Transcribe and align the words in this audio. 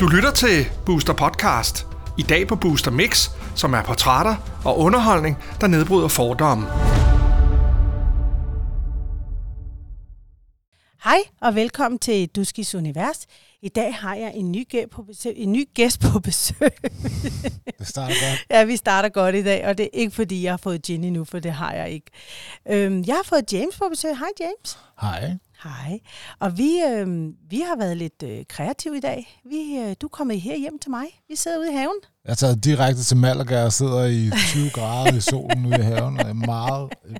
Du 0.00 0.06
lytter 0.06 0.30
til 0.34 0.66
Booster 0.86 1.12
Podcast. 1.12 1.86
I 2.18 2.22
dag 2.22 2.48
på 2.48 2.56
Booster 2.56 2.90
Mix, 2.90 3.30
som 3.56 3.74
er 3.74 3.82
portrætter 3.82 4.60
og 4.64 4.78
underholdning, 4.78 5.36
der 5.60 5.66
nedbryder 5.66 6.08
fordomme. 6.08 6.66
Hej 11.04 11.18
og 11.40 11.54
velkommen 11.54 11.98
til 11.98 12.28
Duskis 12.28 12.74
Univers. 12.74 13.26
I 13.62 13.68
dag 13.68 13.94
har 13.94 14.14
jeg 14.14 14.32
en 14.34 14.52
ny, 14.52 14.66
gæ- 14.74 14.86
på 14.86 15.02
besøg, 15.02 15.32
en 15.36 15.52
ny 15.52 15.68
gæst 15.74 16.00
på 16.00 16.18
besøg. 16.20 16.70
Det 17.78 17.88
starter 17.88 18.14
godt. 18.30 18.46
ja, 18.50 18.64
vi 18.64 18.76
starter 18.76 19.08
godt 19.08 19.34
i 19.34 19.42
dag, 19.42 19.66
og 19.66 19.78
det 19.78 19.84
er 19.84 19.90
ikke 19.92 20.14
fordi, 20.14 20.42
jeg 20.44 20.52
har 20.52 20.56
fået 20.56 20.82
Ginny 20.82 21.08
nu, 21.08 21.24
for 21.24 21.38
det 21.38 21.52
har 21.52 21.72
jeg 21.72 21.90
ikke. 21.90 22.10
Øhm, 22.70 23.04
jeg 23.06 23.14
har 23.14 23.22
fået 23.24 23.52
James 23.52 23.76
på 23.78 23.84
besøg. 23.90 24.18
Hej 24.18 24.28
James. 24.40 24.78
Hej. 25.00 25.36
Hej. 25.64 26.00
Og 26.38 26.58
vi, 26.58 26.80
øhm, 26.90 27.34
vi 27.50 27.60
har 27.60 27.76
været 27.76 27.96
lidt 27.96 28.22
øh, 28.24 28.44
kreative 28.48 28.96
i 28.96 29.00
dag. 29.00 29.40
Vi, 29.44 29.78
øh, 29.78 29.96
du 30.00 30.06
er 30.06 30.10
kommet 30.10 30.40
her 30.40 30.56
hjem 30.58 30.78
til 30.78 30.90
mig. 30.90 31.06
Vi 31.28 31.36
sidder 31.36 31.58
ude 31.58 31.72
i 31.72 31.74
haven. 31.74 31.96
Jeg 32.24 32.30
er 32.30 32.34
taget 32.34 32.64
direkte 32.64 33.02
til 33.02 33.16
Malaga 33.16 33.64
og 33.64 33.72
sidder 33.72 34.04
i 34.04 34.30
20 34.48 34.70
grader 34.70 35.16
i 35.16 35.20
solen 35.20 35.66
ude 35.66 35.78
i 35.78 35.82
haven. 35.82 36.20
Og 36.20 36.28
er 36.28 36.32
meget, 36.32 36.92
øh, 37.04 37.16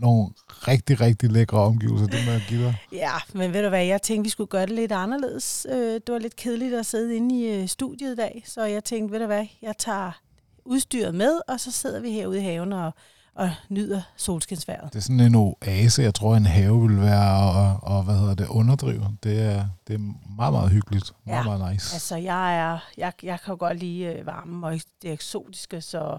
nogle 0.00 0.28
rigtig, 0.48 1.00
rigtig 1.00 1.32
lækre 1.32 1.58
omgivelser, 1.58 2.06
det 2.06 2.18
må 2.26 2.32
jeg 2.32 2.44
give 2.48 2.64
dig. 2.64 2.76
Ja, 2.92 3.12
men 3.32 3.52
ved 3.52 3.62
du 3.62 3.68
hvad, 3.68 3.84
jeg 3.84 4.02
tænkte, 4.02 4.24
vi 4.26 4.30
skulle 4.30 4.48
gøre 4.48 4.66
det 4.66 4.74
lidt 4.74 4.92
anderledes. 4.92 5.66
Øh, 5.70 5.76
det 5.78 6.08
var 6.08 6.18
lidt 6.18 6.36
kedeligt 6.36 6.74
at 6.74 6.86
sidde 6.86 7.16
inde 7.16 7.40
i 7.40 7.62
øh, 7.62 7.68
studiet 7.68 8.12
i 8.12 8.16
dag, 8.16 8.42
så 8.46 8.64
jeg 8.64 8.84
tænkte, 8.84 9.12
ved 9.12 9.20
du 9.20 9.26
hvad, 9.26 9.46
jeg 9.62 9.74
tager 9.78 10.20
udstyret 10.64 11.14
med, 11.14 11.40
og 11.48 11.60
så 11.60 11.72
sidder 11.72 12.00
vi 12.00 12.10
herude 12.10 12.38
i 12.38 12.42
haven 12.42 12.72
og, 12.72 12.92
og 13.36 13.50
nyder 13.68 14.02
solskinsværet. 14.16 14.92
Det 14.92 14.98
er 14.98 15.02
sådan 15.02 15.20
en 15.20 15.34
oase, 15.34 16.02
jeg 16.02 16.14
tror, 16.14 16.36
en 16.36 16.46
have 16.46 16.88
vil 16.88 17.00
være, 17.00 17.50
og, 17.52 17.78
og 17.82 18.02
hvad 18.02 18.18
hedder 18.18 18.34
det, 18.34 18.46
underdrive. 18.48 19.16
Det 19.22 19.42
er, 19.42 19.68
det 19.88 19.94
er 19.94 19.98
meget, 20.36 20.52
meget 20.52 20.70
hyggeligt. 20.70 21.12
Meget, 21.26 21.38
Ja, 21.38 21.44
meget 21.44 21.72
nice. 21.72 21.94
Altså, 21.94 22.16
jeg, 22.16 22.58
er, 22.58 22.78
jeg, 22.96 23.12
jeg 23.22 23.40
kan 23.40 23.52
jo 23.52 23.56
godt 23.58 23.78
lide 23.78 24.04
øh, 24.04 24.26
varmen 24.26 24.64
og 24.64 24.80
det 25.02 25.12
eksotiske, 25.12 25.80
så, 25.80 26.18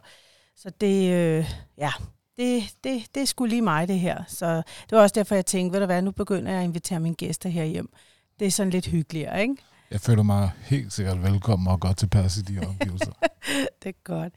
så 0.56 0.72
det, 0.82 1.12
øh, 1.12 1.52
ja, 1.78 1.92
det, 2.38 2.64
det, 2.84 3.04
det 3.16 3.22
er 3.22 3.26
sgu 3.26 3.46
lige 3.46 3.62
mig, 3.62 3.88
det 3.88 4.00
her. 4.00 4.24
Så 4.28 4.56
det 4.56 4.92
var 4.92 5.02
også 5.02 5.14
derfor, 5.16 5.36
jeg 5.36 5.46
tænkte, 5.46 5.74
ved 5.74 5.80
du 5.80 5.86
hvad, 5.86 6.02
nu 6.02 6.12
begynder 6.12 6.52
jeg 6.52 6.60
at 6.60 6.66
invitere 6.66 7.00
mine 7.00 7.16
gæster 7.16 7.50
her 7.50 7.64
hjem. 7.64 7.90
Det 8.40 8.48
er 8.48 8.52
sådan 8.52 8.70
lidt 8.70 8.86
hyggeligere, 8.88 9.42
ikke? 9.42 9.56
Jeg 9.92 10.02
føler 10.02 10.24
mig 10.24 10.52
helt 10.62 10.94
sikkert 10.94 11.24
velkommen 11.24 11.68
og 11.68 11.80
godt 11.80 11.98
tilpas 11.98 12.38
i 12.38 12.42
de 12.42 12.60
omgivelser. 12.68 13.12
Det 13.84 13.90
er 13.90 14.04
godt. 14.04 14.34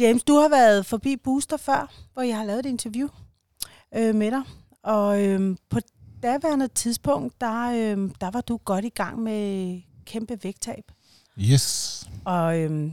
James, 0.00 0.24
du 0.24 0.34
har 0.34 0.48
været 0.48 0.86
forbi 0.86 1.16
Booster 1.16 1.56
før, 1.56 1.92
hvor 2.12 2.22
jeg 2.22 2.36
har 2.36 2.44
lavet 2.44 2.66
et 2.66 2.68
interview 2.68 3.08
øh, 3.94 4.14
med 4.14 4.30
dig. 4.30 4.42
Og 4.84 5.22
øh, 5.22 5.56
på 5.70 5.78
daværende 6.22 6.68
tidspunkt, 6.68 7.40
der, 7.40 7.70
øh, 7.70 8.10
der 8.20 8.30
var 8.30 8.40
du 8.40 8.56
godt 8.64 8.84
i 8.84 8.88
gang 8.88 9.22
med 9.22 9.80
kæmpe 10.06 10.38
vægttab. 10.42 10.84
Yes. 11.38 12.06
Og, 12.24 12.58
øh, 12.58 12.90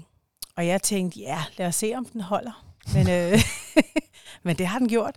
og 0.55 0.67
jeg 0.67 0.81
tænkte, 0.81 1.19
ja, 1.19 1.43
lad 1.57 1.67
os 1.67 1.75
se, 1.75 1.93
om 1.97 2.05
den 2.05 2.21
holder. 2.21 2.65
Men, 2.93 3.09
øh, 3.09 3.39
men 4.45 4.57
det 4.57 4.67
har 4.67 4.79
den 4.79 4.89
gjort. 4.89 5.15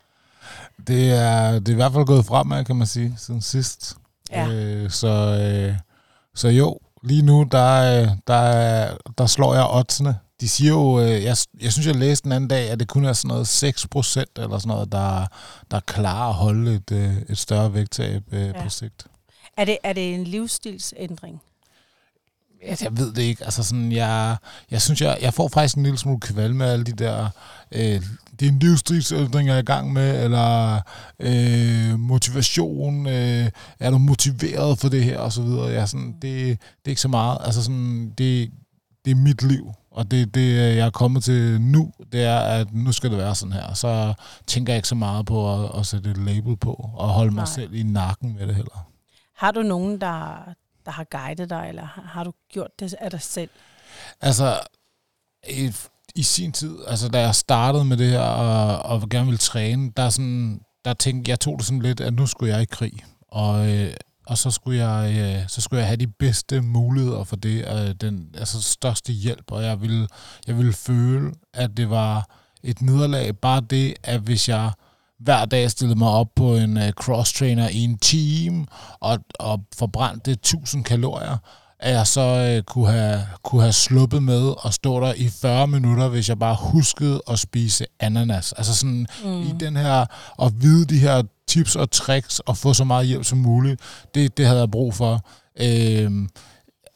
Det 0.86 1.12
er, 1.12 1.58
det 1.58 1.68
er 1.68 1.72
i 1.72 1.74
hvert 1.74 1.92
fald 1.92 2.06
gået 2.06 2.26
fremad, 2.26 2.64
kan 2.64 2.76
man 2.76 2.86
sige, 2.86 3.14
siden 3.18 3.42
sidst. 3.42 3.96
Ja. 4.30 4.48
Øh, 4.48 4.90
så, 4.90 5.08
øh, 5.08 5.76
så 6.34 6.48
jo, 6.48 6.78
lige 7.02 7.22
nu, 7.22 7.46
der, 7.50 8.02
øh, 8.02 8.08
der, 8.26 8.96
der 9.18 9.26
slår 9.26 9.54
jeg 9.54 9.66
oddsene. 9.70 10.18
De 10.42 10.48
siger 10.48 10.70
jo, 10.70 11.00
øh, 11.00 11.22
jeg, 11.24 11.36
jeg 11.60 11.72
synes, 11.72 11.86
jeg 11.86 11.96
læste 11.96 12.24
den 12.24 12.32
anden 12.32 12.48
dag, 12.48 12.70
at 12.70 12.80
det 12.80 12.88
kun 12.88 13.04
er 13.04 13.12
sådan 13.12 13.28
noget 13.28 13.48
6 13.48 13.86
procent 13.86 14.30
eller 14.38 14.58
sådan 14.58 14.68
noget, 14.68 14.92
der, 14.92 15.26
der 15.70 15.80
klarer 15.80 16.28
at 16.28 16.34
holde 16.34 16.74
et, 16.74 16.92
øh, 16.92 17.16
et 17.28 17.38
større 17.38 17.74
vægttab 17.74 18.22
øh, 18.32 18.46
Ja. 18.46 18.62
på 18.62 18.68
sigt. 18.68 19.06
Er 19.56 19.64
det, 19.64 19.78
er 19.82 19.92
det 19.92 20.14
en 20.14 20.24
livsstilsændring? 20.24 21.40
Altså, 22.62 22.84
jeg 22.84 22.96
ved 22.98 23.12
det 23.12 23.22
ikke. 23.22 23.44
Altså 23.44 23.62
sådan, 23.62 23.92
jeg, 23.92 24.36
jeg 24.70 24.82
synes, 24.82 25.00
jeg, 25.00 25.18
jeg 25.22 25.34
får 25.34 25.48
faktisk 25.48 25.76
en 25.76 25.82
lille 25.82 25.98
smule 25.98 26.20
kvalme 26.20 26.58
med 26.58 26.66
alle 26.66 26.84
de 26.84 26.92
der, 26.92 27.28
øh, 27.72 28.02
det 28.40 28.48
er 28.48 28.52
en 28.52 28.58
livsstilsændring, 28.58 29.48
jeg 29.48 29.54
er 29.54 29.60
i 29.60 29.64
gang 29.64 29.92
med, 29.92 30.24
eller 30.24 30.80
øh, 31.20 31.98
motivation, 32.00 33.06
øh, 33.06 33.50
er 33.80 33.90
du 33.90 33.98
motiveret 33.98 34.78
for 34.78 34.88
det 34.88 35.04
her, 35.04 35.18
og 35.18 35.32
så 35.32 35.42
videre. 35.42 35.72
Er 35.72 35.86
sådan, 35.86 36.12
det, 36.12 36.22
det 36.22 36.58
er 36.84 36.88
ikke 36.90 37.00
så 37.00 37.08
meget. 37.08 37.38
Altså 37.40 37.62
sådan, 37.62 38.12
det, 38.18 38.50
det 39.04 39.10
er 39.10 39.14
mit 39.14 39.42
liv, 39.42 39.72
og 39.92 40.10
det, 40.10 40.34
det 40.34 40.76
jeg 40.76 40.86
er 40.86 40.90
kommet 40.90 41.24
til 41.24 41.60
nu, 41.60 41.92
det 42.12 42.24
er, 42.24 42.38
at 42.38 42.74
nu 42.74 42.92
skal 42.92 43.10
det 43.10 43.18
være 43.18 43.34
sådan 43.34 43.52
her. 43.52 43.74
Så 43.74 44.14
tænker 44.46 44.72
jeg 44.72 44.78
ikke 44.78 44.88
så 44.88 44.94
meget 44.94 45.26
på 45.26 45.64
at, 45.64 45.78
at 45.78 45.86
sætte 45.86 46.10
et 46.10 46.16
label 46.16 46.56
på, 46.56 46.90
og 46.94 47.08
holde 47.08 47.30
mig 47.30 47.44
Nej. 47.44 47.52
selv 47.54 47.74
i 47.74 47.82
nakken 47.82 48.34
med 48.38 48.46
det 48.46 48.54
heller. 48.54 48.88
Har 49.36 49.50
du 49.50 49.62
nogen, 49.62 50.00
der, 50.00 50.44
der 50.84 50.90
har 50.90 51.04
guidet 51.10 51.50
dig, 51.50 51.66
eller 51.68 51.84
har, 52.04 52.24
du 52.24 52.32
gjort 52.52 52.70
det 52.80 52.94
af 53.00 53.10
dig 53.10 53.20
selv? 53.22 53.50
Altså, 54.20 54.60
i, 55.48 55.72
i 56.14 56.22
sin 56.22 56.52
tid, 56.52 56.78
altså 56.86 57.08
da 57.08 57.20
jeg 57.20 57.34
startede 57.34 57.84
med 57.84 57.96
det 57.96 58.10
her, 58.10 58.20
og, 58.20 58.82
og 58.82 59.08
gerne 59.08 59.26
ville 59.26 59.38
træne, 59.38 59.92
der, 59.96 60.02
er 60.02 60.10
sådan, 60.10 60.60
der 60.84 60.94
tænkte 60.94 61.30
jeg 61.30 61.40
tog 61.40 61.58
det 61.58 61.66
sådan 61.66 61.82
lidt, 61.82 62.00
at 62.00 62.14
nu 62.14 62.26
skulle 62.26 62.54
jeg 62.54 62.62
i 62.62 62.66
krig. 62.70 62.92
Og, 63.28 63.70
øh, 63.70 63.94
og 64.26 64.38
så 64.38 64.50
skulle 64.50 64.86
jeg 64.86 65.16
øh, 65.18 65.48
så 65.48 65.60
skulle 65.60 65.80
jeg 65.80 65.86
have 65.86 65.96
de 65.96 66.06
bedste 66.06 66.60
muligheder 66.60 67.24
for 67.24 67.36
det, 67.36 67.64
øh, 67.72 67.94
den 68.00 68.28
altså 68.38 68.62
største 68.62 69.12
hjælp, 69.12 69.44
og 69.52 69.62
jeg 69.62 69.80
ville, 69.80 70.08
jeg 70.46 70.58
ville 70.58 70.72
føle, 70.72 71.32
at 71.54 71.76
det 71.76 71.90
var 71.90 72.28
et 72.62 72.82
nederlag, 72.82 73.36
bare 73.36 73.60
det, 73.60 73.94
at 74.02 74.20
hvis 74.20 74.48
jeg 74.48 74.70
hver 75.18 75.44
dag 75.44 75.70
stillede 75.70 75.98
mig 75.98 76.08
op 76.08 76.28
på 76.36 76.56
en 76.56 76.76
uh, 76.76 76.88
cross-trainer 76.88 77.68
i 77.68 77.78
en 77.84 77.98
time, 77.98 78.66
og, 79.00 79.18
og 79.34 79.60
forbrændte 79.78 80.30
1000 80.30 80.84
kalorier, 80.84 81.36
at 81.82 81.94
jeg 81.94 82.06
så 82.06 82.20
øh, 82.20 82.62
kunne, 82.62 82.90
have, 82.90 83.20
kunne 83.42 83.62
have 83.62 83.72
sluppet 83.72 84.22
med 84.22 84.64
og 84.64 84.74
stå 84.74 85.00
der 85.00 85.14
i 85.14 85.28
40 85.28 85.66
minutter, 85.66 86.08
hvis 86.08 86.28
jeg 86.28 86.38
bare 86.38 86.56
huskede 86.60 87.22
at 87.28 87.38
spise 87.38 87.86
ananas. 88.00 88.52
Altså 88.52 88.76
sådan 88.76 89.06
mm. 89.24 89.42
i 89.42 89.54
den 89.60 89.76
her, 89.76 90.06
at 90.42 90.52
vide 90.62 90.84
de 90.84 90.98
her 90.98 91.22
tips 91.52 91.76
og 91.76 91.90
tricks, 91.90 92.38
og 92.38 92.56
få 92.56 92.74
så 92.74 92.84
meget 92.84 93.06
hjælp 93.06 93.24
som 93.24 93.38
muligt, 93.38 93.80
det, 94.14 94.36
det 94.36 94.46
havde 94.46 94.60
jeg 94.60 94.70
brug 94.70 94.94
for. 94.94 95.26
Øhm, 95.60 96.28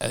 øh, 0.03 0.09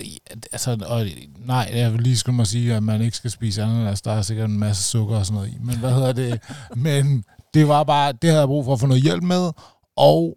altså, 0.52 0.78
og 0.86 1.06
nej, 1.38 1.70
jeg 1.74 1.92
vil 1.92 2.00
lige 2.00 2.16
skulle 2.16 2.36
mig 2.36 2.46
sige, 2.46 2.74
at 2.74 2.82
man 2.82 3.02
ikke 3.02 3.16
skal 3.16 3.30
spise 3.30 3.62
ananas. 3.62 4.02
Der 4.02 4.12
er 4.12 4.22
sikkert 4.22 4.50
en 4.50 4.58
masse 4.58 4.82
sukker 4.82 5.16
og 5.16 5.26
sådan 5.26 5.34
noget 5.34 5.52
i. 5.52 5.58
Men 5.60 5.78
hvad 5.78 5.92
hedder 5.92 6.12
det? 6.12 6.40
Men 6.86 7.24
det 7.54 7.68
var 7.68 7.84
bare, 7.84 8.12
det 8.12 8.30
havde 8.30 8.40
jeg 8.40 8.48
brug 8.48 8.64
for 8.64 8.72
at 8.72 8.80
få 8.80 8.86
noget 8.86 9.02
hjælp 9.02 9.22
med, 9.22 9.52
og 9.96 10.36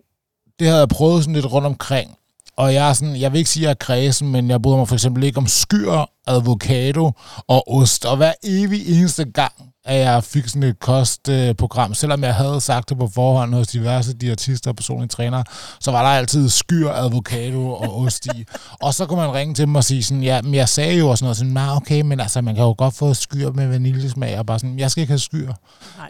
det 0.59 0.67
havde 0.67 0.79
jeg 0.79 0.89
prøvet 0.89 1.23
sådan 1.23 1.35
lidt 1.35 1.51
rundt 1.51 1.67
omkring. 1.67 2.18
Og 2.59 2.73
jeg 2.73 2.89
er 2.89 2.93
sådan, 2.93 3.15
jeg 3.15 3.31
vil 3.31 3.37
ikke 3.37 3.49
sige, 3.49 3.63
at 3.63 3.65
jeg 3.65 3.71
er 3.71 3.85
kredsen, 3.85 4.31
men 4.31 4.49
jeg 4.49 4.61
bryder 4.61 4.77
mig 4.77 4.87
for 4.87 4.95
eksempel 4.95 5.23
ikke 5.23 5.37
om 5.37 5.47
skyr, 5.47 6.05
avocado 6.27 7.11
og 7.47 7.73
ost. 7.75 8.05
Og 8.05 8.17
hver 8.17 8.33
evig 8.43 8.99
eneste 8.99 9.25
gang, 9.25 9.53
at 9.85 9.99
jeg 9.99 10.23
fik 10.23 10.47
sådan 10.47 10.63
et 10.63 10.79
kostprogram, 10.79 11.93
selvom 11.93 12.23
jeg 12.23 12.35
havde 12.35 12.61
sagt 12.61 12.89
det 12.89 12.97
på 12.97 13.07
forhånd 13.07 13.53
hos 13.53 13.67
diverse 13.67 14.13
diætister 14.13 14.71
og 14.71 14.75
personlige 14.75 15.07
trænere, 15.07 15.43
så 15.79 15.91
var 15.91 16.01
der 16.01 16.09
altid 16.09 16.49
skyr, 16.49 16.89
avocado 16.89 17.71
og 17.71 17.99
ost 17.99 18.25
i. 18.25 18.45
og 18.81 18.93
så 18.93 19.05
kunne 19.05 19.19
man 19.19 19.33
ringe 19.33 19.53
til 19.53 19.65
dem 19.65 19.75
og 19.75 19.83
sige 19.83 20.03
sådan, 20.03 20.23
ja, 20.23 20.41
men 20.41 20.53
jeg 20.53 20.69
sagde 20.69 20.97
jo 20.97 21.09
også 21.09 21.25
noget 21.25 21.37
sådan, 21.37 21.53
nej, 21.53 21.75
okay, 21.75 22.01
men 22.01 22.19
altså, 22.19 22.41
man 22.41 22.55
kan 22.55 22.63
jo 22.63 22.75
godt 22.77 22.95
få 22.95 23.13
skyr 23.13 23.51
med 23.51 23.67
vaniljesmag, 23.67 24.39
og 24.39 24.45
bare 24.45 24.59
sådan, 24.59 24.79
jeg 24.79 24.91
skal 24.91 25.01
ikke 25.01 25.11
have 25.11 25.19
skyr, 25.19 25.53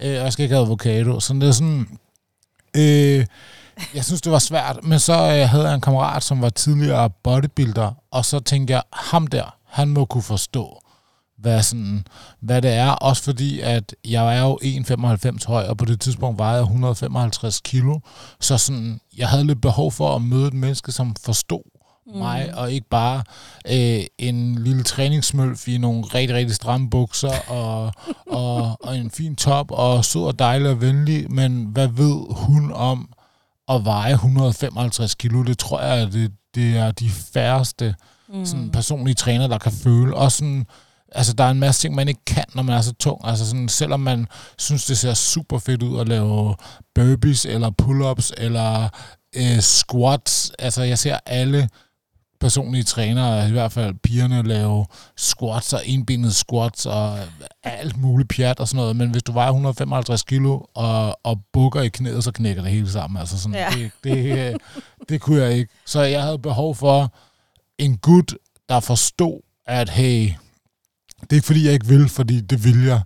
øh, 0.01 0.17
og 0.19 0.23
jeg 0.23 0.33
skal 0.33 0.43
ikke 0.43 0.55
have 0.55 0.65
avocado. 0.65 1.19
Så 1.19 1.33
det 1.33 1.43
er 1.43 1.51
sådan, 1.51 1.87
øh, 2.75 3.25
jeg 3.93 4.05
synes, 4.05 4.21
det 4.21 4.31
var 4.31 4.39
svært, 4.39 4.79
men 4.83 4.99
så 4.99 5.13
øh, 5.13 5.49
havde 5.49 5.65
jeg 5.65 5.75
en 5.75 5.81
kammerat, 5.81 6.23
som 6.23 6.41
var 6.41 6.49
tidligere 6.49 7.09
bodybuilder, 7.09 7.91
og 8.11 8.25
så 8.25 8.39
tænkte 8.39 8.73
jeg, 8.73 8.83
ham 8.93 9.27
der, 9.27 9.55
han 9.65 9.87
må 9.87 10.05
kunne 10.05 10.23
forstå, 10.23 10.81
hvad, 11.37 11.63
sådan, 11.63 12.07
hvad 12.39 12.61
det 12.61 12.71
er. 12.73 12.89
Også 12.89 13.23
fordi, 13.23 13.59
at 13.59 13.95
jeg 14.05 14.37
er 14.37 14.41
jo 14.41 14.59
1,95 14.63 15.47
høj, 15.47 15.63
og 15.63 15.77
på 15.77 15.85
det 15.85 16.01
tidspunkt 16.01 16.39
var 16.39 16.53
jeg 16.53 16.61
155 16.61 17.61
kilo. 17.63 17.99
Så 18.39 18.57
sådan, 18.57 18.99
jeg 19.17 19.27
havde 19.27 19.47
lidt 19.47 19.61
behov 19.61 19.91
for 19.91 20.15
at 20.15 20.21
møde 20.21 20.47
et 20.47 20.53
menneske, 20.53 20.91
som 20.91 21.15
forstod 21.25 21.63
mm. 22.07 22.17
mig, 22.17 22.53
og 22.55 22.71
ikke 22.71 22.87
bare 22.89 23.23
øh, 23.71 24.03
en 24.17 24.63
lille 24.63 24.83
træningsmølf 24.83 25.67
i 25.67 25.77
nogle 25.77 26.03
rigtig, 26.03 26.35
rigtig 26.37 26.55
stramme 26.55 26.89
bukser, 26.89 27.49
og, 27.49 27.93
og, 28.27 28.77
og 28.83 28.97
en 28.97 29.11
fin 29.11 29.35
top, 29.35 29.71
og 29.71 30.05
sød 30.05 30.21
og 30.21 30.39
dejlig 30.39 30.69
og 30.69 30.81
venlig, 30.81 31.31
men 31.31 31.63
hvad 31.63 31.87
ved 31.87 32.35
hun 32.35 32.71
om 32.73 33.09
at 33.69 33.85
veje 33.85 34.13
155 34.13 35.15
kilo? 35.15 35.43
Det 35.43 35.57
tror 35.59 35.81
jeg, 35.81 36.13
det, 36.13 36.31
det 36.55 36.77
er 36.77 36.91
de 36.91 37.09
færreste 37.09 37.95
mm. 38.33 38.45
sådan 38.45 38.69
personlige 38.71 39.15
træner, 39.15 39.47
der 39.47 39.57
kan 39.57 39.71
føle. 39.71 40.15
Og 40.15 40.31
sådan, 40.31 40.65
altså, 41.11 41.33
der 41.33 41.43
er 41.43 41.51
en 41.51 41.59
masse 41.59 41.81
ting, 41.81 41.95
man 41.95 42.07
ikke 42.07 42.25
kan, 42.25 42.45
når 42.55 42.63
man 42.63 42.75
er 42.77 42.81
så 42.81 42.93
tung. 42.93 43.21
Altså, 43.23 43.45
sådan, 43.45 43.69
selvom 43.69 43.99
man 43.99 44.27
synes, 44.57 44.85
det 44.85 44.97
ser 44.97 45.13
super 45.13 45.59
fedt 45.59 45.83
ud 45.83 45.99
at 45.99 46.07
lave 46.07 46.55
burpees, 46.95 47.45
eller 47.45 47.71
pull-ups, 47.81 48.31
eller 48.37 48.89
øh, 49.35 49.59
squats. 49.59 50.51
Altså, 50.59 50.83
jeg 50.83 50.99
ser 50.99 51.17
alle 51.25 51.69
personlige 52.39 52.83
trænere, 52.83 53.47
i 53.49 53.51
hvert 53.51 53.71
fald 53.71 53.95
pigerne, 54.03 54.43
lave 54.43 54.85
squats 55.17 55.73
og 55.73 55.81
enbenet 55.85 56.35
squats 56.35 56.85
og 56.85 57.19
alt 57.63 57.97
muligt 57.97 58.29
pjat 58.29 58.59
og 58.59 58.67
sådan 58.67 58.77
noget. 58.77 58.95
Men 58.95 59.09
hvis 59.09 59.23
du 59.23 59.31
vejer 59.31 59.49
155 59.49 60.23
kilo 60.23 60.59
og, 60.75 61.19
og 61.23 61.41
bukker 61.53 61.81
i 61.81 61.89
knæet, 61.89 62.23
så 62.23 62.31
knækker 62.31 62.61
det 62.63 62.71
hele 62.71 62.91
sammen. 62.91 63.19
Altså 63.19 63.41
sådan, 63.41 63.55
Ja. 63.55 63.69
det, 63.75 63.91
det, 64.03 64.57
det 65.09 65.21
kunne 65.21 65.41
jeg 65.41 65.53
ikke. 65.53 65.73
Så 65.85 66.01
jeg 66.01 66.23
havde 66.23 66.39
behov 66.39 66.75
for 66.75 67.13
en 67.77 67.97
gut, 67.97 68.35
der 68.69 68.79
forstod, 68.79 69.41
at 69.67 69.89
hey, 69.89 70.31
det 71.21 71.31
er 71.31 71.35
ikke 71.35 71.45
fordi, 71.47 71.65
jeg 71.65 71.73
ikke 71.73 71.87
vil, 71.87 72.09
fordi 72.09 72.41
det 72.41 72.63
vil 72.63 72.83
jeg. 72.85 73.01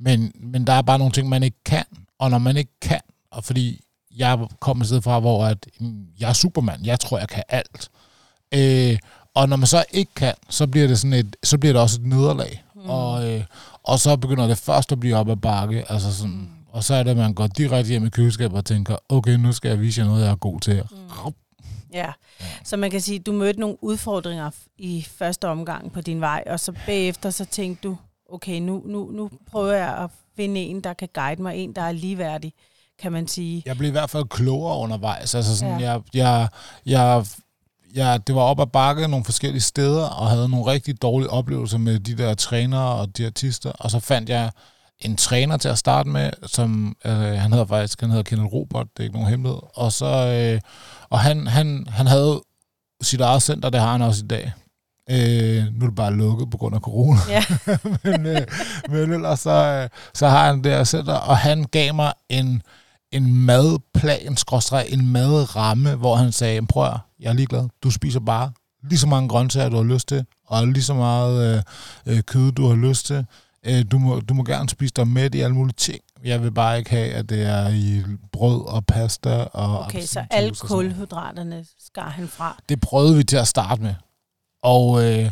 Men, 0.00 0.32
men 0.42 0.66
der 0.66 0.72
er 0.72 0.82
bare 0.82 0.98
nogle 0.98 1.12
ting, 1.12 1.28
man 1.28 1.42
ikke 1.42 1.64
kan. 1.64 1.84
Og 2.18 2.30
når 2.30 2.38
man 2.38 2.56
ikke 2.56 2.80
kan, 2.82 3.00
og 3.32 3.44
fordi 3.44 3.80
jeg 4.16 4.38
kommer 4.60 4.84
et 4.84 4.88
sted 4.88 5.02
fra, 5.02 5.20
hvor 5.20 5.44
at, 5.44 5.66
mm, 5.80 6.04
jeg 6.20 6.28
er 6.28 6.32
supermand, 6.32 6.84
jeg 6.84 7.00
tror, 7.00 7.18
jeg 7.18 7.28
kan 7.28 7.42
alt. 7.48 7.88
Øh, 8.54 8.98
og 9.34 9.48
når 9.48 9.56
man 9.56 9.66
så 9.66 9.84
ikke 9.90 10.10
kan, 10.16 10.34
så 10.48 10.66
bliver 10.66 10.86
det, 10.86 10.98
sådan 10.98 11.12
et, 11.12 11.36
så 11.42 11.58
bliver 11.58 11.72
det 11.72 11.82
også 11.82 12.00
et 12.00 12.06
nederlag. 12.06 12.64
Mm. 12.74 12.90
Og, 12.90 13.30
øh, 13.30 13.44
og 13.82 13.98
så 13.98 14.16
begynder 14.16 14.46
det 14.46 14.58
først 14.58 14.92
at 14.92 15.00
blive 15.00 15.16
op 15.16 15.28
ad 15.30 15.36
bakke. 15.36 15.92
Altså 15.92 16.14
sådan, 16.16 16.50
og 16.68 16.84
så 16.84 16.94
er 16.94 17.02
det, 17.02 17.10
at 17.10 17.16
man 17.16 17.34
går 17.34 17.46
direkte 17.46 17.88
hjem 17.88 18.06
i 18.06 18.10
køleskabet 18.10 18.58
og 18.58 18.64
tænker, 18.64 18.96
okay, 19.08 19.32
nu 19.34 19.52
skal 19.52 19.68
jeg 19.68 19.80
vise 19.80 20.00
jer 20.00 20.06
noget, 20.06 20.22
jeg 20.24 20.30
er 20.30 20.36
god 20.36 20.60
til. 20.60 20.82
Mm. 20.90 21.32
Ja, 21.92 22.06
så 22.64 22.76
man 22.76 22.90
kan 22.90 23.00
sige, 23.00 23.18
du 23.18 23.32
mødte 23.32 23.60
nogle 23.60 23.84
udfordringer 23.84 24.50
i 24.78 25.06
første 25.18 25.48
omgang 25.48 25.92
på 25.92 26.00
din 26.00 26.20
vej, 26.20 26.44
og 26.46 26.60
så 26.60 26.72
bagefter 26.86 27.30
så 27.30 27.44
tænkte 27.44 27.88
du, 27.88 27.96
okay, 28.32 28.60
nu, 28.60 28.82
nu, 28.86 29.10
nu 29.12 29.30
prøver 29.50 29.72
jeg 29.72 29.96
at 29.98 30.10
finde 30.36 30.60
en, 30.60 30.80
der 30.80 30.92
kan 30.92 31.08
guide 31.14 31.42
mig, 31.42 31.56
en, 31.56 31.72
der 31.72 31.82
er 31.82 31.92
ligeværdig, 31.92 32.52
kan 32.98 33.12
man 33.12 33.28
sige. 33.28 33.62
Jeg 33.66 33.76
blev 33.76 33.88
i 33.88 33.92
hvert 33.92 34.10
fald 34.10 34.24
klogere 34.24 34.78
undervejs. 34.78 35.34
Altså 35.34 35.56
sådan, 35.56 35.80
Ja. 35.80 35.90
jeg, 35.92 36.00
jeg, 36.14 36.48
jeg, 36.86 37.26
jeg, 37.94 38.20
det 38.26 38.34
var 38.34 38.40
op 38.40 38.60
ad 38.60 38.66
bakke 38.66 39.08
nogle 39.08 39.24
forskellige 39.24 39.60
steder, 39.60 40.04
og 40.04 40.30
havde 40.30 40.48
nogle 40.48 40.66
rigtig 40.66 41.02
dårlige 41.02 41.30
oplevelser 41.30 41.78
med 41.78 41.98
de 41.98 42.18
der 42.18 42.34
trænere 42.34 42.94
og 42.94 43.16
diætister. 43.18 43.72
Og 43.72 43.90
så 43.90 44.00
fandt 44.00 44.28
jeg 44.28 44.50
en 45.00 45.16
træner 45.16 45.56
til 45.56 45.68
at 45.68 45.78
starte 45.78 46.08
med, 46.08 46.30
som 46.46 46.96
øh, 47.04 47.12
han 47.12 47.52
hedder 47.52 47.66
faktisk, 47.66 48.00
han 48.00 48.10
hedder 48.10 48.22
Kenneth 48.22 48.52
Robert, 48.52 48.86
det 48.96 48.98
er 48.98 49.04
ikke 49.04 49.16
nogen 49.16 49.28
hemmelighed. 49.28 49.60
Og 49.74 49.92
så, 49.92 50.06
øh, 50.06 50.60
og 51.10 51.20
han, 51.20 51.46
han, 51.46 51.86
han 51.88 52.06
havde 52.06 52.42
sit 53.02 53.20
eget 53.20 53.42
center, 53.42 53.70
det 53.70 53.80
har 53.80 53.92
han 53.92 54.02
også 54.02 54.24
i 54.24 54.28
dag. 54.28 54.52
Øh, 55.10 55.64
nu 55.74 55.84
er 55.84 55.88
det 55.88 55.96
bare 55.96 56.14
lukket 56.14 56.50
på 56.50 56.56
grund 56.56 56.74
af 56.74 56.80
corona. 56.80 57.20
Ja. 57.28 57.44
men, 58.04 58.26
øh, 58.26 58.46
men 58.88 59.12
ellers 59.12 59.40
så, 59.40 59.50
øh, 59.50 59.88
så 60.14 60.28
har 60.28 60.46
han 60.46 60.64
det 60.64 60.72
her 60.72 60.84
center, 60.84 61.14
og 61.14 61.36
han 61.36 61.64
gav 61.64 61.94
mig 61.94 62.12
en, 62.28 62.62
en 63.12 63.36
madplan, 63.36 64.36
skråstreg, 64.36 64.86
en 64.88 65.12
madramme, 65.12 65.94
hvor 65.94 66.16
han 66.16 66.32
sagde, 66.32 66.66
prøv 66.66 66.86
at, 66.86 66.96
jeg 67.20 67.28
er 67.28 67.32
ligeglad, 67.32 67.68
du 67.82 67.90
spiser 67.90 68.20
bare 68.20 68.52
lige 68.82 68.98
så 68.98 69.06
mange 69.06 69.28
grøntsager, 69.28 69.68
du 69.68 69.76
har 69.76 69.84
lyst 69.84 70.08
til, 70.08 70.24
og 70.46 70.68
lige 70.68 70.82
så 70.82 70.94
meget 70.94 71.56
øh, 71.56 71.62
øh, 72.06 72.22
kød, 72.22 72.52
du 72.52 72.68
har 72.68 72.74
lyst 72.74 73.06
til. 73.06 73.26
Øh, 73.66 73.84
du, 73.90 73.98
må, 73.98 74.20
du 74.20 74.34
må 74.34 74.44
gerne 74.44 74.68
spise 74.68 74.92
dig 74.96 75.08
med 75.08 75.34
i 75.34 75.40
alle 75.40 75.54
mulige 75.54 75.74
ting. 75.76 76.00
Jeg 76.24 76.42
vil 76.42 76.52
bare 76.52 76.78
ikke 76.78 76.90
have, 76.90 77.12
at 77.12 77.28
det 77.28 77.42
er 77.42 77.68
i 77.68 78.02
brød 78.32 78.66
og 78.66 78.86
pasta 78.86 79.44
og 79.44 79.84
Okay, 79.84 80.02
så 80.02 80.24
alle 80.30 80.54
kulhydraterne 80.54 81.64
skar 81.78 82.08
han 82.08 82.28
fra. 82.28 82.56
Det 82.68 82.80
prøvede 82.80 83.16
vi 83.16 83.24
til 83.24 83.36
at 83.36 83.48
starte 83.48 83.82
med. 83.82 83.94
Og, 84.62 85.04
øh, 85.04 85.30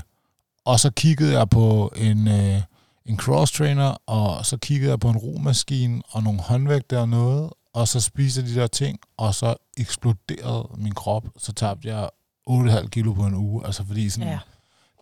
og 0.65 0.81
så 0.81 0.91
kiggede 0.91 1.39
jeg 1.39 1.49
på 1.49 1.93
en, 1.97 2.29
øh, 2.29 2.63
en 3.07 3.19
cross-trainer, 3.19 3.97
og 4.07 4.47
så 4.47 4.57
kiggede 4.57 4.91
jeg 4.91 5.01
på 5.01 5.11
en 5.11 5.17
romaskine 5.17 6.03
og 6.11 6.23
nogle 6.23 6.41
håndvægte 6.41 6.99
og 6.99 7.09
noget, 7.09 7.51
og 7.81 7.89
så 7.89 8.01
spiste 8.01 8.43
de 8.47 8.55
der 8.55 8.67
ting, 8.67 8.99
og 9.17 9.35
så 9.35 9.55
eksploderede 9.77 10.69
min 10.77 10.93
krop. 10.95 11.25
Så 11.37 11.53
tabte 11.53 11.89
jeg 11.89 12.09
8,5 12.51 12.89
kilo 12.89 13.13
på 13.13 13.23
en 13.23 13.35
uge. 13.35 13.67
Altså 13.67 13.85
fordi 13.87 14.11
sådan, 14.11 14.29
Ja, 14.29 14.39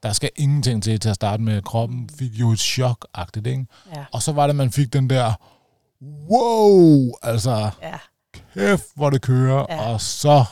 der 0.03 0.13
skal 0.13 0.31
ingenting 0.37 0.83
til 0.83 1.01
til 1.01 1.09
at 1.09 1.15
starte 1.15 1.43
med. 1.43 1.63
Kroppen 1.63 2.11
fik 2.19 2.33
jo 2.33 2.51
et 2.51 2.59
chok-agtigt, 2.61 3.47
ikke? 3.47 3.67
ja, 3.95 4.05
Og 4.13 4.23
så 4.23 4.33
var 4.33 4.47
det, 4.47 4.57
man 4.57 4.71
fik 4.73 4.93
den 4.93 5.11
der, 5.11 5.33
wow, 6.31 7.13
altså 7.23 7.71
ja. 7.83 7.99
kæft, 8.55 8.85
hvor 8.95 9.11
det 9.11 9.23
kører, 9.23 9.67
Ja. 9.69 9.91
og 9.93 10.01
så, 10.01 10.45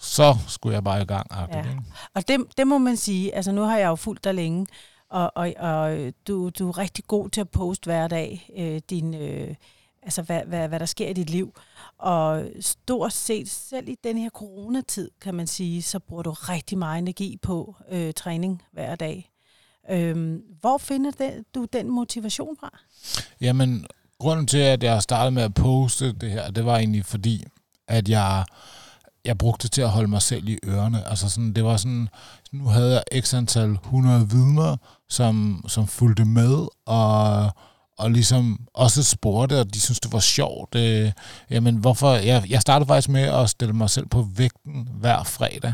så 0.00 0.36
skulle 0.48 0.74
jeg 0.74 0.84
bare 0.84 1.02
i 1.02 1.04
gang, 1.04 1.26
Ja. 1.52 1.58
ikke? 1.58 1.82
Og 2.14 2.28
det, 2.28 2.40
det 2.56 2.66
må 2.66 2.78
man 2.78 2.96
sige, 2.96 3.34
altså 3.34 3.52
nu 3.52 3.62
har 3.62 3.78
jeg 3.78 3.86
jo 3.88 3.94
fulgt 3.96 4.24
dig 4.24 4.34
længe, 4.34 4.66
og, 5.10 5.32
og, 5.36 5.52
og 5.58 5.98
du, 6.28 6.48
du 6.58 6.68
er 6.68 6.78
rigtig 6.78 7.04
god 7.06 7.28
til 7.28 7.40
at 7.40 7.48
poste 7.48 7.84
hver 7.86 8.08
dag, 8.08 8.50
øh, 8.58 8.80
din, 8.90 9.14
øh, 9.14 9.54
altså 10.02 10.22
hvad, 10.22 10.40
hvad, 10.46 10.68
hvad 10.68 10.80
der 10.80 10.86
sker 10.86 11.08
i 11.08 11.12
dit 11.12 11.30
liv. 11.30 11.54
Og 11.98 12.44
stort 12.60 13.12
set, 13.12 13.50
selv 13.50 13.88
i 13.88 13.96
den 14.04 14.18
her 14.18 14.30
coronatid, 14.30 15.10
kan 15.20 15.34
man 15.34 15.46
sige, 15.46 15.82
så 15.82 15.98
bruger 15.98 16.22
du 16.22 16.30
rigtig 16.30 16.78
meget 16.78 16.98
energi 16.98 17.36
på 17.42 17.76
øh, 17.90 18.14
træning 18.14 18.62
hver 18.72 18.94
dag. 18.94 19.30
Øhm, 19.90 20.42
hvor 20.60 20.78
finder 20.78 21.10
den, 21.10 21.44
du 21.54 21.66
den 21.72 21.90
motivation 21.90 22.56
fra? 22.60 22.78
Jamen, 23.40 23.86
grunden 24.18 24.46
til, 24.46 24.58
at 24.58 24.82
jeg 24.82 25.02
startede 25.02 25.30
med 25.30 25.42
at 25.42 25.54
poste 25.54 26.12
det 26.12 26.30
her, 26.30 26.50
det 26.50 26.64
var 26.64 26.76
egentlig 26.76 27.04
fordi, 27.04 27.44
at 27.88 28.08
jeg, 28.08 28.44
jeg 29.24 29.38
brugte 29.38 29.62
det 29.62 29.72
til 29.72 29.82
at 29.82 29.90
holde 29.90 30.08
mig 30.08 30.22
selv 30.22 30.48
i 30.48 30.58
ørerne. 30.64 31.08
Altså 31.08 31.30
sådan, 31.30 31.52
det 31.52 31.64
var 31.64 31.76
sådan, 31.76 32.08
nu 32.52 32.64
havde 32.64 32.92
jeg 32.92 33.22
x 33.24 33.34
antal 33.34 33.72
100 33.72 34.30
vidner, 34.30 34.76
som, 35.08 35.64
som 35.68 35.86
fulgte 35.86 36.24
med, 36.24 36.66
og, 36.86 37.50
og 38.00 38.10
ligesom 38.10 38.58
også 38.74 39.02
spurgte, 39.04 39.60
og 39.60 39.74
de 39.74 39.80
synes 39.80 40.00
det 40.00 40.12
var 40.12 40.20
sjovt. 40.20 40.74
Øh, 40.74 41.12
jamen, 41.50 41.76
hvorfor? 41.76 42.12
Jeg, 42.12 42.44
jeg 42.48 42.60
startede 42.60 42.88
faktisk 42.88 43.08
med 43.08 43.22
at 43.22 43.50
stille 43.50 43.74
mig 43.74 43.90
selv 43.90 44.06
på 44.06 44.28
vægten 44.36 44.88
hver 44.94 45.22
fredag, 45.22 45.72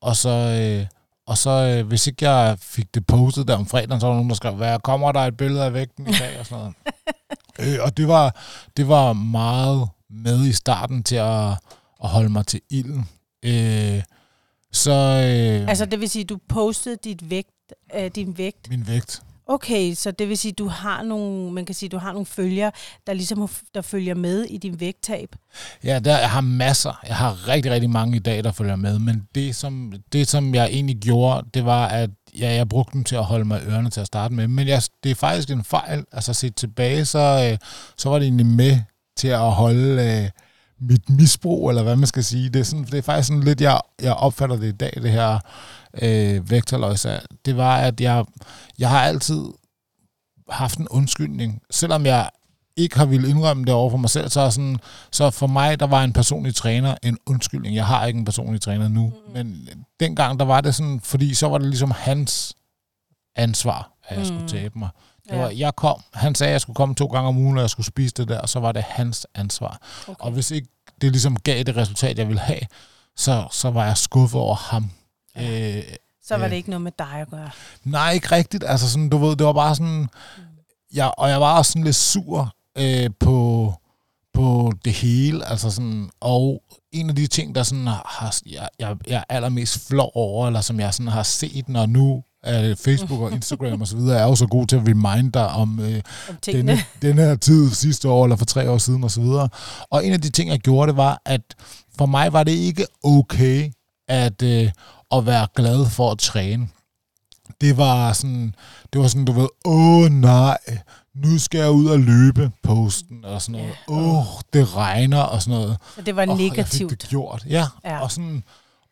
og 0.00 0.16
så... 0.16 0.30
Øh, 0.30 0.86
og 1.26 1.38
så, 1.38 1.50
øh, 1.50 1.86
hvis 1.86 2.06
ikke 2.06 2.30
jeg 2.30 2.58
fik 2.60 2.94
det 2.94 3.06
postet 3.06 3.48
der 3.48 3.56
om 3.56 3.66
fredagen, 3.66 4.00
så 4.00 4.06
var 4.06 4.12
der 4.12 4.16
nogen, 4.16 4.30
der 4.30 4.36
skrev, 4.36 4.54
hvad 4.54 4.78
kommer 4.78 5.12
der 5.12 5.20
et 5.20 5.36
billede 5.36 5.64
af 5.64 5.74
vægten 5.74 6.06
i 6.08 6.12
dag? 6.12 6.40
Og 6.40 6.46
sådan 6.46 6.58
noget. 6.58 6.74
øh, 7.76 7.78
og 7.82 7.96
det 7.96 8.08
var, 8.08 8.36
det 8.76 8.88
var 8.88 9.12
meget 9.12 9.88
med 10.10 10.46
i 10.46 10.52
starten 10.52 11.02
til 11.02 11.16
at, 11.16 11.48
at 12.04 12.08
holde 12.08 12.28
mig 12.28 12.46
til 12.46 12.60
ilden. 12.70 13.08
Øh, 13.42 14.02
så 14.72 14.90
øh, 14.90 15.68
Altså 15.68 15.84
det 15.84 16.00
vil 16.00 16.10
sige, 16.10 16.24
du 16.24 16.38
postede 16.48 16.96
dit 17.04 17.30
vægt, 17.30 17.72
øh, 17.94 18.10
din 18.14 18.38
vægt. 18.38 18.70
min 18.70 18.86
vægt. 18.86 19.22
Okay, 19.48 19.94
så 19.94 20.10
det 20.10 20.28
vil 20.28 20.38
sige, 20.38 20.52
du 20.52 20.68
har 20.68 21.02
nogle, 21.02 21.52
man 21.52 21.64
kan 21.64 21.74
sige, 21.74 21.88
du 21.88 21.98
har 21.98 22.12
nogle 22.12 22.26
følger, 22.26 22.70
der 23.06 23.12
ligesom 23.12 23.48
der 23.74 23.82
følger 23.82 24.14
med 24.14 24.44
i 24.44 24.56
din 24.56 24.80
vægttab. 24.80 25.36
Ja, 25.84 25.98
der, 25.98 26.18
jeg 26.18 26.30
har 26.30 26.40
masser. 26.40 27.00
Jeg 27.08 27.16
har 27.16 27.48
rigtig, 27.48 27.72
rigtig 27.72 27.90
mange 27.90 28.16
i 28.16 28.18
dag, 28.18 28.44
der 28.44 28.52
følger 28.52 28.76
med. 28.76 28.98
Men 28.98 29.28
det, 29.34 29.56
som, 29.56 29.92
det, 30.12 30.28
som 30.28 30.54
jeg 30.54 30.66
egentlig 30.66 30.96
gjorde, 30.96 31.48
det 31.54 31.64
var, 31.64 31.86
at 31.86 32.10
ja, 32.38 32.54
jeg 32.54 32.68
brugte 32.68 32.92
dem 32.92 33.04
til 33.04 33.16
at 33.16 33.24
holde 33.24 33.44
mig 33.44 33.62
ørerne 33.66 33.90
til 33.90 34.00
at 34.00 34.06
starte 34.06 34.34
med. 34.34 34.48
Men 34.48 34.68
jeg, 34.68 34.82
det 35.04 35.10
er 35.10 35.14
faktisk 35.14 35.50
en 35.50 35.64
fejl. 35.64 36.04
Altså 36.12 36.34
set 36.34 36.56
tilbage, 36.56 37.04
så, 37.04 37.50
øh, 37.52 37.58
så 37.96 38.08
var 38.08 38.18
det 38.18 38.24
egentlig 38.24 38.46
med 38.46 38.78
til 39.16 39.28
at 39.28 39.52
holde 39.52 40.22
øh, 40.22 40.30
mit 40.80 41.10
misbrug, 41.10 41.68
eller 41.68 41.82
hvad 41.82 41.96
man 41.96 42.06
skal 42.06 42.24
sige. 42.24 42.48
Det 42.48 42.60
er, 42.60 42.64
sådan, 42.64 42.84
det 42.84 42.94
er 42.94 43.02
faktisk 43.02 43.28
sådan 43.28 43.42
lidt, 43.42 43.60
jeg, 43.60 43.80
jeg 44.02 44.14
opfatter 44.14 44.56
det 44.56 44.68
i 44.68 44.76
dag, 44.76 44.92
det 45.02 45.10
her 45.10 45.38
øh, 46.02 46.50
vægterløjse. 46.50 47.20
Det 47.44 47.56
var, 47.56 47.76
at 47.76 48.00
jeg, 48.00 48.24
jeg 48.78 48.90
har 48.90 49.00
altid 49.00 49.44
haft 50.50 50.78
en 50.78 50.88
undskyldning. 50.88 51.62
Selvom 51.70 52.06
jeg 52.06 52.30
ikke 52.76 52.96
har 52.98 53.04
ville 53.04 53.28
indrømme 53.28 53.64
det 53.64 53.74
over 53.74 53.90
for 53.90 53.96
mig 53.96 54.10
selv, 54.10 54.28
så, 54.28 54.40
er 54.40 54.50
sådan, 54.50 54.78
så 55.12 55.30
for 55.30 55.46
mig, 55.46 55.80
der 55.80 55.86
var 55.86 56.04
en 56.04 56.12
personlig 56.12 56.54
træner 56.54 56.94
en 57.02 57.18
undskyldning. 57.26 57.74
Jeg 57.76 57.86
har 57.86 58.06
ikke 58.06 58.18
en 58.18 58.24
personlig 58.24 58.60
træner 58.60 58.88
nu, 58.88 59.12
mm. 59.26 59.32
men 59.32 59.68
dengang, 60.00 60.38
der 60.38 60.44
var 60.44 60.60
det 60.60 60.74
sådan, 60.74 61.00
fordi 61.00 61.34
så 61.34 61.48
var 61.48 61.58
det 61.58 61.66
ligesom 61.68 61.90
hans 61.90 62.54
ansvar, 63.36 63.90
at 64.04 64.16
jeg 64.16 64.18
mm. 64.18 64.24
skulle 64.24 64.48
tabe 64.48 64.78
mig. 64.78 64.88
Det 65.24 65.32
Ja. 65.32 65.38
var, 65.40 65.48
jeg 65.48 65.76
kom, 65.76 66.02
han 66.14 66.34
sagde, 66.34 66.48
at 66.48 66.52
jeg 66.52 66.60
skulle 66.60 66.74
komme 66.74 66.94
to 66.94 67.06
gange 67.06 67.28
om 67.28 67.36
ugen, 67.38 67.56
og 67.56 67.62
jeg 67.62 67.70
skulle 67.70 67.86
spise 67.86 68.14
det 68.16 68.28
der, 68.28 68.38
og 68.40 68.48
så 68.48 68.60
var 68.60 68.72
det 68.72 68.82
hans 68.82 69.26
ansvar. 69.34 69.80
Okay. 70.08 70.14
Og 70.24 70.30
hvis 70.30 70.50
ikke 70.50 70.68
det 71.00 71.12
ligesom 71.12 71.36
gav 71.36 71.62
det 71.62 71.76
resultat, 71.76 72.18
jeg 72.18 72.28
ville 72.28 72.40
have, 72.40 72.60
så, 73.16 73.46
så 73.50 73.70
var 73.70 73.84
jeg 73.84 73.96
skuffet 73.96 74.40
over 74.40 74.54
ham. 74.54 74.90
Ja. 75.36 75.76
Øh, 75.76 75.82
Så 76.24 76.36
var 76.36 76.44
øh, 76.44 76.50
det 76.50 76.56
ikke 76.56 76.70
noget 76.70 76.82
med 76.82 76.92
dig 76.98 77.12
at 77.20 77.30
gøre. 77.30 77.50
Nej, 77.84 78.12
ikke 78.12 78.32
rigtigt. 78.32 78.64
Altså 78.66 78.90
sådan, 78.90 79.08
du 79.08 79.18
ved, 79.18 79.36
det 79.36 79.46
var 79.46 79.52
bare 79.52 79.74
sådan... 79.74 80.08
Jeg, 80.94 81.10
og 81.18 81.28
jeg 81.30 81.40
var 81.40 81.58
også 81.58 81.72
sådan 81.72 81.84
lidt 81.84 81.96
sur 81.96 82.54
øh, 82.78 83.10
på, 83.20 83.72
på 84.34 84.72
det 84.84 84.92
hele. 84.92 85.48
Altså 85.48 85.70
sådan, 85.70 86.10
og 86.20 86.62
en 86.92 87.08
af 87.10 87.16
de 87.16 87.26
ting, 87.26 87.54
der 87.54 87.62
sådan 87.62 87.86
har, 87.86 88.36
jeg, 88.46 88.68
jeg, 88.78 88.96
jeg 89.08 89.16
er 89.28 89.34
allermest 89.34 89.88
flov 89.88 90.10
over, 90.14 90.46
eller 90.46 90.60
som 90.60 90.80
jeg 90.80 90.94
sådan 90.94 91.12
har 91.12 91.22
set, 91.22 91.68
når 91.68 91.86
nu 91.86 92.22
øh, 92.46 92.76
Facebook 92.76 93.20
og 93.20 93.32
Instagram 93.32 93.80
og 93.80 93.86
så 93.88 93.96
videre, 93.96 94.18
er 94.20 94.24
jo 94.24 94.34
så 94.34 94.46
god 94.46 94.66
til 94.66 94.76
at 94.76 94.82
remind 94.88 95.32
dig 95.32 95.48
om 95.48 95.80
øh, 95.80 96.02
Om 96.28 96.36
tingene. 96.42 96.72
denne, 96.72 96.82
denne 97.02 97.22
her 97.22 97.36
tid 97.36 97.70
sidste 97.70 98.08
år, 98.08 98.24
eller 98.24 98.36
for 98.36 98.44
tre 98.44 98.70
år 98.70 98.78
siden 98.78 99.04
og 99.04 99.10
så 99.10 99.20
videre. 99.20 99.48
Og 99.90 100.06
en 100.06 100.12
af 100.12 100.20
de 100.20 100.30
ting, 100.30 100.50
jeg 100.50 100.58
gjorde, 100.58 100.88
det 100.88 100.96
var, 100.96 101.22
at 101.24 101.40
for 101.98 102.06
mig 102.06 102.32
var 102.32 102.44
det 102.44 102.52
ikke 102.52 102.86
okay 103.04 103.70
at, 104.08 104.42
øh, 104.42 104.70
at 105.10 105.26
være 105.26 105.46
glad 105.56 105.86
for 105.90 106.10
at 106.12 106.18
træne. 106.18 106.68
Det 107.60 107.76
var 107.76 108.12
sådan, 108.12 108.54
det 108.92 109.00
var 109.00 109.08
sådan, 109.08 109.24
du 109.24 109.32
ved, 109.32 109.48
åh 109.64 110.10
nej, 110.10 110.58
nu 111.14 111.38
skal 111.38 111.58
jeg 111.60 111.70
ud 111.70 111.86
og 111.86 111.98
løbe 111.98 112.50
posten 112.62 113.24
og 113.24 113.42
sådan 113.42 113.60
noget. 113.60 113.74
Åh, 113.88 114.24
det 114.52 114.76
regner 114.76 115.20
og 115.22 115.42
sådan 115.42 115.60
noget. 115.60 115.76
Så 115.94 116.02
det 116.02 116.16
var 116.16 116.22
Åh, 116.22 116.28
Jeg 116.28 116.36
fik 116.38 116.50
negativt. 116.52 116.90
det 116.90 117.08
gjort, 117.08 117.44
ja. 117.48 117.66
Ja. 117.84 117.94
ja. 117.94 118.00
Og, 118.02 118.10
sådan, 118.12 118.44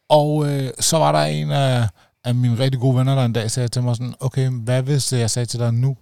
Og 0.08 0.46
øh, 0.46 0.70
så 0.80 0.98
var 0.98 1.12
der 1.12 1.22
en 1.24 1.50
af, 1.50 1.88
af 2.24 2.34
mine 2.34 2.58
rigtig 2.58 2.80
gode 2.80 2.96
venner, 2.96 3.14
der 3.14 3.24
en 3.24 3.32
dag 3.32 3.50
sagde 3.50 3.68
til 3.68 3.82
mig 3.82 3.96
sådan, 3.96 4.14
okay, 4.20 4.48
hvad 4.48 4.82
hvis 4.82 5.12
jeg 5.12 5.30
sagde 5.30 5.46
til 5.46 5.60
dig 5.60 5.74
nu, 5.74 5.96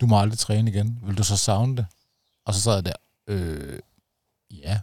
du 0.00 0.06
må 0.06 0.20
aldrig 0.20 0.38
træne 0.38 0.70
igen, 0.70 0.98
vil 1.02 1.18
du 1.18 1.22
så 1.22 1.36
savne 1.36 1.76
det? 1.76 1.86
Og 2.46 2.54
så 2.54 2.60
sad 2.60 2.74
jeg 2.74 2.84
der, 2.84 2.92
øh, 3.28 3.78
ja. 4.50 4.78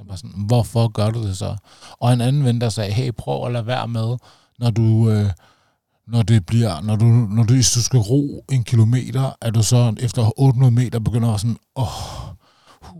Så 0.00 0.04
bare 0.08 0.16
sådan, 0.16 0.44
hvorfor 0.46 0.88
gør 0.88 1.10
du 1.10 1.26
det 1.26 1.36
så? 1.36 1.56
Og 1.92 2.12
en 2.12 2.20
anden 2.20 2.44
ven, 2.44 2.60
der 2.60 2.68
sagde, 2.68 2.92
hey, 2.92 3.10
prøv 3.18 3.46
at 3.46 3.52
lade 3.52 3.66
være 3.66 3.88
med, 3.88 4.16
når 4.58 4.70
du, 4.70 5.10
øh, 5.10 5.30
når 6.08 6.22
det 6.22 6.46
bliver, 6.46 6.80
når 6.80 6.96
du, 6.96 7.04
når 7.04 7.42
du, 7.42 7.54
hvis 7.54 7.72
du 7.72 7.82
skal 7.82 7.98
ro 7.98 8.44
en 8.52 8.64
kilometer, 8.64 9.30
at 9.40 9.54
du 9.54 9.62
så 9.62 9.94
efter 10.00 10.40
800 10.40 10.70
meter 10.70 10.98
begynder 10.98 11.34
at 11.34 11.40
sådan, 11.40 11.56
åh, 11.76 12.24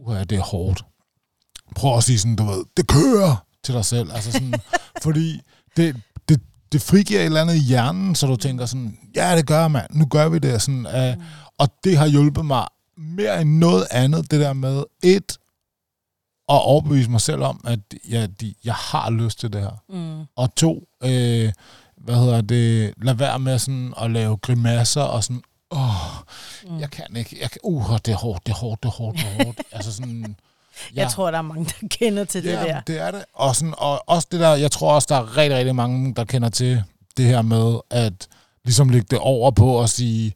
oh, 0.06 0.20
det 0.20 0.32
er 0.32 0.42
hårdt. 0.42 0.84
Prøv 1.76 1.96
at 1.96 2.04
sige 2.04 2.18
sådan, 2.18 2.36
du 2.36 2.44
ved, 2.44 2.64
det 2.76 2.86
kører 2.86 3.44
til 3.64 3.74
dig 3.74 3.84
selv. 3.84 4.12
Altså 4.12 4.32
sådan, 4.32 4.54
fordi 5.04 5.40
det, 5.76 5.96
det, 6.28 6.40
det 6.72 6.82
frigiver 6.82 7.20
et 7.20 7.26
eller 7.26 7.40
andet 7.40 7.54
i 7.54 7.66
hjernen, 7.68 8.14
så 8.14 8.26
du 8.26 8.36
tænker 8.36 8.66
sådan, 8.66 8.98
ja, 9.16 9.36
det 9.36 9.46
gør 9.46 9.68
man, 9.68 9.86
nu 9.90 10.06
gør 10.06 10.28
vi 10.28 10.38
det. 10.38 10.62
Sådan, 10.62 10.86
uh, 10.86 11.18
mm. 11.18 11.24
Og 11.58 11.68
det 11.84 11.98
har 11.98 12.06
hjulpet 12.06 12.46
mig 12.46 12.66
mere 12.96 13.40
end 13.40 13.50
noget 13.50 13.86
andet, 13.90 14.30
det 14.30 14.40
der 14.40 14.52
med, 14.52 14.82
et, 15.02 15.38
at 16.50 16.62
overbevise 16.62 17.10
mig 17.10 17.20
selv 17.20 17.42
om, 17.42 17.60
at 17.64 17.80
jeg, 18.08 18.40
de, 18.40 18.54
jeg 18.64 18.74
har 18.74 19.10
lyst 19.10 19.40
til 19.40 19.52
det 19.52 19.60
her. 19.60 19.82
Mm. 19.88 20.26
Og 20.36 20.54
to, 20.54 20.88
øh, 21.02 21.52
hvad 21.96 22.14
hedder 22.14 22.40
det, 22.40 22.94
lad 23.02 23.14
være 23.14 23.38
med 23.38 23.58
sådan 23.58 23.94
at 24.00 24.10
lave 24.10 24.36
grimasser 24.36 25.02
og 25.02 25.24
sådan, 25.24 25.42
åh, 25.70 25.80
mm. 26.70 26.78
jeg 26.78 26.90
kan 26.90 27.16
ikke, 27.16 27.36
jeg 27.40 27.50
kan, 27.50 27.60
uh, 27.64 27.98
det 28.04 28.08
er 28.12 28.16
hårdt, 28.16 28.46
det 28.46 28.52
er 28.52 28.56
hårdt, 28.56 28.82
det 28.82 28.88
er 28.88 28.92
hårdt, 28.92 29.16
det 29.18 29.26
er 29.38 29.44
hårdt. 29.44 29.60
altså 29.72 29.92
sådan, 29.92 30.36
Ja. 30.96 31.02
Jeg 31.02 31.10
tror, 31.10 31.30
der 31.30 31.38
er 31.38 31.42
mange, 31.42 31.64
der 31.64 31.88
kender 31.88 32.24
til 32.24 32.44
det 32.44 32.50
ja, 32.50 32.64
der. 32.64 32.80
det 32.80 33.00
er 33.00 33.10
det. 33.10 33.24
Og, 33.34 33.56
sådan, 33.56 33.74
og 33.78 34.02
også 34.06 34.28
det 34.32 34.40
der, 34.40 34.54
jeg 34.54 34.70
tror 34.70 34.94
også, 34.94 35.06
der 35.10 35.16
er 35.16 35.36
rigtig, 35.36 35.58
rigtig 35.58 35.74
mange, 35.74 36.14
der 36.14 36.24
kender 36.24 36.48
til 36.48 36.82
det 37.16 37.24
her 37.24 37.42
med, 37.42 37.80
at 37.90 38.28
ligesom 38.64 38.88
lægge 38.88 39.06
det 39.10 39.18
over 39.18 39.50
på 39.50 39.72
og 39.72 39.88
sige, 39.88 40.32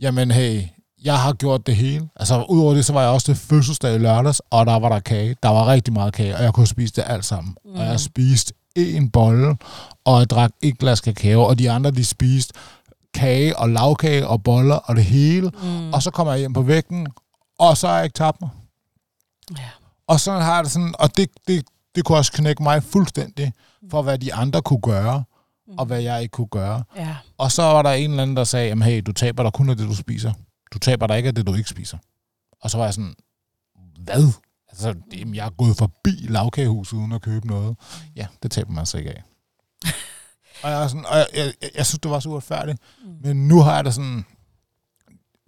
jamen 0.00 0.30
hey, 0.30 0.62
jeg 1.04 1.18
har 1.18 1.32
gjort 1.32 1.66
det 1.66 1.76
hele. 1.76 2.08
Altså, 2.16 2.44
udover 2.48 2.74
det, 2.74 2.84
så 2.84 2.92
var 2.92 3.02
jeg 3.02 3.10
også 3.10 3.24
til 3.24 3.34
fødselsdag 3.34 3.94
i 3.94 3.98
lørdags, 3.98 4.42
og 4.50 4.66
der 4.66 4.78
var 4.78 4.88
der 4.88 5.00
kage. 5.00 5.36
Der 5.42 5.48
var 5.48 5.66
rigtig 5.66 5.92
meget 5.92 6.14
kage, 6.14 6.36
og 6.36 6.42
jeg 6.42 6.52
kunne 6.52 6.66
spise 6.66 6.92
det 6.96 7.04
alt 7.06 7.24
sammen. 7.24 7.56
Mm. 7.64 7.74
Og 7.74 7.86
jeg 7.86 8.00
spiste 8.00 8.54
en 8.76 9.10
bolle, 9.10 9.56
og 10.04 10.18
jeg 10.18 10.30
drak 10.30 10.50
et 10.62 10.78
glas 10.78 11.00
kakao, 11.00 11.42
og 11.42 11.58
de 11.58 11.70
andre, 11.70 11.90
de 11.90 12.04
spiste 12.04 12.54
kage 13.14 13.58
og 13.58 13.68
lavkage 13.68 14.28
og 14.28 14.42
boller 14.42 14.74
og 14.74 14.96
det 14.96 15.04
hele. 15.04 15.50
Mm. 15.62 15.92
Og 15.92 16.02
så 16.02 16.10
kommer 16.10 16.32
jeg 16.32 16.40
hjem 16.40 16.52
på 16.52 16.62
vægten, 16.62 17.06
og 17.58 17.76
så 17.76 17.88
har 17.88 17.94
jeg 17.94 18.04
ikke 18.04 18.14
tabt 18.14 18.40
mig. 18.40 18.50
Ja. 19.58 19.68
Og 20.06 20.20
sådan 20.20 20.42
har 20.42 20.54
jeg 20.54 20.64
det 20.64 20.72
sådan, 20.72 20.94
og 20.98 21.16
det, 21.16 21.30
det, 21.48 21.64
det 21.94 22.04
kunne 22.04 22.18
også 22.18 22.32
knække 22.32 22.62
mig 22.62 22.82
fuldstændig 22.82 23.52
for, 23.90 24.02
hvad 24.02 24.18
de 24.18 24.34
andre 24.34 24.62
kunne 24.62 24.80
gøre, 24.80 25.24
og 25.78 25.86
hvad 25.86 26.00
jeg 26.00 26.22
ikke 26.22 26.32
kunne 26.32 26.46
gøre. 26.46 26.82
Ja. 26.96 27.16
Og 27.38 27.52
så 27.52 27.62
var 27.62 27.82
der 27.82 27.90
en 27.90 28.10
eller 28.10 28.22
anden, 28.22 28.36
der 28.36 28.44
sagde, 28.44 28.68
jamen 28.68 28.82
hey, 28.88 29.02
du 29.06 29.12
taber 29.12 29.42
dig 29.42 29.52
kun 29.52 29.70
af 29.70 29.76
det, 29.76 29.88
du 29.88 29.94
spiser. 29.94 30.32
Du 30.72 30.78
taber 30.78 31.06
dig 31.06 31.16
ikke 31.16 31.28
af 31.28 31.34
det, 31.34 31.46
du 31.46 31.54
ikke 31.54 31.70
spiser. 31.70 31.98
Og 32.62 32.70
så 32.70 32.78
var 32.78 32.84
jeg 32.84 32.94
sådan, 32.94 33.14
hvad? 33.98 34.32
Altså, 34.68 34.94
jamen, 35.12 35.34
jeg 35.34 35.46
er 35.46 35.50
gået 35.50 35.76
forbi 35.76 36.10
lavkagehuset 36.10 36.96
uden 36.96 37.12
at 37.12 37.22
købe 37.22 37.46
noget. 37.46 37.76
Ja, 38.16 38.26
det 38.42 38.50
taber 38.50 38.72
man 38.72 38.86
sig 38.86 38.98
ikke 38.98 39.10
af. 39.10 39.22
og 40.62 40.70
jeg, 40.70 40.82
er 40.82 40.88
sådan, 40.88 41.06
og 41.06 41.16
jeg, 41.16 41.26
jeg, 41.34 41.52
jeg, 41.62 41.70
jeg 41.74 41.86
synes, 41.86 42.00
det 42.00 42.10
var 42.10 42.20
så 42.20 42.28
uretfærdigt. 42.28 42.78
Mm. 43.04 43.10
Men 43.22 43.48
nu 43.48 43.60
har 43.60 43.74
jeg 43.74 43.84
det 43.84 43.94
sådan, 43.94 44.24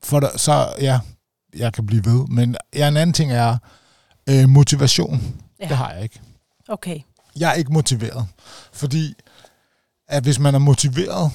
for 0.02 0.20
der, 0.20 0.38
så 0.38 0.74
ja, 0.80 1.00
jeg 1.54 1.72
kan 1.72 1.86
blive 1.86 2.04
ved. 2.04 2.26
Men 2.26 2.56
ja, 2.74 2.88
en 2.88 2.96
anden 2.96 3.14
ting 3.14 3.32
er, 3.32 3.58
øh, 4.28 4.48
motivation. 4.48 5.42
Ja. 5.60 5.68
Det 5.68 5.76
har 5.76 5.92
jeg 5.92 6.02
ikke. 6.02 6.20
Okay. 6.68 7.00
Jeg 7.36 7.50
er 7.50 7.54
ikke 7.54 7.72
motiveret. 7.72 8.26
Fordi 8.72 9.14
at 10.08 10.22
hvis 10.22 10.38
man 10.38 10.54
er 10.54 10.58
motiveret 10.58 11.32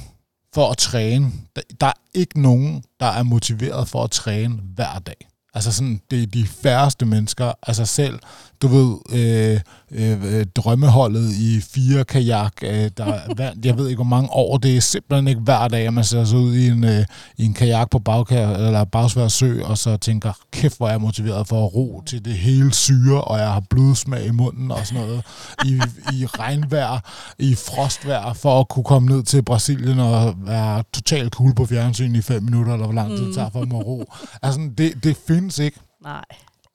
for 0.56 0.72
at 0.72 0.78
træne, 0.78 1.32
der, 1.56 1.62
der 1.82 1.88
er 1.88 2.00
ikke 2.14 2.42
nogen, 2.42 2.84
der 3.00 3.06
er 3.06 3.24
motiveret 3.24 3.88
for 3.88 4.04
at 4.04 4.12
træne 4.12 4.56
hver 4.76 5.00
dag. 5.00 5.28
Altså 5.54 5.72
sådan, 5.72 6.02
det 6.12 6.24
er 6.24 6.28
de 6.28 6.48
færreste 6.48 7.06
mennesker, 7.06 7.54
altså 7.64 7.86
selv, 7.86 8.20
du 8.62 8.68
ved, 8.68 8.98
øh, 9.12 9.60
øh, 9.92 10.46
drømmeholdet 10.56 11.32
i 11.32 11.62
fire 11.62 12.04
kajak, 12.06 12.54
øh, 12.64 12.90
der 12.98 13.20
vandt, 13.38 13.66
jeg 13.66 13.78
ved 13.78 13.88
ikke 13.88 13.98
hvor 13.98 14.04
mange 14.04 14.30
år, 14.32 14.58
det 14.58 14.78
er 14.78 14.82
simpelthen 14.82 15.28
ikke 15.28 15.42
hver 15.42 15.68
dag, 15.68 15.88
at 15.88 15.94
man 15.94 16.04
sætter 16.04 16.26
sig 16.26 16.40
ud 16.40 16.56
i 16.56 16.68
en, 16.68 16.84
øh, 16.84 17.06
i 17.38 17.46
en 17.46 17.54
kajak 17.54 17.90
på 17.90 18.00
bagkær, 18.00 18.50
eller 18.50 18.84
Bagsvær 18.84 19.28
Sø, 19.28 19.62
og 19.64 19.78
så 19.78 19.98
tænker, 19.98 20.34
kæft 20.52 20.78
hvor 20.78 20.88
er 20.88 20.92
jeg 20.92 21.02
motiveret 21.02 21.48
for 21.48 21.66
at 21.66 21.76
ro 21.76 22.04
til 22.06 22.26
det 22.26 22.34
hele 22.34 22.74
syre, 22.74 23.22
og 23.22 23.40
jeg 23.40 23.54
har 23.54 23.64
blodsmag 23.70 24.26
i 24.26 24.32
munden 24.32 24.72
og 24.72 24.88
sådan 24.88 25.04
noget, 25.04 25.24
i, 25.66 25.82
i 26.14 26.26
regnvejr, 26.26 27.00
i 27.40 27.56
frostvejr, 27.56 28.34
for 28.34 28.60
at 28.60 28.70
kunne 28.70 28.84
komme 28.84 29.08
ned 29.08 29.24
til 29.24 29.42
Brasilien 29.42 30.00
og 30.00 30.36
være 30.38 30.84
totalt 30.94 31.34
cool 31.34 31.56
på 31.56 31.66
fjernsyn 31.66 32.16
i 32.16 32.22
fem 32.22 32.44
minutter, 32.44 32.74
eller 32.74 32.86
hvor 32.86 32.96
lang 32.96 33.18
tid 33.18 33.26
det 33.26 33.36
tager 33.36 33.50
for 33.50 33.66
mig 33.66 33.80
at 33.80 33.86
ro. 33.86 34.06
Altså, 34.42 34.70
det, 34.78 35.04
det 35.04 35.18
findes 35.28 35.60
ikke. 35.60 35.80
Nej. 36.04 36.24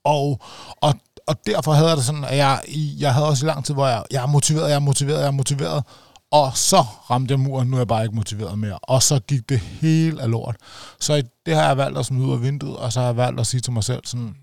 Og, 0.04 0.40
og 0.80 0.94
og 1.30 1.36
derfor 1.46 1.72
havde 1.72 1.88
jeg 1.88 1.96
det 1.96 2.04
sådan, 2.04 2.24
at 2.24 2.36
jeg, 2.36 2.60
jeg 2.98 3.14
havde 3.14 3.26
også 3.26 3.46
i 3.46 3.48
lang 3.48 3.64
tid, 3.64 3.74
hvor 3.74 3.86
jeg, 3.86 4.04
jeg 4.10 4.22
er 4.22 4.26
motiveret, 4.26 4.68
jeg 4.68 4.74
er 4.74 4.80
motiveret, 4.80 5.20
jeg 5.20 5.26
er 5.26 5.30
motiveret. 5.30 5.84
Og 6.30 6.56
så 6.56 6.84
ramte 7.10 7.32
jeg 7.32 7.40
muren, 7.40 7.68
nu 7.68 7.76
er 7.76 7.80
jeg 7.80 7.88
bare 7.88 8.02
ikke 8.02 8.16
motiveret 8.16 8.58
mere. 8.58 8.78
Og 8.78 9.02
så 9.02 9.18
gik 9.18 9.48
det 9.48 9.58
helt 9.58 10.20
af 10.20 10.30
lort. 10.30 10.56
Så 11.00 11.22
det 11.46 11.54
har 11.54 11.66
jeg 11.66 11.76
valgt 11.76 11.98
at 11.98 12.06
smide 12.06 12.26
ud 12.26 12.32
af 12.32 12.42
vinduet, 12.42 12.76
og 12.76 12.92
så 12.92 13.00
har 13.00 13.06
jeg 13.06 13.16
valgt 13.16 13.40
at 13.40 13.46
sige 13.46 13.60
til 13.60 13.72
mig 13.72 13.84
selv 13.84 14.00
sådan, 14.04 14.34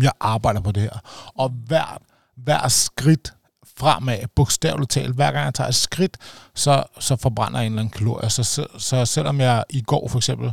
jeg 0.00 0.12
arbejder 0.20 0.60
på 0.60 0.72
det 0.72 0.82
her. 0.82 0.98
Og 1.38 1.48
hver, 1.66 1.98
hver 2.36 2.68
skridt 2.68 3.34
fremad, 3.76 4.18
bogstaveligt 4.36 4.90
talt, 4.90 5.14
hver 5.14 5.32
gang 5.32 5.44
jeg 5.44 5.54
tager 5.54 5.68
et 5.68 5.74
skridt, 5.74 6.16
så, 6.54 6.84
så 7.00 7.16
forbrænder 7.16 7.58
jeg 7.58 7.66
en 7.66 7.72
eller 7.72 7.82
anden 7.82 7.98
kalorie. 7.98 8.30
Så, 8.30 8.66
så 8.78 9.04
selvom 9.04 9.40
jeg 9.40 9.64
i 9.70 9.82
går 9.82 10.08
for 10.08 10.18
eksempel, 10.18 10.52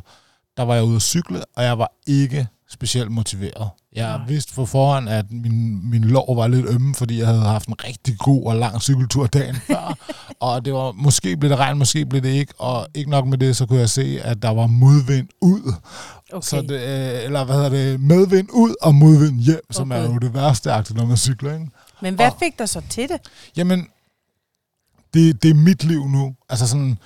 der 0.57 0.63
var 0.63 0.75
jeg 0.75 0.83
ude 0.83 0.95
at 0.95 1.01
cykle, 1.01 1.43
og 1.55 1.63
jeg 1.63 1.77
var 1.77 1.91
ikke 2.07 2.47
specielt 2.71 3.11
motiveret. 3.11 3.69
Jeg 3.93 4.17
Nej. 4.17 4.27
vidste 4.27 4.53
på 4.53 4.65
forhånd, 4.65 5.09
at 5.09 5.31
min, 5.31 5.89
min 5.89 6.03
lår 6.03 6.35
var 6.35 6.47
lidt 6.47 6.65
ømme, 6.69 6.95
fordi 6.95 7.19
jeg 7.19 7.27
havde 7.27 7.41
haft 7.41 7.67
en 7.67 7.75
rigtig 7.83 8.17
god 8.17 8.45
og 8.45 8.55
lang 8.55 8.81
cykeltur 8.81 9.27
dagen 9.27 9.55
før. 9.67 9.97
og 10.39 10.65
det 10.65 10.73
var, 10.73 10.91
måske 10.91 11.37
blev 11.37 11.49
det 11.49 11.59
regn, 11.59 11.77
måske 11.77 12.05
blev 12.05 12.21
det 12.21 12.29
ikke. 12.29 12.53
Og 12.57 12.87
ikke 12.93 13.09
nok 13.09 13.27
med 13.27 13.37
det, 13.37 13.55
så 13.55 13.65
kunne 13.65 13.79
jeg 13.79 13.89
se, 13.89 14.19
at 14.23 14.41
der 14.41 14.49
var 14.49 14.67
modvind 14.67 15.27
ud. 15.41 15.73
Okay. 16.33 16.47
Så 16.47 16.61
det, 16.61 16.71
øh, 16.71 17.23
eller 17.23 17.43
hvad 17.43 17.55
hedder 17.55 17.69
det, 17.69 17.99
medvind 17.99 18.49
ud 18.53 18.75
og 18.81 18.95
modvind 18.95 19.39
hjem, 19.39 19.61
okay. 19.69 19.77
som 19.77 19.91
er 19.91 20.01
jo 20.01 20.17
det 20.17 20.33
værste 20.33 20.71
aktivt, 20.71 20.97
når 20.97 21.05
man 21.05 21.17
cykler. 21.17 21.53
Ikke? 21.53 21.67
Men 22.01 22.15
hvad 22.15 22.31
og, 22.31 22.35
fik 22.39 22.59
dig 22.59 22.69
så 22.69 22.81
til 22.89 23.09
det? 23.09 23.19
Jamen, 23.57 23.87
det, 25.13 25.43
det 25.43 25.49
er 25.49 25.55
mit 25.55 25.83
liv 25.83 26.07
nu. 26.07 26.35
Altså 26.49 26.67
sådan, 26.67 26.97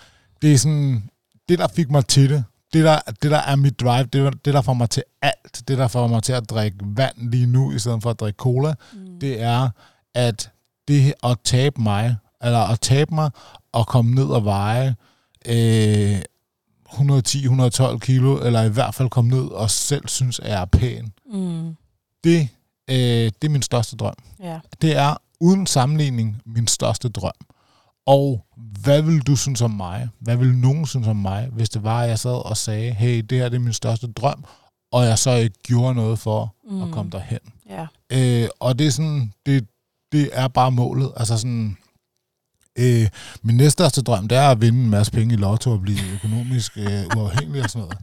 det 0.42 0.54
er 0.54 0.58
sådan, 0.58 1.04
det 1.50 1.60
der 1.60 1.68
fik 1.68 1.92
mig 1.92 2.06
til 2.06 2.30
det, 2.30 2.44
det 2.76 2.84
der, 2.84 3.00
det 3.22 3.32
der 3.32 3.38
er 3.38 3.56
mit 3.56 3.80
drive, 3.80 4.04
det, 4.04 4.46
det 4.46 4.54
der 4.54 4.62
får 4.62 4.74
mig 4.74 4.90
til 4.90 5.04
alt, 5.22 5.64
det 5.68 5.78
der 5.78 5.88
får 5.88 6.08
mig 6.08 6.24
til 6.24 6.34
at 6.34 6.50
drikke 6.50 6.78
vand 6.82 7.30
lige 7.30 7.46
nu, 7.46 7.72
i 7.72 7.80
stedet 7.80 8.04
for 8.04 8.10
at 8.10 8.20
drikke 8.20 8.38
cola, 8.38 8.74
mm. 8.94 9.20
det 9.20 9.42
er, 9.42 9.70
at 10.14 10.52
det 10.88 11.14
at 11.24 11.38
tabe 11.44 11.82
mig, 11.82 12.16
eller 12.44 12.60
at 12.60 12.80
tabe 12.80 13.16
mig, 13.16 13.32
og 13.72 13.88
komme 13.88 14.16
ned 14.16 14.26
og 14.26 14.46
veje 14.46 14.96
øh, 15.46 16.20
110-112 16.90 17.98
kilo, 17.98 18.46
eller 18.46 18.62
i 18.62 18.70
hvert 18.70 18.96
fald 18.96 19.10
komme 19.10 19.30
ned 19.30 19.48
og 19.48 19.72
selv 19.72 20.08
synes, 20.08 20.40
at 20.40 20.50
jeg 20.50 20.62
er 20.62 20.66
pæn. 20.66 21.14
Mm. 21.34 21.76
Det, 22.24 22.50
øh, 22.90 22.96
det 23.42 23.44
er 23.44 23.50
min 23.50 23.62
største 23.62 23.96
drøm. 23.96 24.16
Ja. 24.40 24.60
Det 24.82 24.98
er 24.98 25.16
uden 25.40 25.68
sammenligning 25.68 26.42
min 26.46 26.68
største 26.68 27.10
drøm. 27.10 27.32
Og 28.06 28.46
hvad 28.82 29.02
vil 29.02 29.22
du 29.22 29.36
synes 29.36 29.62
om 29.62 29.72
mig? 29.72 30.10
Hvad 30.20 30.36
vil 30.36 30.58
nogen 30.58 30.86
synes 30.86 31.08
om 31.08 31.16
mig, 31.16 31.50
hvis 31.52 31.70
det 31.70 31.84
var, 31.84 32.02
at 32.02 32.10
jeg 32.10 32.20
sad 32.20 32.46
og 32.46 32.58
sagde, 32.58 32.92
hey, 32.92 33.20
det 33.30 33.38
her 33.38 33.50
det 33.50 33.56
er 33.56 33.60
min 33.60 33.74
største 33.74 34.12
drøm, 34.12 34.46
og 34.92 35.06
jeg 35.06 35.20
så 35.20 35.32
ikke 35.32 35.60
gjorde 35.64 35.96
noget 35.96 36.20
for 36.20 36.56
mm. 36.70 36.84
at 36.84 36.92
komme 36.92 37.12
derhen. 37.12 37.40
Ja. 37.70 37.88
Øh, 38.12 38.50
og 38.60 38.80
det 38.80 38.88
er 38.88 38.92
sådan, 38.92 39.34
det, 39.46 39.68
det 40.12 40.30
er 40.34 40.48
bare 40.48 40.72
målet. 40.72 41.12
Altså 41.18 41.38
sådan, 41.38 41.78
øh, 42.80 43.08
min 43.42 43.58
næststørste 43.58 44.02
drøm, 44.02 44.28
det 44.28 44.38
er 44.38 44.50
at 44.50 44.62
vinde 44.62 44.84
en 44.84 44.90
masse 44.90 45.12
penge 45.12 45.34
i 45.34 45.38
lotto 45.38 45.72
og 45.72 45.82
blive 45.82 46.00
økonomisk 46.14 46.78
øh, 46.78 47.18
uafhængig 47.18 47.64
og 47.64 47.70
sådan 47.70 47.88
noget. 47.88 47.98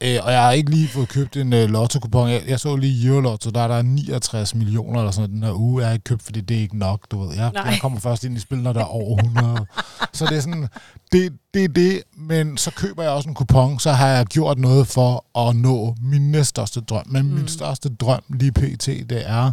Øh, 0.00 0.18
og 0.22 0.32
jeg 0.32 0.42
har 0.42 0.52
ikke 0.52 0.70
lige 0.70 0.88
fået 0.88 1.08
købt 1.08 1.36
en 1.36 1.52
øh, 1.52 1.68
lotto-kupon. 1.68 2.30
Jeg, 2.30 2.42
jeg 2.46 2.60
så 2.60 2.76
lige 2.76 3.08
Eurolotto, 3.08 3.50
der 3.50 3.60
er 3.60 3.68
der 3.68 3.82
69 3.82 4.54
millioner 4.54 4.98
eller 5.00 5.10
sådan 5.10 5.30
den 5.30 5.42
her 5.42 5.52
uge. 5.52 5.80
Jeg 5.80 5.88
har 5.88 5.92
ikke 5.92 6.04
købt, 6.04 6.22
fordi 6.22 6.40
det 6.40 6.56
er 6.56 6.60
ikke 6.60 6.78
nok, 6.78 7.10
du 7.10 7.20
ved. 7.20 7.36
Jeg, 7.36 7.52
jeg 7.54 7.78
kommer 7.80 8.00
først 8.00 8.24
ind 8.24 8.36
i 8.36 8.40
spil, 8.40 8.58
når 8.58 8.72
der 8.72 8.80
er 8.80 8.84
over 8.84 9.16
100. 9.16 9.66
så 10.12 10.26
det 10.26 10.36
er 10.36 10.40
sådan, 10.40 10.68
det, 11.12 11.32
det 11.54 11.64
er 11.64 11.68
det, 11.68 12.02
men 12.16 12.56
så 12.56 12.70
køber 12.70 13.02
jeg 13.02 13.12
også 13.12 13.28
en 13.28 13.34
kupon, 13.34 13.78
så 13.78 13.92
har 13.92 14.08
jeg 14.08 14.26
gjort 14.26 14.58
noget 14.58 14.86
for 14.86 15.38
at 15.48 15.56
nå 15.56 15.94
min 16.02 16.30
næststørste 16.30 16.80
drøm. 16.80 17.04
Men 17.06 17.22
mm. 17.22 17.34
min 17.34 17.48
største 17.48 17.88
drøm 17.94 18.22
lige 18.28 18.52
pt, 18.52 18.86
det 18.86 19.22
er 19.26 19.52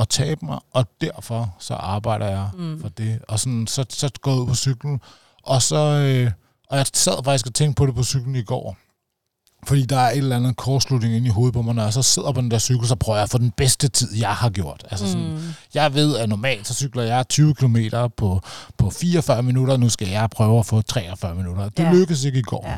at 0.00 0.08
tabe 0.08 0.46
mig, 0.46 0.58
og 0.72 0.86
derfor 1.00 1.54
så 1.58 1.74
arbejder 1.74 2.28
jeg 2.28 2.48
mm. 2.58 2.80
for 2.80 2.88
det. 2.88 3.18
Og 3.28 3.40
sådan, 3.40 3.66
så, 3.66 3.84
så 3.88 4.10
går 4.22 4.30
jeg 4.30 4.40
ud 4.40 4.46
på 4.46 4.54
cyklen, 4.54 5.00
og 5.42 5.62
så... 5.62 5.76
Øh, 5.76 6.30
og 6.70 6.78
jeg 6.78 6.86
sad 6.94 7.24
faktisk 7.24 7.46
og 7.46 7.54
tænkte 7.54 7.78
på 7.78 7.86
det 7.86 7.94
på 7.94 8.02
cyklen 8.02 8.36
i 8.36 8.42
går 8.42 8.76
Fordi 9.62 9.82
der 9.82 9.96
er 9.98 10.10
et 10.10 10.16
eller 10.16 10.36
andet 10.36 10.56
kortslutning 10.56 11.14
inde 11.14 11.26
i 11.26 11.30
hovedet 11.30 11.54
på 11.54 11.62
mig, 11.62 11.74
når 11.74 11.82
jeg 11.82 11.92
så 11.92 12.02
sidder 12.02 12.32
på 12.32 12.40
den 12.40 12.50
der 12.50 12.58
cykel, 12.58 12.88
så 12.88 12.94
prøver 12.94 13.16
jeg 13.16 13.22
at 13.22 13.30
få 13.30 13.38
den 13.38 13.50
bedste 13.50 13.88
tid, 13.88 14.16
jeg 14.16 14.34
har 14.34 14.50
gjort. 14.50 14.84
Altså 14.90 15.06
sådan, 15.06 15.30
mm. 15.30 15.38
Jeg 15.74 15.94
ved, 15.94 16.16
at 16.16 16.28
normalt 16.28 16.66
så 16.66 16.74
cykler 16.74 17.02
jeg 17.02 17.28
20 17.28 17.54
km 17.54 17.76
på, 18.16 18.40
på 18.78 18.90
44 18.90 19.42
minutter, 19.42 19.76
nu 19.76 19.88
skal 19.88 20.08
jeg 20.08 20.30
prøve 20.30 20.58
at 20.58 20.66
få 20.66 20.82
43 20.82 21.34
minutter. 21.34 21.68
Det 21.68 21.82
ja. 21.82 21.92
lykkedes 21.92 22.24
ikke 22.24 22.38
i 22.38 22.42
går. 22.42 22.68
Ja. 22.68 22.76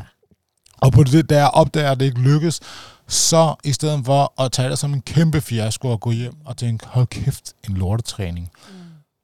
Og 0.77 0.91
på 0.91 1.03
det, 1.03 1.29
der 1.29 1.45
opdager, 1.45 1.91
at 1.91 1.99
det 1.99 2.05
ikke 2.05 2.21
lykkes, 2.21 2.59
så 3.07 3.55
i 3.63 3.71
stedet 3.71 4.05
for 4.05 4.41
at 4.41 4.51
tage 4.51 4.69
det 4.69 4.79
som 4.79 4.93
en 4.93 5.01
kæmpe 5.01 5.41
fiasko 5.41 5.87
og 5.87 5.99
gå 5.99 6.11
hjem 6.11 6.35
og 6.45 6.57
tænke, 6.57 6.87
hold 6.87 7.07
kæft, 7.07 7.53
en 7.69 7.77
lortetræning, 7.77 8.49
mm. 8.69 8.73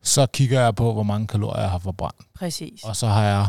så 0.03 0.25
kigger 0.25 0.61
jeg 0.61 0.75
på, 0.75 0.93
hvor 0.93 1.03
mange 1.03 1.27
kalorier 1.27 1.61
jeg 1.61 1.69
har 1.69 1.79
forbrændt. 1.79 2.19
Præcis. 2.35 2.83
Og 2.83 2.95
så 2.95 3.07
har 3.07 3.23
jeg 3.23 3.47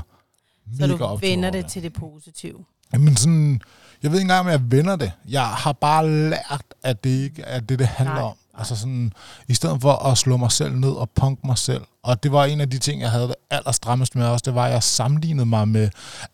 Så 0.78 0.86
du 0.86 1.18
vender 1.20 1.50
det 1.50 1.66
til 1.66 1.82
det 1.82 1.92
positive. 1.92 2.64
Jamen 2.92 3.16
sådan, 3.16 3.60
jeg 4.02 4.10
ved 4.10 4.18
ikke 4.18 4.24
engang, 4.24 4.40
om 4.40 4.48
jeg 4.48 4.70
vender 4.70 4.96
det. 4.96 5.12
Jeg 5.28 5.46
har 5.46 5.72
bare 5.72 6.10
lært, 6.10 6.64
at 6.82 7.04
det 7.04 7.10
ikke 7.10 7.42
er 7.42 7.60
det, 7.60 7.78
det 7.78 7.86
handler 7.86 8.14
Nej. 8.14 8.22
om. 8.22 8.34
Altså 8.58 8.76
sådan, 8.76 9.12
i 9.48 9.54
stedet 9.54 9.80
for 9.80 9.92
at 9.92 10.18
slå 10.18 10.36
mig 10.36 10.52
selv 10.52 10.74
ned 10.74 10.90
og 10.90 11.10
punk 11.10 11.44
mig 11.44 11.58
selv. 11.58 11.82
Og 12.02 12.22
det 12.22 12.32
var 12.32 12.44
en 12.44 12.60
af 12.60 12.70
de 12.70 12.78
ting, 12.78 13.00
jeg 13.00 13.10
havde 13.10 13.28
det 13.28 13.34
allerstrammest 13.50 14.16
med 14.16 14.26
også. 14.26 14.42
Det 14.46 14.54
var, 14.54 14.66
at 14.66 14.72
jeg 14.72 14.82
sammenlignede 14.82 15.46
mig 15.46 15.68
med 15.68 15.88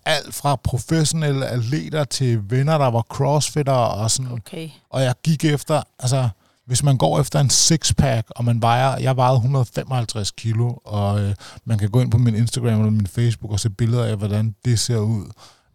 alt 0.06 0.34
fra 0.34 0.56
professionelle 0.56 1.46
atleter 1.46 2.04
til 2.04 2.50
venner, 2.50 2.78
der 2.78 2.86
var 2.86 3.02
crossfitter 3.02 3.72
og 3.72 4.10
sådan. 4.10 4.32
Okay. 4.32 4.68
Og 4.90 5.02
jeg 5.02 5.14
gik 5.24 5.44
efter, 5.44 5.82
altså 5.98 6.28
hvis 6.66 6.82
man 6.82 6.98
går 6.98 7.20
efter 7.20 7.40
en 7.40 7.50
sixpack, 7.50 8.26
og 8.30 8.44
man 8.44 8.62
vejer, 8.62 8.98
jeg 8.98 9.16
vejede 9.16 9.36
155 9.36 10.30
kilo, 10.30 10.74
og 10.84 11.20
øh, 11.20 11.34
man 11.64 11.78
kan 11.78 11.90
gå 11.90 12.00
ind 12.00 12.10
på 12.10 12.18
min 12.18 12.34
Instagram 12.34 12.78
eller 12.78 12.90
min 12.90 13.06
Facebook 13.06 13.52
og 13.52 13.60
se 13.60 13.70
billeder 13.70 14.04
af, 14.04 14.16
hvordan 14.16 14.54
det 14.64 14.78
ser 14.78 14.98
ud. 14.98 15.30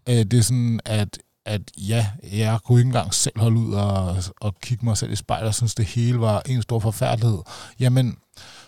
Øh, 0.10 0.16
det 0.16 0.34
er 0.34 0.42
sådan, 0.42 0.80
at 0.86 1.18
at 1.46 1.62
ja, 1.78 2.08
jeg 2.32 2.60
kunne 2.66 2.80
ikke 2.80 2.88
engang 2.88 3.14
selv 3.14 3.40
holde 3.40 3.60
ud 3.60 3.74
og, 3.74 4.16
og 4.42 4.60
kigge 4.60 4.86
mig 4.86 4.98
selv 4.98 5.12
i 5.12 5.16
spejlet 5.16 5.48
og 5.48 5.56
synes, 5.56 5.76
det 5.76 5.86
hele 5.86 6.20
var 6.20 6.42
en 6.46 6.62
stor 6.62 6.80
forfærdelighed. 6.80 7.40
Jamen, 7.80 8.18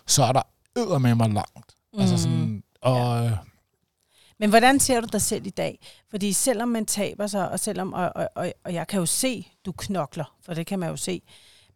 så 0.07 0.23
er 0.23 0.31
der 0.31 0.97
med 0.97 1.15
mig 1.15 1.29
langt. 1.29 1.75
Mm. 1.93 1.99
Altså 1.99 2.17
sådan, 2.17 2.63
og, 2.81 3.23
ja. 3.23 3.37
Men 4.39 4.49
hvordan 4.49 4.79
ser 4.79 5.01
du 5.01 5.07
dig 5.11 5.21
selv 5.21 5.45
i 5.45 5.49
dag? 5.49 5.79
Fordi 6.09 6.33
selvom 6.33 6.69
man 6.69 6.85
taber 6.85 7.27
sig, 7.27 7.49
og 7.49 7.59
selvom 7.59 7.93
og, 7.93 8.11
og, 8.15 8.29
og, 8.35 8.53
og 8.65 8.73
jeg 8.73 8.87
kan 8.87 8.99
jo 8.99 9.05
se, 9.05 9.47
du 9.65 9.71
knokler, 9.71 10.35
for 10.45 10.53
det 10.53 10.65
kan 10.65 10.79
man 10.79 10.89
jo 10.89 10.97
se, 10.97 11.21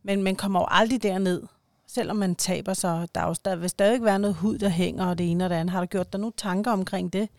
men 0.04 0.24
man 0.24 0.36
kommer 0.36 0.60
jo 0.60 0.66
aldrig 0.70 1.04
derned, 1.04 1.44
selvom 1.88 2.16
man 2.16 2.36
taber 2.36 2.74
sig. 2.74 3.08
Der 3.16 3.22
er 3.22 3.28
jo 3.28 3.34
stadig, 3.34 3.62
vil 3.62 3.70
stadig 3.70 4.04
være 4.04 4.20
noget 4.20 4.36
hud, 4.36 4.58
der 4.58 4.70
hænger, 4.70 5.06
og 5.06 5.18
det 5.18 5.32
ene 5.32 5.44
og 5.44 5.50
det 5.50 5.56
andet. 5.56 5.74
Har 5.74 5.80
du 5.80 5.86
gjort 5.86 6.14
dig 6.14 6.20
nogle 6.20 6.34
tanker 6.38 6.72
omkring 6.72 7.14
det? 7.14 7.30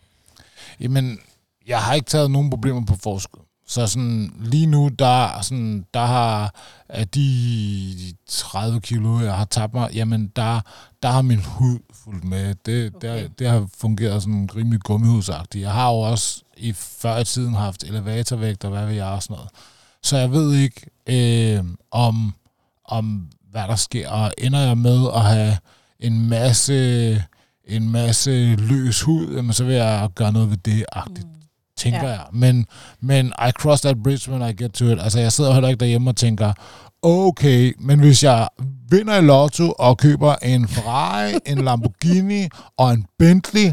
Jamen, 0.79 1.19
jeg 1.67 1.81
har 1.81 1.93
ikke 1.93 2.05
taget 2.05 2.31
nogen 2.31 2.49
problemer 2.49 2.85
på 2.85 2.95
forskud. 3.03 3.41
Så 3.69 3.87
sådan, 3.87 4.33
lige 4.39 4.65
nu, 4.65 4.87
der, 4.99 5.41
sådan, 5.41 5.85
der 5.93 6.05
har 6.05 6.55
af 6.89 7.07
de 7.07 7.95
30 8.27 8.81
kilo, 8.81 9.19
jeg 9.19 9.35
har 9.35 9.45
tabt 9.45 9.73
mig, 9.73 9.89
jamen 9.93 10.31
der, 10.35 10.61
der 11.03 11.09
har 11.09 11.21
min 11.21 11.39
hud 11.39 11.79
fulgt 11.93 12.23
med. 12.23 12.55
Det, 12.65 12.95
okay. 12.95 13.23
det, 13.23 13.39
det 13.39 13.47
har 13.49 13.67
fungeret 13.77 14.23
sådan 14.23 14.49
rimelig 14.55 14.79
gummihudsagtigt. 14.79 15.61
Jeg 15.61 15.71
har 15.71 15.89
jo 15.89 15.99
også 15.99 16.41
i 16.57 16.73
før 16.73 17.17
i 17.17 17.23
tiden 17.23 17.53
haft 17.53 17.83
elevatorvægt 17.83 18.63
og 18.63 18.71
hvad 18.71 18.85
ved 18.85 18.95
jeg 18.95 19.05
og 19.05 19.23
sådan 19.23 19.33
noget. 19.33 19.49
Så 20.03 20.17
jeg 20.17 20.31
ved 20.31 20.53
ikke, 20.53 20.85
øh, 21.07 21.63
om, 21.91 22.33
om 22.85 23.27
hvad 23.51 23.63
der 23.67 23.75
sker. 23.75 24.09
Og 24.09 24.33
ender 24.37 24.59
jeg 24.59 24.77
med 24.77 25.07
at 25.15 25.21
have 25.21 25.57
en 25.99 26.29
masse, 26.29 27.23
en 27.65 27.91
masse 27.91 28.55
løs 28.55 29.01
hud, 29.01 29.35
jamen, 29.35 29.53
så 29.53 29.63
vil 29.63 29.75
jeg 29.75 30.09
gøre 30.15 30.31
noget 30.31 30.49
ved 30.49 30.57
det 30.57 30.85
agtigt. 30.91 31.27
Mm 31.27 31.38
tænker 31.79 32.03
ja. 32.03 32.09
jeg. 32.09 32.25
Men, 32.33 32.65
men 33.01 33.25
I 33.47 33.51
cross 33.51 33.81
that 33.81 34.03
bridge 34.03 34.31
when 34.31 34.49
I 34.49 34.63
get 34.63 34.71
to 34.71 34.85
it. 34.85 35.01
Altså, 35.01 35.19
jeg 35.19 35.31
sidder 35.31 35.53
heller 35.53 35.69
ikke 35.69 35.79
derhjemme 35.79 36.09
og 36.09 36.15
tænker, 36.15 36.53
okay, 37.01 37.73
men 37.79 37.99
hvis 37.99 38.23
jeg 38.23 38.47
vinder 38.89 39.17
i 39.17 39.21
lotto 39.21 39.71
og 39.71 39.97
køber 39.97 40.35
en 40.35 40.67
Ferrari, 40.67 41.33
en 41.45 41.57
Lamborghini 41.57 42.47
og 42.77 42.91
en 42.91 43.05
Bentley, 43.19 43.71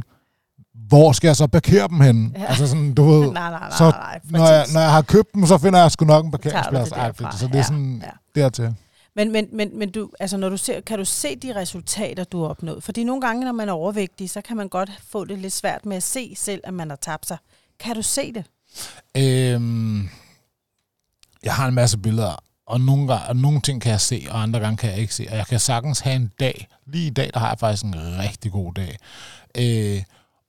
hvor 0.89 1.13
skal 1.13 1.29
jeg 1.29 1.37
så 1.37 1.47
parkere 1.47 1.89
dem 1.89 2.01
hen? 2.01 2.35
Ja. 2.39 2.45
Altså 2.45 2.67
sådan, 2.67 2.95
du 2.95 3.05
ved, 3.05 3.21
nej, 3.33 3.51
nej, 3.51 3.51
nej, 3.51 3.71
så 3.79 3.91
nej, 3.91 4.21
når, 4.31 4.49
jeg, 4.49 4.67
når 4.73 4.81
jeg 4.81 4.91
har 4.91 5.03
købt 5.03 5.35
dem, 5.35 5.47
så 5.47 5.59
finder 5.59 5.79
jeg 5.79 5.91
sgu 5.91 6.05
nok 6.05 6.25
en 6.25 6.31
parkeringsplads. 6.31 6.89
Det 6.89 7.27
så 7.35 7.47
det 7.47 7.59
er 7.59 7.63
sådan 7.63 8.03
ja. 8.05 8.41
dertil. 8.41 8.75
Men, 9.17 9.33
men, 9.33 9.49
men, 9.53 9.79
men 9.79 9.91
du, 9.91 10.11
altså 10.21 10.37
når 10.37 10.49
du 10.49 10.57
ser, 10.57 10.81
kan 10.81 10.99
du 10.99 11.05
se 11.05 11.37
de 11.37 11.57
resultater, 11.57 12.25
du 12.25 12.43
har 12.43 12.49
opnået? 12.49 12.83
Fordi 12.83 13.05
nogle 13.05 13.21
gange, 13.21 13.45
når 13.45 13.53
man 13.53 13.69
er 13.69 13.73
overvægtig, 13.73 14.31
så 14.31 14.41
kan 14.41 14.57
man 14.57 14.69
godt 14.69 14.91
få 15.09 15.25
det 15.25 15.39
lidt 15.39 15.53
svært 15.53 15.87
med 15.87 15.97
at 15.97 16.03
se 16.03 16.35
selv, 16.37 16.61
at 16.65 16.75
man 16.75 16.91
har 16.91 16.97
tabt 16.97 17.27
sig. 17.27 17.37
Kan 17.79 17.97
du 17.97 18.03
se 18.03 18.33
det? 18.33 18.45
Øhm, 19.17 20.09
jeg 21.43 21.55
har 21.55 21.69
en 21.69 21.75
masse 21.75 21.99
billeder, 21.99 22.37
og 22.67 22.81
nogle, 22.81 23.09
gange, 23.09 23.27
og 23.29 23.37
nogle 23.37 23.61
ting 23.61 23.83
kan 23.83 23.91
jeg 23.93 24.01
se, 24.01 24.27
og 24.31 24.43
andre 24.43 24.61
gange 24.61 24.77
kan 24.77 24.91
jeg 24.91 24.99
ikke 24.99 25.15
se. 25.15 25.27
Og 25.31 25.37
jeg 25.37 25.47
kan 25.47 25.61
sagtens 25.61 26.01
have 26.01 26.17
en 26.17 26.33
dag, 26.41 26.69
lige 26.87 27.07
i 27.07 27.11
dag, 27.11 27.31
der 27.35 27.41
har 27.41 27.49
jeg 27.49 27.59
faktisk 27.59 27.85
en 27.85 28.19
rigtig 28.19 28.53
god 28.53 28.75
dag, 28.75 28.99
øh, 29.55 30.03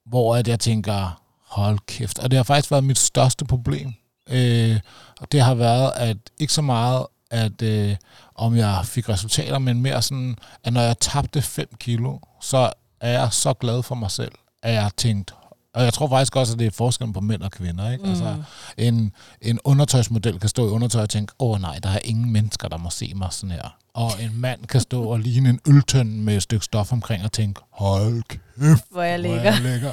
hvor 0.06 0.36
at 0.36 0.48
jeg 0.48 0.60
tænker, 0.60 1.22
hold 1.48 1.80
kæft. 1.88 2.20
Og 2.20 2.32
det 2.32 2.38
har 2.38 2.44
faktisk 2.44 2.72
været 2.72 2.84
mit 2.84 2.98
største 2.98 3.46
problem. 3.46 3.94
Øh, 4.30 4.80
og 5.22 5.32
det 5.32 5.42
har 5.42 5.56
været, 5.56 5.92
at 5.96 6.18
ikke 6.40 6.54
så 6.54 6.62
meget, 6.62 7.06
at 7.32 7.62
øh, 7.62 7.96
om 8.36 8.56
jeg 8.56 8.82
fik 8.86 9.10
resultater, 9.10 9.60
men 9.60 9.82
mere 9.82 10.02
sådan, 10.02 10.36
at 10.64 10.74
når 10.74 10.82
jeg 10.82 11.00
tabte 11.00 11.42
5 11.42 11.68
kilo, 11.80 12.20
så 12.42 12.74
er 13.02 13.12
jeg 13.12 13.34
så 13.34 13.54
glad 13.54 13.84
for 13.84 13.96
mig 13.96 14.12
selv, 14.12 14.32
at 14.64 14.74
jeg 14.74 14.82
har 14.82 14.94
tænkt, 14.98 15.34
og 15.78 15.84
jeg 15.84 15.94
tror 15.94 16.08
faktisk 16.10 16.36
også, 16.36 16.54
at 16.54 16.60
det 16.60 16.68
er 16.68 16.72
forskellen 16.72 17.14
på 17.14 17.20
mænd 17.20 17.42
og 17.42 17.52
kvinder. 17.52 17.92
Ikke? 17.92 18.08
Altså, 18.08 18.24
mm. 18.24 18.30
Altså, 18.30 18.44
en, 18.78 19.12
en 19.42 19.60
undertøjsmodel 19.64 20.40
kan 20.40 20.50
stå 20.50 20.68
i 20.68 20.70
undertøj 20.70 21.02
og 21.02 21.10
tænke, 21.10 21.34
åh 21.40 21.62
nej, 21.62 21.80
der 21.84 21.90
er 21.90 22.00
ingen 22.04 22.32
mennesker, 22.32 22.68
der 22.68 22.78
må 22.78 22.90
se 22.90 23.12
mig 23.16 23.28
sådan 23.32 23.52
her. 23.52 23.78
Og 23.94 24.12
en 24.22 24.32
mand 24.42 24.66
kan 24.66 24.82
stå 24.82 25.04
og 25.04 25.20
ligne 25.20 25.50
en 25.50 25.60
øltønd 25.68 26.10
med 26.10 26.36
et 26.36 26.44
stykke 26.44 26.66
stof 26.66 26.94
omkring 26.94 27.24
og 27.24 27.32
tænke, 27.32 27.62
hold 27.72 28.24
kæft, 28.24 28.84
hvor 28.92 29.02
jeg 29.02 29.20
ligger. 29.20 29.42
Jeg 29.42 29.62
ligger. 29.62 29.92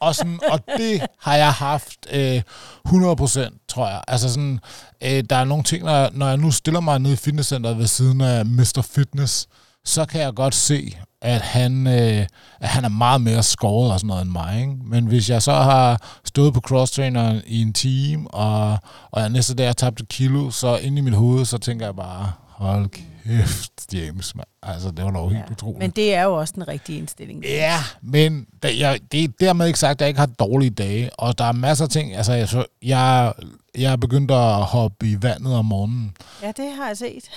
og, 0.00 0.14
sådan, 0.14 0.40
og 0.48 0.60
det 0.78 1.02
har 1.20 1.36
jeg 1.36 1.52
haft 1.52 2.06
øh, 2.12 2.42
100%, 2.88 3.66
tror 3.68 3.88
jeg. 3.88 4.02
Altså 4.08 4.28
sådan, 4.28 4.60
øh, 5.00 5.24
der 5.30 5.36
er 5.36 5.44
nogle 5.44 5.64
ting, 5.64 5.84
når, 5.84 6.10
når 6.12 6.28
jeg 6.28 6.36
nu 6.36 6.50
stiller 6.50 6.80
mig 6.80 6.98
nede 6.98 7.14
i 7.14 7.16
fitnesscenteret 7.16 7.78
ved 7.78 7.86
siden 7.86 8.20
af 8.20 8.46
Mr. 8.46 8.88
Fitness, 8.94 9.48
så 9.84 10.04
kan 10.04 10.20
jeg 10.20 10.34
godt 10.34 10.54
se, 10.54 10.96
at 11.22 11.40
han, 11.40 11.86
øh, 11.86 12.26
at 12.60 12.68
han 12.68 12.84
er 12.84 12.88
meget 12.88 13.20
mere 13.20 13.42
skåret 13.42 13.92
og 13.92 14.00
sådan 14.00 14.08
noget 14.08 14.22
end 14.22 14.30
mig. 14.30 14.60
Ikke? 14.60 14.76
Men 14.84 15.06
hvis 15.06 15.30
jeg 15.30 15.42
så 15.42 15.52
har 15.52 16.00
stået 16.24 16.54
på 16.54 16.60
crosstraineren 16.60 17.42
i 17.46 17.62
en 17.62 17.72
team, 17.72 18.26
og, 18.30 18.78
og 19.10 19.20
jeg 19.20 19.28
næste 19.28 19.54
dag 19.54 19.66
har 19.66 19.72
tabt 19.72 20.00
et 20.00 20.08
kilo, 20.08 20.50
så 20.50 20.76
ind 20.76 20.98
i 20.98 21.00
mit 21.00 21.14
hoved, 21.14 21.44
så 21.44 21.58
tænker 21.58 21.86
jeg 21.86 21.96
bare, 21.96 22.32
hold 22.48 22.88
kæft, 22.88 23.72
James, 23.92 24.34
man. 24.34 24.44
Altså, 24.62 24.90
det 24.90 25.04
var 25.04 25.10
nok 25.10 25.32
helt 25.32 25.44
ja. 25.46 25.52
utroligt. 25.52 25.78
Men 25.78 25.90
det 25.90 26.14
er 26.14 26.22
jo 26.22 26.34
også 26.34 26.52
den 26.56 26.68
rigtige 26.68 26.98
indstilling. 26.98 27.44
Ja, 27.44 27.78
men 28.02 28.46
det, 28.62 28.78
jeg, 28.78 29.00
det 29.12 29.24
er 29.24 29.28
dermed 29.40 29.66
ikke 29.66 29.78
sagt, 29.78 29.92
at 29.92 30.00
jeg 30.00 30.08
ikke 30.08 30.20
har 30.20 30.26
dårlige 30.26 30.70
dage. 30.70 31.10
Og 31.18 31.38
der 31.38 31.44
er 31.44 31.52
masser 31.52 31.84
af 31.84 31.90
ting. 31.90 32.14
Altså, 32.14 32.32
jeg, 32.32 32.48
jeg, 32.82 33.32
jeg 33.78 33.92
er 33.92 33.96
begyndt 33.96 34.30
at 34.30 34.62
hoppe 34.62 35.06
i 35.06 35.16
vandet 35.22 35.54
om 35.54 35.64
morgenen. 35.64 36.16
Ja, 36.42 36.52
det 36.56 36.72
har 36.76 36.86
jeg 36.86 36.96
set. 36.96 37.30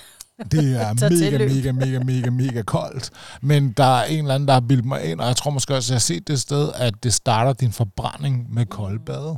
Det 0.52 0.82
er 0.82 1.10
mega, 1.10 1.72
mega, 1.72 1.72
mega, 1.72 2.00
mega, 2.00 2.30
mega 2.30 2.62
koldt. 2.62 3.10
Men 3.42 3.72
der 3.72 4.00
er 4.00 4.04
en 4.04 4.20
eller 4.20 4.36
anden, 4.36 4.48
der 4.48 4.54
har 4.54 4.62
bildet 4.62 4.86
mig 4.86 5.04
ind, 5.06 5.20
og 5.20 5.28
jeg 5.28 5.36
tror 5.36 5.52
måske 5.52 5.76
også, 5.76 5.88
at 5.88 5.90
jeg 5.90 5.96
har 5.96 6.00
set 6.00 6.28
det 6.28 6.42
sted, 6.42 6.72
at 6.76 6.94
det 7.04 7.14
starter 7.14 7.54
din 7.54 7.72
forbrænding 7.72 8.54
med 8.54 8.66
koldbade. 8.66 9.38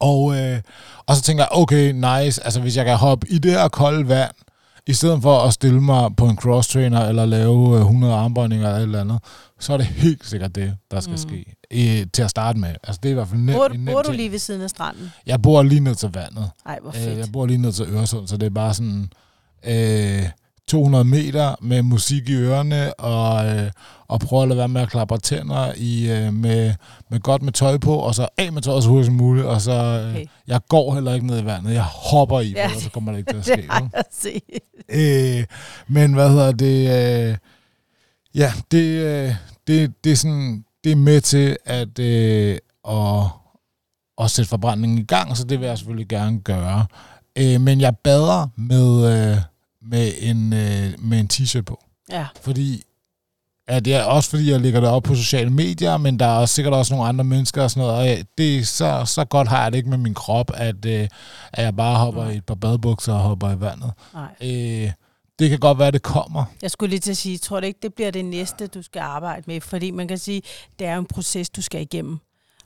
Og, 0.00 0.36
øh, 0.38 0.60
og 1.06 1.16
så 1.16 1.22
tænker 1.22 1.44
jeg, 1.44 1.48
okay, 1.52 1.92
nice, 1.92 2.44
altså 2.44 2.60
hvis 2.60 2.76
jeg 2.76 2.84
kan 2.84 2.96
hoppe 2.96 3.26
i 3.30 3.38
det 3.38 3.52
her 3.52 3.68
kolde 3.68 4.08
vand, 4.08 4.32
i 4.86 4.92
stedet 4.92 5.22
for 5.22 5.38
at 5.38 5.52
stille 5.52 5.80
mig 5.80 6.16
på 6.16 6.26
en 6.26 6.36
cross 6.36 6.68
trainer 6.68 7.00
eller 7.00 7.26
lave 7.26 7.78
100 7.78 8.12
øh, 8.12 8.20
armbøjninger 8.20 8.66
eller 8.66 8.78
et 8.78 8.82
eller 8.82 9.00
andet, 9.00 9.18
så 9.58 9.72
er 9.72 9.76
det 9.76 9.86
helt 9.86 10.26
sikkert 10.26 10.54
det, 10.54 10.76
der 10.90 11.00
skal 11.00 11.12
mm. 11.12 11.18
ske 11.18 11.54
i, 11.70 12.04
til 12.12 12.22
at 12.22 12.30
starte 12.30 12.58
med. 12.58 12.68
Altså 12.68 13.00
det 13.02 13.08
er 13.08 13.10
i 13.10 13.14
hvert 13.14 13.28
fald 13.28 13.40
nemt. 13.40 13.56
Bor, 13.56 13.68
nem 13.68 13.84
bor 13.84 14.02
du 14.02 14.12
lige 14.12 14.32
ved 14.32 14.38
siden 14.38 14.62
af 14.62 14.70
stranden? 14.70 15.12
Jeg 15.26 15.42
bor 15.42 15.62
lige 15.62 15.80
ned 15.80 15.94
til 15.94 16.10
vandet. 16.14 16.50
Ej, 16.66 16.78
hvor 16.82 16.90
fedt. 16.90 17.18
Jeg 17.18 17.28
bor 17.32 17.46
lige 17.46 17.58
ned 17.58 17.72
til 17.72 17.86
Øresund, 17.88 18.28
så 18.28 18.36
det 18.36 18.46
er 18.46 18.50
bare 18.50 18.74
sådan 18.74 19.10
øh, 19.66 20.28
200 20.70 21.04
meter 21.04 21.54
med 21.60 21.82
musik 21.82 22.28
i 22.28 22.34
ørerne, 22.34 22.94
og, 22.94 23.46
øh, 23.46 23.70
og 24.08 24.20
prøve 24.20 24.42
at 24.42 24.48
lade 24.48 24.58
være 24.58 24.68
med 24.68 24.80
at 24.80 24.90
klappe 24.90 25.18
tænder 25.18 25.72
i, 25.76 26.10
øh, 26.10 26.34
med, 26.34 26.74
med 27.10 27.20
godt 27.20 27.42
med 27.42 27.52
tøj 27.52 27.78
på, 27.78 27.94
og 27.94 28.14
så 28.14 28.28
af 28.38 28.52
med 28.52 28.62
tøjet 28.62 28.82
så 28.82 28.88
hurtigt 28.88 29.06
som 29.06 29.14
muligt, 29.14 29.46
og 29.46 29.60
så, 29.60 29.72
øh, 29.72 30.10
okay. 30.10 30.26
jeg 30.46 30.60
går 30.68 30.94
heller 30.94 31.14
ikke 31.14 31.26
ned 31.26 31.42
i 31.42 31.44
vandet, 31.44 31.74
jeg 31.74 31.82
hopper 31.82 32.40
i, 32.40 32.52
ja, 32.56 32.74
og 32.74 32.80
så 32.80 32.90
kommer 32.90 33.12
det 33.12 33.18
ikke 33.18 33.32
til 33.32 33.38
at 33.38 33.44
ske. 33.52 33.56
det 33.56 33.70
har. 33.70 33.88
Øh, 35.38 35.44
men 35.88 36.14
hvad 36.14 36.28
hedder 36.30 36.52
det, 36.52 37.30
øh, 37.30 37.36
ja, 38.34 38.52
det, 38.70 38.84
øh, 38.84 39.34
det, 39.66 40.04
det, 40.04 40.12
er 40.12 40.16
sådan, 40.16 40.64
det 40.84 40.92
er 40.92 40.96
med 40.96 41.20
til 41.20 41.56
at, 41.64 41.98
øh, 41.98 42.58
at, 42.88 43.24
at 44.18 44.30
sætte 44.30 44.48
forbrændingen 44.48 44.98
i 44.98 45.04
gang, 45.04 45.36
så 45.36 45.44
det 45.44 45.60
vil 45.60 45.66
jeg 45.66 45.78
selvfølgelig 45.78 46.08
gerne 46.08 46.40
gøre. 46.40 46.86
Øh, 47.40 47.60
men 47.60 47.80
jeg 47.80 47.96
bader 47.96 48.48
med, 48.56 49.12
øh, 49.32 49.36
med 49.82 50.12
en, 50.18 50.52
øh, 50.52 50.94
med 50.98 51.20
en 51.20 51.28
t-shirt 51.32 51.62
på. 51.62 51.84
Ja. 52.10 52.26
Fordi 52.42 52.82
at 53.68 53.86
jeg, 53.86 54.04
også 54.04 54.30
fordi 54.30 54.50
jeg 54.50 54.60
lægger 54.60 54.80
det 54.80 54.88
op 54.88 55.02
på 55.02 55.14
sociale 55.14 55.50
medier, 55.50 55.96
men 55.96 56.18
der 56.18 56.26
er 56.40 56.46
sikkert 56.46 56.74
også 56.74 56.94
nogle 56.94 57.08
andre 57.08 57.24
mennesker 57.24 57.62
og 57.62 57.70
sådan 57.70 57.80
noget, 57.86 57.98
og 58.00 58.06
jeg- 58.08 58.24
det, 58.38 58.68
så, 58.68 59.02
så 59.06 59.24
godt 59.24 59.48
har 59.48 59.62
jeg 59.62 59.72
det 59.72 59.78
ikke 59.78 59.90
med 59.90 59.98
min 59.98 60.14
krop, 60.14 60.50
at, 60.54 60.84
øh, 60.86 61.08
at 61.52 61.64
jeg 61.64 61.76
bare 61.76 61.98
hopper 61.98 62.22
Nej. 62.24 62.32
i 62.32 62.36
et 62.36 62.44
par 62.44 62.54
badebukser 62.54 63.12
og 63.12 63.20
hopper 63.20 63.50
i 63.50 63.60
vandet. 63.60 63.92
Nej. 64.14 64.34
Øh, 64.42 64.92
det 65.38 65.50
kan 65.50 65.58
godt 65.58 65.78
være, 65.78 65.88
at 65.88 65.94
det 65.94 66.02
kommer. 66.02 66.44
Jeg 66.62 66.70
skulle 66.70 66.90
lige 66.90 67.00
til 67.00 67.10
at 67.10 67.16
sige, 67.16 67.38
tror 67.38 67.60
du 67.60 67.66
ikke, 67.66 67.78
det 67.82 67.94
bliver 67.94 68.10
det 68.10 68.24
næste, 68.24 68.66
du 68.66 68.82
skal 68.82 69.00
arbejde 69.00 69.42
med? 69.46 69.60
Fordi 69.60 69.90
man 69.90 70.08
kan 70.08 70.18
sige, 70.18 70.42
det 70.78 70.86
er 70.86 70.94
jo 70.94 71.00
en 71.00 71.06
proces, 71.06 71.50
du 71.50 71.62
skal 71.62 71.80
igennem. 71.80 72.18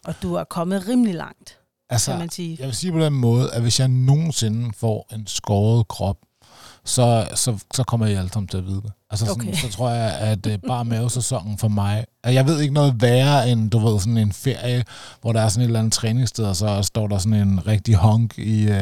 Og 0.04 0.14
du 0.22 0.34
er 0.34 0.44
kommet 0.44 0.88
rimelig 0.88 1.14
langt, 1.14 1.58
Altså, 1.94 2.10
kan 2.10 2.18
man 2.18 2.30
sige. 2.30 2.56
Jeg 2.60 2.66
vil 2.66 2.74
sige 2.74 2.92
på 2.92 3.00
den 3.00 3.12
måde, 3.12 3.50
at 3.52 3.62
hvis 3.62 3.80
jeg 3.80 3.88
nogensinde 3.88 4.70
får 4.76 5.08
en 5.14 5.26
skåret 5.26 5.88
krop, 5.88 6.16
så, 6.86 7.28
så, 7.34 7.58
så 7.74 7.84
kommer 7.84 8.06
jeg 8.06 8.18
alle 8.18 8.30
sammen 8.32 8.48
til 8.48 8.56
at 8.58 8.66
vide 8.66 8.82
det. 8.82 8.92
Altså 9.10 9.26
sådan, 9.26 9.48
Okay. 9.48 9.54
så 9.54 9.70
tror 9.70 9.90
jeg, 9.90 10.12
at 10.12 10.46
uh, 10.46 10.52
bare 10.68 10.84
mavesæsonen 10.84 11.58
for 11.58 11.68
mig... 11.68 12.04
at 12.22 12.34
Jeg 12.34 12.46
ved 12.46 12.60
ikke 12.60 12.74
noget 12.74 13.02
værre 13.02 13.50
end, 13.50 13.70
du 13.70 13.78
ved, 13.78 14.00
sådan 14.00 14.18
en 14.18 14.32
ferie, 14.32 14.84
hvor 15.20 15.32
der 15.32 15.40
er 15.40 15.48
sådan 15.48 15.62
et 15.62 15.66
eller 15.66 15.78
andet 15.78 15.92
træningssted, 15.92 16.44
og 16.44 16.56
så 16.56 16.82
står 16.82 17.06
der 17.08 17.18
sådan 17.18 17.48
en 17.48 17.66
rigtig 17.66 17.94
honk 17.94 18.38
i, 18.38 18.66
uh, 18.70 18.76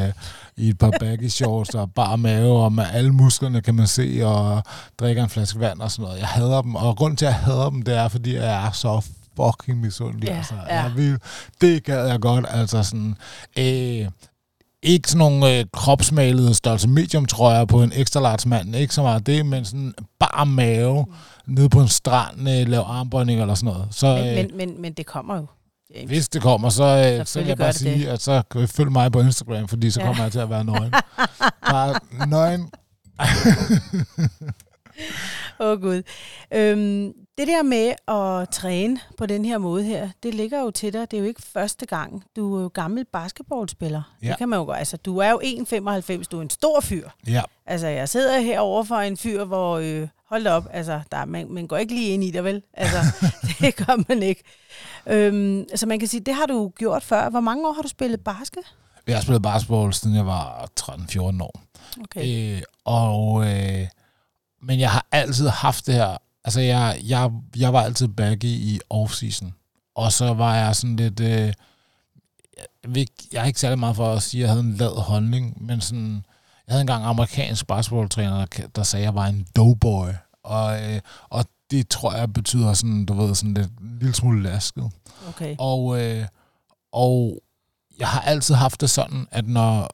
i 0.56 0.68
et 0.68 0.78
par 0.78 0.92
baggy 1.00 1.28
shorts 1.28 1.70
og 1.74 1.92
bare 1.92 2.18
mave, 2.18 2.64
og 2.64 2.72
med 2.72 2.84
alle 2.92 3.12
musklerne 3.12 3.60
kan 3.60 3.74
man 3.74 3.86
se, 3.86 4.20
og 4.24 4.62
drikker 5.00 5.22
en 5.24 5.28
flaske 5.30 5.60
vand 5.60 5.80
og 5.80 5.90
sådan 5.90 6.02
noget. 6.02 6.18
Jeg 6.18 6.28
hader 6.28 6.62
dem, 6.62 6.74
og 6.74 6.96
grunden 6.96 7.16
til, 7.16 7.24
at 7.26 7.32
jeg 7.32 7.40
hader 7.40 7.70
dem, 7.70 7.82
det 7.82 7.96
er, 7.96 8.08
fordi 8.08 8.34
jeg 8.34 8.66
er 8.66 8.70
så 8.70 9.04
fucking 9.36 9.80
misundelig. 9.80 10.28
Ja, 10.28 10.36
altså, 10.36 10.54
ja. 10.68 10.82
jeg 10.82 10.92
vil, 10.96 11.18
det 11.60 11.84
gad 11.84 12.06
jeg 12.06 12.20
godt, 12.20 12.46
altså 12.48 12.82
sådan... 12.82 13.16
Øh, 13.58 14.08
ikke 14.84 15.08
sådan 15.08 15.18
nogle 15.18 15.58
øh, 15.58 15.64
kropsmalede 15.72 16.54
størrelse 16.54 16.88
medium 16.88 17.26
trøjer 17.26 17.64
på 17.64 17.82
en 17.82 17.92
ekstra 17.94 18.20
large 18.20 18.48
mand, 18.48 18.76
ikke 18.76 18.94
så 18.94 19.02
meget 19.02 19.26
det, 19.26 19.46
men 19.46 19.64
sådan 19.64 19.94
bare 20.20 20.46
mave 20.46 21.04
Mm. 21.46 21.54
nede 21.54 21.68
på 21.68 21.80
en 21.80 21.88
strand, 21.88 22.40
øh, 22.48 22.68
lave 22.68 22.84
armbøjning 22.84 23.40
eller 23.40 23.54
sådan 23.54 23.72
noget. 23.74 23.88
Så 23.90 24.06
Men, 24.16 24.26
øh, 24.26 24.34
men, 24.36 24.50
men, 24.56 24.80
men 24.82 24.92
det 24.92 25.06
kommer 25.06 25.36
jo. 25.36 25.46
James. 25.94 26.08
hvis 26.10 26.28
det 26.28 26.42
kommer, 26.42 26.68
så, 26.68 26.84
øh, 27.18 27.26
så 27.26 27.38
vil 27.38 27.48
jeg 27.48 27.56
bare 27.58 27.72
sige, 27.72 27.98
det. 28.00 28.06
at 28.06 28.22
så 28.22 28.42
følge 28.66 28.90
mig 28.90 29.12
på 29.12 29.20
Instagram, 29.20 29.68
fordi 29.68 29.90
så 29.90 30.00
Ja. 30.00 30.06
kommer 30.06 30.22
jeg 30.22 30.32
til 30.32 30.38
at 30.38 30.50
være 30.50 30.64
nøgen. 30.64 30.92
bare 31.70 31.94
nøgen. 32.26 32.70
Åh 35.60 35.70
oh, 35.70 35.80
gud. 35.80 36.02
Øhm, 36.52 37.12
det 37.38 37.48
der 37.48 37.62
med 37.62 37.92
at 38.08 38.48
træne 38.48 39.00
på 39.18 39.26
den 39.26 39.44
her 39.44 39.58
måde 39.58 39.84
her, 39.84 40.08
det 40.22 40.34
ligger 40.34 40.60
jo 40.60 40.70
til 40.70 40.92
dig. 40.92 41.10
Det 41.10 41.16
er 41.16 41.20
jo 41.20 41.26
ikke 41.26 41.42
første 41.42 41.86
gang. 41.86 42.24
Du 42.36 42.56
er 42.56 42.62
jo 42.62 42.68
gammel 42.68 43.04
basketballspiller. 43.12 44.02
Ja. 44.22 44.28
Det 44.28 44.38
kan 44.38 44.48
man 44.48 44.58
jo 44.58 44.64
godt. 44.64 44.78
Altså, 44.78 44.96
du 44.96 45.18
er 45.18 45.30
jo 45.30 45.40
1,95. 45.44 46.24
Du 46.30 46.38
er 46.38 46.42
en 46.42 46.50
stor 46.50 46.80
fyr. 46.80 47.08
Ja, 47.26 47.42
Altså, 47.66 47.86
jeg 47.86 48.08
sidder 48.08 48.40
herovre 48.40 48.86
for 48.86 48.96
en 48.96 49.16
fyr, 49.16 49.44
hvor... 49.44 49.78
Øh, 49.78 50.08
hold 50.28 50.46
op, 50.46 50.66
altså, 50.70 51.00
der, 51.12 51.24
man, 51.24 51.46
man 51.50 51.66
går 51.66 51.76
ikke 51.76 51.94
lige 51.94 52.10
ind 52.10 52.24
i 52.24 52.30
dig, 52.30 52.44
vel? 52.44 52.62
Altså, 52.74 52.98
det 53.60 53.76
gør 53.76 54.08
man 54.08 54.22
ikke. 54.22 54.42
Øhm, 55.06 55.60
altså, 55.60 55.86
man 55.86 55.98
kan 55.98 56.08
sige, 56.08 56.20
det 56.20 56.34
har 56.34 56.46
du 56.46 56.72
gjort 56.78 57.02
før. 57.02 57.30
Hvor 57.30 57.40
mange 57.40 57.68
år 57.68 57.72
har 57.72 57.82
du 57.82 57.88
spillet 57.88 58.20
basket? 58.20 58.62
jeg 59.06 59.16
har 59.16 59.22
spillet 59.22 59.42
basketball, 59.42 59.92
siden 59.92 60.16
jeg 60.16 60.26
var 60.26 60.68
13-14 60.80 61.42
år. 61.42 61.62
Okay. 62.00 62.56
Øh, 62.56 62.62
og, 62.84 63.44
øh, 63.46 63.86
men 64.62 64.80
jeg 64.80 64.90
har 64.90 65.06
altid 65.12 65.48
haft 65.48 65.86
det 65.86 65.94
her. 65.94 66.16
Altså, 66.44 66.60
jeg, 66.60 67.00
jeg, 67.04 67.30
jeg 67.56 67.72
var 67.72 67.82
altid 67.82 68.08
baggy 68.08 68.44
i 68.44 68.80
off-season. 68.94 69.52
Og 69.94 70.12
så 70.12 70.34
var 70.34 70.56
jeg 70.56 70.76
sådan 70.76 70.96
lidt... 70.96 71.20
Øh, 71.20 71.52
jeg, 72.96 73.06
jeg 73.32 73.42
er 73.42 73.44
ikke 73.44 73.60
særlig 73.60 73.78
meget 73.78 73.96
for 73.96 74.12
at 74.12 74.22
sige, 74.22 74.40
at 74.40 74.42
jeg 74.42 74.50
havde 74.50 74.64
en 74.64 74.74
lad 74.76 75.02
holdning, 75.02 75.64
men 75.64 75.80
sådan... 75.80 76.24
Jeg 76.66 76.72
havde 76.72 76.80
engang 76.80 77.02
en 77.02 77.08
amerikansk 77.08 77.66
basketballtræner, 77.66 78.44
der, 78.44 78.66
der 78.66 78.82
sagde, 78.82 79.02
at 79.02 79.06
jeg 79.06 79.14
var 79.14 79.26
en 79.26 79.46
doughboy. 79.56 80.08
Og, 80.42 80.82
øh, 80.82 81.00
og 81.28 81.44
det 81.70 81.88
tror 81.88 82.12
jeg 82.14 82.32
betyder 82.32 82.74
sådan, 82.74 83.06
du 83.06 83.14
ved, 83.14 83.34
sådan 83.34 83.54
lidt, 83.54 83.70
en 83.80 83.98
lille 83.98 84.14
smule 84.14 84.42
lasket. 84.42 84.90
okay. 85.28 85.56
Og, 85.58 86.02
øh, 86.02 86.26
og 86.92 87.38
jeg 87.98 88.08
har 88.08 88.20
altid 88.20 88.54
haft 88.54 88.80
det 88.80 88.90
sådan, 88.90 89.26
at 89.30 89.46
når, 89.46 89.88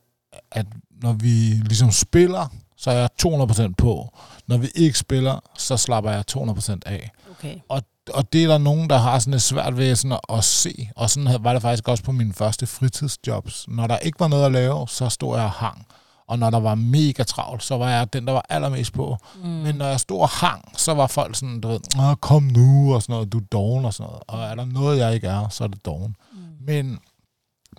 at 0.51 0.67
når 0.91 1.13
vi 1.13 1.29
ligesom 1.65 1.91
spiller, 1.91 2.47
så 2.77 2.91
er 2.91 2.95
jeg 2.95 3.11
200% 3.23 3.73
på. 3.79 4.13
Når 4.49 4.57
vi 4.57 4.69
ikke 4.75 4.99
spiller, 4.99 5.41
så 5.59 5.77
slapper 5.77 6.11
jeg 6.11 6.25
200% 6.31 6.79
af. 6.87 7.11
okay. 7.31 7.57
Og, 7.69 7.83
og 8.15 8.33
det 8.33 8.45
er 8.45 8.49
der 8.49 8.59
nogen, 8.59 8.91
der 8.91 8.99
har 8.99 9.19
sådan 9.19 9.31
lidt 9.31 9.43
svært 9.43 9.77
ved 9.77 9.97
sådan 9.97 10.13
at, 10.13 10.21
at 10.39 10.45
se. 10.45 10.89
Og 10.97 11.11
sådan 11.11 11.45
var 11.45 11.53
det 11.53 11.63
faktisk 11.63 11.89
også 11.89 12.05
på 12.05 12.13
mine 12.13 12.33
første 12.35 12.67
fritidsjobs. 12.67 13.65
Når 13.69 13.87
der 13.87 13.99
ikke 13.99 14.21
var 14.21 14.29
noget 14.29 14.47
at 14.47 14.53
lave, 14.53 14.89
så 14.89 15.09
stod 15.09 15.37
jeg 15.37 15.45
og 15.45 15.51
hang. 15.51 15.87
Og 16.29 16.39
når 16.39 16.51
der 16.51 16.61
var 16.61 16.75
mega 16.75 17.23
travlt, 17.23 17.63
så 17.63 17.77
var 17.77 17.91
jeg 17.91 18.13
den, 18.13 18.27
der 18.27 18.33
var 18.33 18.47
allermest 18.49 18.93
på. 18.93 19.17
Mm. 19.43 19.49
Men 19.49 19.75
når 19.75 19.87
jeg 19.87 20.01
stod 20.01 20.21
og 20.21 20.29
hang, 20.29 20.65
så 20.77 20.95
var 20.95 21.07
folk 21.07 21.37
sådan, 21.37 21.61
du 21.61 21.69
ved, 21.69 21.81
Åh, 21.99 22.15
kom 22.15 22.43
nu, 22.43 22.95
og 22.95 23.03
sådan 23.03 23.13
noget, 23.13 23.33
du 23.33 23.39
er 23.39 23.45
doven 23.53 23.85
og 23.85 23.95
sådan 23.95 24.11
noget. 24.11 24.23
Og 24.29 24.43
er 24.43 24.55
der 24.55 24.65
noget, 24.65 24.99
jeg 24.99 25.15
ikke 25.15 25.27
er, 25.27 25.49
så 25.49 25.65
er 25.65 25.69
det 25.69 25.85
doven. 25.85 26.17
Mm. 26.33 26.39
Men, 26.67 26.99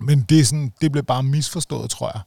men 0.00 0.22
det, 0.22 0.40
er 0.40 0.44
sådan, 0.44 0.72
det 0.80 0.92
blev 0.92 1.04
bare 1.04 1.22
misforstået, 1.22 1.90
tror 1.90 2.10
jeg. 2.14 2.22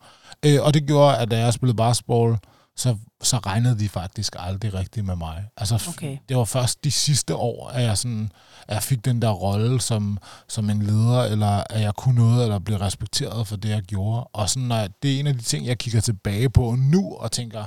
Øh, 0.46 0.66
og 0.66 0.74
det 0.74 0.88
gjorde, 0.88 1.18
at 1.18 1.32
da 1.32 1.40
jeg 1.40 1.54
spillede 1.54 1.78
basketball, 1.78 2.38
så, 2.78 2.96
så 3.24 3.38
regnede 3.38 3.80
de 3.80 3.90
faktisk 3.90 4.36
aldrig 4.40 4.74
rigtigt 4.74 5.06
med 5.06 5.16
mig. 5.16 5.46
Altså, 5.58 5.86
Okay. 5.90 6.18
det 6.30 6.38
var 6.38 6.46
først 6.46 6.84
de 6.84 6.92
sidste 6.92 7.36
år, 7.36 7.68
at 7.70 7.84
jeg, 7.84 7.98
sådan, 7.98 8.32
at 8.68 8.74
jeg 8.74 8.84
fik 8.84 9.06
den 9.06 9.22
der 9.22 9.30
rolle 9.30 9.82
som, 9.82 10.18
som 10.48 10.70
en 10.70 10.82
leder, 10.82 11.24
eller 11.24 11.64
at 11.70 11.82
jeg 11.82 11.94
kunne 11.94 12.16
noget, 12.16 12.44
eller 12.44 12.60
blev 12.60 12.78
respekteret 12.78 13.48
for 13.48 13.56
det, 13.56 13.70
jeg 13.70 13.82
gjorde. 13.82 14.24
Og 14.24 14.50
sådan, 14.50 14.68
når 14.68 14.78
jeg, 14.78 14.90
det 15.04 15.16
er 15.16 15.20
en 15.20 15.28
af 15.28 15.34
de 15.34 15.42
ting, 15.42 15.66
jeg 15.66 15.78
kigger 15.78 16.02
tilbage 16.02 16.50
på 16.50 16.76
nu, 16.80 17.16
og 17.16 17.32
tænker, 17.32 17.66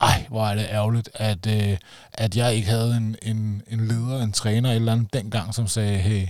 ej, 0.00 0.26
hvor 0.28 0.46
er 0.46 0.54
det 0.54 0.66
ærgerligt, 0.70 1.10
at, 1.14 1.46
øh, 1.46 1.76
at 2.12 2.36
jeg 2.36 2.54
ikke 2.54 2.68
havde 2.68 2.96
en, 2.96 3.16
en, 3.22 3.62
en 3.66 3.86
leder, 3.86 4.22
en 4.22 4.32
træner, 4.32 4.72
eller 4.72 4.92
andet 4.92 5.12
dengang, 5.12 5.54
som 5.54 5.66
sagde, 5.66 5.98
hey, 5.98 6.26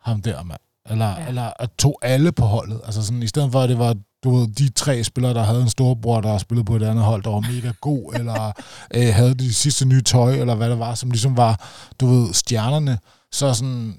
ham 0.00 0.22
der, 0.22 0.42
mand. 0.42 0.60
Eller, 0.90 1.08
ja. 1.20 1.28
eller 1.28 1.52
at 1.58 1.70
tog 1.78 1.98
alle 2.02 2.32
på 2.32 2.44
holdet. 2.44 2.80
Altså 2.84 3.02
sådan, 3.02 3.22
i 3.22 3.26
stedet 3.26 3.52
for, 3.52 3.60
at 3.60 3.68
det 3.68 3.78
var 3.78 3.96
du 4.24 4.36
ved, 4.36 4.48
de 4.48 4.68
tre 4.68 5.04
spillere, 5.04 5.34
der 5.34 5.42
havde 5.42 5.62
en 5.62 5.68
storbror, 5.68 6.20
der 6.20 6.38
spillede 6.38 6.64
på 6.64 6.76
et 6.76 6.82
andet 6.82 7.04
hold, 7.04 7.22
der 7.22 7.30
var 7.30 7.40
mega 7.40 7.72
god, 7.80 8.12
eller 8.18 8.52
øh, 8.94 9.14
havde 9.14 9.34
de 9.34 9.54
sidste 9.54 9.84
nye 9.84 10.02
tøj, 10.02 10.34
eller 10.34 10.54
hvad 10.54 10.70
det 10.70 10.78
var, 10.78 10.94
som 10.94 11.10
ligesom 11.10 11.36
var, 11.36 11.68
du 12.00 12.06
ved, 12.06 12.32
stjernerne. 12.34 12.98
Så 13.32 13.54
sådan, 13.54 13.96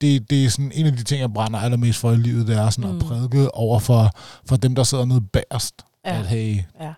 det, 0.00 0.30
det 0.30 0.44
er 0.44 0.48
sådan 0.50 0.72
en 0.74 0.86
af 0.86 0.92
de 0.92 1.02
ting, 1.04 1.20
jeg 1.20 1.32
brænder 1.32 1.58
allermest 1.58 1.98
for 1.98 2.12
i 2.12 2.16
livet, 2.16 2.46
det 2.46 2.56
er 2.56 2.70
sådan 2.70 2.90
mm. 2.90 2.96
At 2.98 3.02
prædike 3.04 3.54
over 3.54 3.78
for, 3.78 4.10
for 4.46 4.56
dem, 4.56 4.74
der 4.74 4.82
sidder 4.82 5.04
nede 5.04 5.20
bagerst, 5.20 5.74
ja. 6.04 6.18
at 6.18 6.26
hey, 6.26 6.56
Ja. 6.80 6.92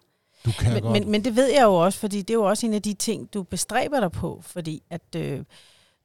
du 0.44 0.52
kan 0.58 0.72
Men, 0.72 0.82
godt. 0.82 0.92
men, 0.92 1.10
men 1.10 1.24
det 1.24 1.36
ved 1.36 1.48
jeg 1.54 1.62
jo 1.62 1.74
også, 1.74 1.98
fordi 1.98 2.18
det 2.22 2.30
er 2.30 2.34
jo 2.34 2.44
også 2.44 2.66
en 2.66 2.74
af 2.74 2.82
de 2.82 2.94
ting, 2.94 3.34
du 3.34 3.42
bestræber 3.42 4.00
dig 4.00 4.12
på, 4.12 4.42
fordi 4.46 4.82
at 4.90 5.16
øh, 5.16 5.40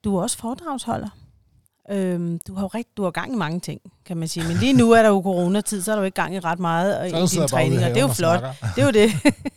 du 0.03 0.17
er 0.17 0.21
også 0.21 0.37
foredragsholder. 0.37 1.09
Øhm, 1.91 2.39
du 2.47 2.53
har 2.53 2.61
jo 2.61 2.67
rigt, 2.67 2.97
du 2.97 3.03
har 3.03 3.11
gang 3.11 3.33
i 3.33 3.35
mange 3.35 3.59
ting, 3.59 3.81
kan 4.05 4.17
man 4.17 4.27
sige. 4.27 4.47
Men 4.47 4.57
lige 4.57 4.73
nu 4.73 4.91
er 4.91 5.01
der 5.01 5.09
jo 5.09 5.21
coronatid, 5.21 5.81
så 5.81 5.91
er 5.91 5.95
der 5.95 6.01
jo 6.01 6.05
ikke 6.05 6.15
gang 6.21 6.35
i 6.35 6.39
ret 6.39 6.59
meget 6.59 7.01
øh, 7.01 7.19
i 7.19 7.23
ude 7.23 7.45
i 7.45 7.47
træninger. 7.47 7.87
Det 7.87 7.97
er 7.97 8.01
jo 8.01 8.07
og 8.07 8.15
flot. 8.15 8.39
snakker. 8.39 8.67
Det 8.75 8.81
er 8.81 8.85
jo 8.85 8.91
det. 8.91 9.11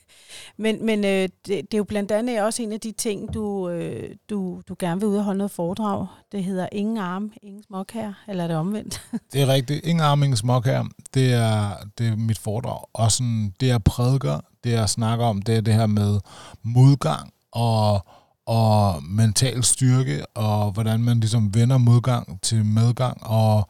men 0.63 0.87
men 0.87 1.05
øh, 1.05 1.23
det, 1.23 1.33
det 1.47 1.75
er 1.75 1.79
jo 1.79 1.85
blandt 1.85 2.13
andet 2.13 2.43
også 2.43 2.63
en 2.63 2.73
af 2.73 2.81
de 2.81 2.93
ting, 2.93 3.35
du, 3.35 3.69
øh, 3.69 4.11
du, 4.31 4.63
du 4.69 4.77
gerne 4.79 5.01
vil 5.01 5.09
ud 5.09 5.17
og 5.17 5.25
holde 5.25 5.39
noget 5.39 5.51
foredrag. 5.51 6.07
Det 6.33 6.45
hedder 6.45 6.69
Ingen 6.73 6.99
arm, 6.99 7.33
ingen 7.43 7.63
småkager, 7.63 8.13
eller 8.29 8.45
er 8.45 8.49
det 8.49 8.57
omvendt? 8.57 9.03
Det 9.33 9.43
er 9.43 9.47
rigtigt. 9.49 9.87
Ingen 9.87 10.05
arming 10.05 10.39
smok 10.39 10.65
her. 10.65 10.85
Det 11.15 11.33
er, 11.33 11.71
det 11.99 12.09
er 12.09 12.17
mit 12.17 12.39
foredrag. 12.39 12.81
Og 12.93 13.13
sådan, 13.13 13.55
det 13.61 13.67
jeg 13.67 13.83
prædiker, 13.85 14.41
det 14.65 14.71
jeg 14.73 14.89
snakker 14.89 15.25
om, 15.25 15.43
det 15.43 15.57
er 15.57 15.61
det 15.61 15.75
her 15.75 15.87
med 15.87 16.21
modgang 16.63 17.33
og, 17.53 18.07
og 18.49 19.03
mental 19.03 19.65
styrke, 19.65 20.27
og 20.37 20.71
hvordan 20.73 21.01
man 21.03 21.21
ligesom 21.21 21.55
vender 21.55 21.79
modgang 21.79 22.43
til 22.43 22.65
medgang, 22.65 23.23
og, 23.27 23.69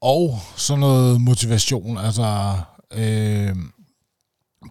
og 0.00 0.38
sådan 0.56 0.80
noget 0.80 1.20
motivation, 1.20 1.98
altså 1.98 2.54
øh, 2.92 3.56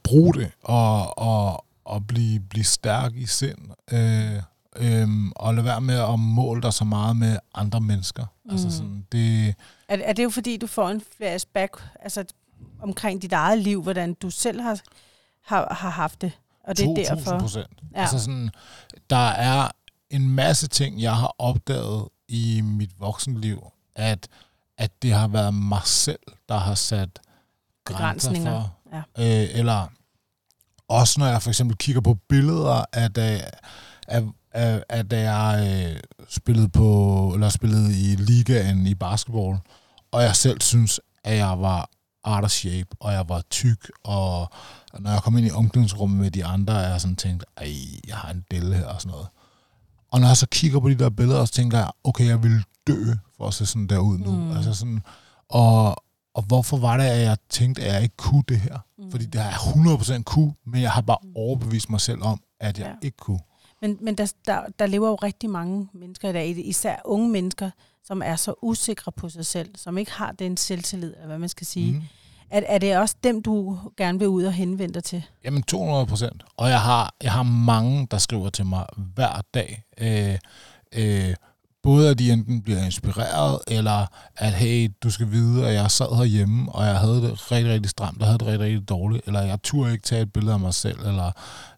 bruge 0.04 0.34
det, 0.34 0.52
og, 0.64 1.18
og, 1.18 1.66
og 1.86 2.08
blive, 2.08 2.40
blive 2.40 2.64
stærk 2.64 3.16
i 3.16 3.26
sind, 3.26 3.58
øh, 3.92 4.42
øh, 4.76 5.08
og 5.36 5.54
lade 5.54 5.66
være 5.66 5.82
med 5.82 5.96
at 6.00 6.20
måle 6.20 6.62
dig 6.62 6.74
så 6.74 6.84
meget 6.86 7.16
med 7.16 7.38
andre 7.54 7.82
mennesker. 7.82 8.26
Mm. 8.46 8.52
Altså 8.52 8.68
Mm. 8.68 8.72
sådan, 8.72 9.06
det, 9.12 9.56
Er, 9.88 9.98
er 10.04 10.14
det 10.14 10.24
jo 10.24 10.30
fordi, 10.30 10.58
du 10.58 10.68
får 10.68 10.90
en 10.90 11.02
flashback 11.18 11.84
altså, 12.00 12.26
omkring 12.82 13.22
dit 13.22 13.34
eget 13.34 13.60
liv, 13.60 13.82
hvordan 13.84 14.14
du 14.14 14.30
selv 14.30 14.62
har, 14.62 14.80
har, 15.46 15.74
har 15.74 15.90
haft 15.90 16.22
det? 16.22 16.32
Og 16.68 16.78
det 16.78 16.84
er 16.84 16.96
2000 16.96 17.18
derfor. 17.18 17.40
procent. 17.40 17.82
Ja. 17.96 18.02
Altså 18.02 18.20
sådan, 18.20 18.50
der 19.10 19.28
er 19.30 19.72
en 20.10 20.30
masse 20.30 20.68
ting, 20.68 21.02
jeg 21.02 21.16
har 21.16 21.36
opdaget 21.38 22.08
i 22.28 22.62
mit 22.62 23.00
voksenliv, 23.00 23.72
at, 23.96 24.28
at 24.78 24.92
det 25.02 25.14
har 25.14 25.28
været 25.28 25.54
mig 25.54 25.82
selv, 25.86 26.20
der 26.50 26.58
har 26.58 26.76
sat 26.76 27.20
grænser 27.86 28.36
for. 28.36 28.74
Ja. 28.94 29.44
Øh, 29.44 29.60
eller 29.60 29.88
også 30.88 31.20
når 31.20 31.28
jeg 31.28 31.42
for 31.42 31.50
eksempel 31.50 31.78
kigger 31.78 32.02
på 32.02 32.14
billeder 32.30 32.86
af 32.94 33.14
da, 33.14 33.42
af, 34.08 34.24
af, 34.52 34.84
af 34.90 35.10
da 35.10 35.32
jeg 35.32 35.86
øh, 35.94 36.00
spillede 36.30 36.70
på 36.70 37.32
eller 37.34 37.50
spillede 37.50 37.92
i 37.92 38.16
ligaen 38.16 38.88
i 38.88 38.96
basketball, 38.96 39.58
og 40.12 40.24
jeg 40.24 40.36
selv 40.36 40.62
synes, 40.62 41.00
at 41.24 41.38
jeg 41.38 41.62
var 41.62 41.90
out 42.24 42.44
of 42.44 42.52
shape, 42.52 42.88
og 43.00 43.14
jeg 43.14 43.30
var 43.30 43.42
tyk, 43.50 43.92
og 44.04 44.50
når 45.00 45.12
jeg 45.12 45.22
kom 45.24 45.38
ind 45.38 45.48
i 45.48 45.52
omklædningsrummet 45.52 46.20
med 46.20 46.32
de 46.32 46.46
andre, 46.46 46.84
er 46.84 46.90
jeg 46.90 47.02
sådan 47.02 47.16
tænkt, 47.16 47.46
ej, 47.58 47.74
jeg 48.08 48.16
har 48.16 48.32
en 48.32 48.46
delle 48.52 48.76
her 48.76 48.86
og 48.86 49.02
sådan 49.02 49.12
noget. 49.12 49.28
Og 50.12 50.20
når 50.20 50.28
jeg 50.28 50.38
så 50.38 50.48
kigger 50.52 50.80
på 50.80 50.90
de 50.90 50.96
der 50.96 51.10
billeder, 51.10 51.46
så 51.46 51.54
tænker 51.54 51.78
jeg, 51.78 51.92
okay, 52.04 52.28
jeg 52.28 52.44
vil 52.44 52.64
dø 52.88 53.14
for 53.38 53.48
at 53.48 53.54
se 53.54 53.66
sådan 53.66 53.88
der 53.88 53.98
ud 53.98 54.18
nu. 54.18 54.32
Mm. 54.32 54.42
Mm. 54.42 54.52
Altså 54.52 54.74
sådan, 54.74 55.04
og, 55.50 56.04
og 56.34 56.44
hvorfor 56.44 56.78
var 56.78 56.98
det, 56.98 57.04
at 57.04 57.22
jeg 57.22 57.38
tænkte, 57.50 57.82
at 57.82 57.94
jeg 57.94 58.04
ikke 58.04 58.18
kunne 58.18 58.44
det 58.50 58.60
her? 58.60 58.78
Mm. 58.98 59.12
Fordi 59.12 59.26
det 59.26 59.42
har 59.42 59.50
jeg 59.50 60.20
100% 60.20 60.24
kunne, 60.24 60.54
men 60.66 60.82
jeg 60.82 60.92
har 60.92 61.02
bare 61.02 61.18
overbevist 61.36 61.90
mig 61.90 62.02
selv 62.02 62.24
om, 62.24 62.42
at 62.60 62.80
jeg 62.80 62.88
ja. 62.88 63.08
ikke 63.08 63.18
kunne. 63.18 63.40
Men, 63.88 63.98
men 64.02 64.16
der, 64.16 64.34
der, 64.46 64.62
der 64.80 64.86
lever 64.86 65.08
jo 65.08 65.16
rigtig 65.16 65.50
mange 65.50 65.90
mennesker 65.94 66.30
i 66.30 66.34
dag, 66.34 66.68
især 66.68 66.96
unge 67.06 67.30
mennesker, 67.30 67.70
som 68.04 68.22
er 68.26 68.36
så 68.36 68.54
usikre 68.62 69.12
på 69.12 69.30
sig 69.30 69.46
selv, 69.46 69.70
som 69.76 69.98
ikke 69.98 70.12
har 70.12 70.32
den 70.32 70.58
selvtillid, 70.58 71.14
eller 71.14 71.28
hvad 71.28 71.40
man 71.40 71.50
skal 71.50 71.68
sige. 71.68 71.94
Mm. 71.94 72.02
Er, 72.50 72.62
er 72.66 72.78
det 72.78 72.98
også 72.98 73.16
dem, 73.24 73.44
du 73.44 73.80
gerne 73.98 74.20
vil 74.20 74.28
ud 74.28 74.44
og 74.44 74.54
henvende 74.54 74.94
dig 74.94 75.04
til? 75.04 75.24
Jamen 75.44 75.64
200 75.64 76.06
procent. 76.06 76.44
Og 76.58 76.70
jeg 76.70 76.82
har, 76.82 77.14
jeg 77.24 77.32
har 77.32 77.44
mange, 77.44 78.08
der 78.12 78.18
skriver 78.18 78.50
til 78.50 78.66
mig 78.66 78.86
hver 79.16 79.42
dag. 79.54 79.84
Øh, 79.98 80.38
øh, 80.94 81.36
både 81.84 82.10
at 82.10 82.20
de 82.20 82.32
enten 82.32 82.62
bliver 82.62 82.86
inspireret, 82.86 83.60
eller 83.68 84.06
at 84.36 84.54
hey, 84.54 84.92
du 85.04 85.10
skal 85.10 85.32
vide, 85.32 85.68
at 85.68 85.74
jeg 85.74 85.92
sad 85.92 86.16
herhjemme, 86.18 86.72
og 86.72 86.86
jeg 86.86 87.00
havde 87.00 87.22
det 87.22 87.52
rigtig, 87.52 87.74
rigtig 87.74 87.90
stramt, 87.90 88.22
og 88.22 88.28
havde 88.28 88.40
det 88.40 88.48
rigtig, 88.48 88.66
rigtig 88.66 88.90
dårligt, 88.90 89.28
eller 89.28 89.42
jeg 89.42 89.62
turde 89.64 89.92
ikke 89.92 90.04
tage 90.04 90.22
et 90.22 90.34
billede 90.34 90.54
af 90.54 90.60
mig 90.60 90.74
selv, 90.74 91.00
eller 91.00 91.32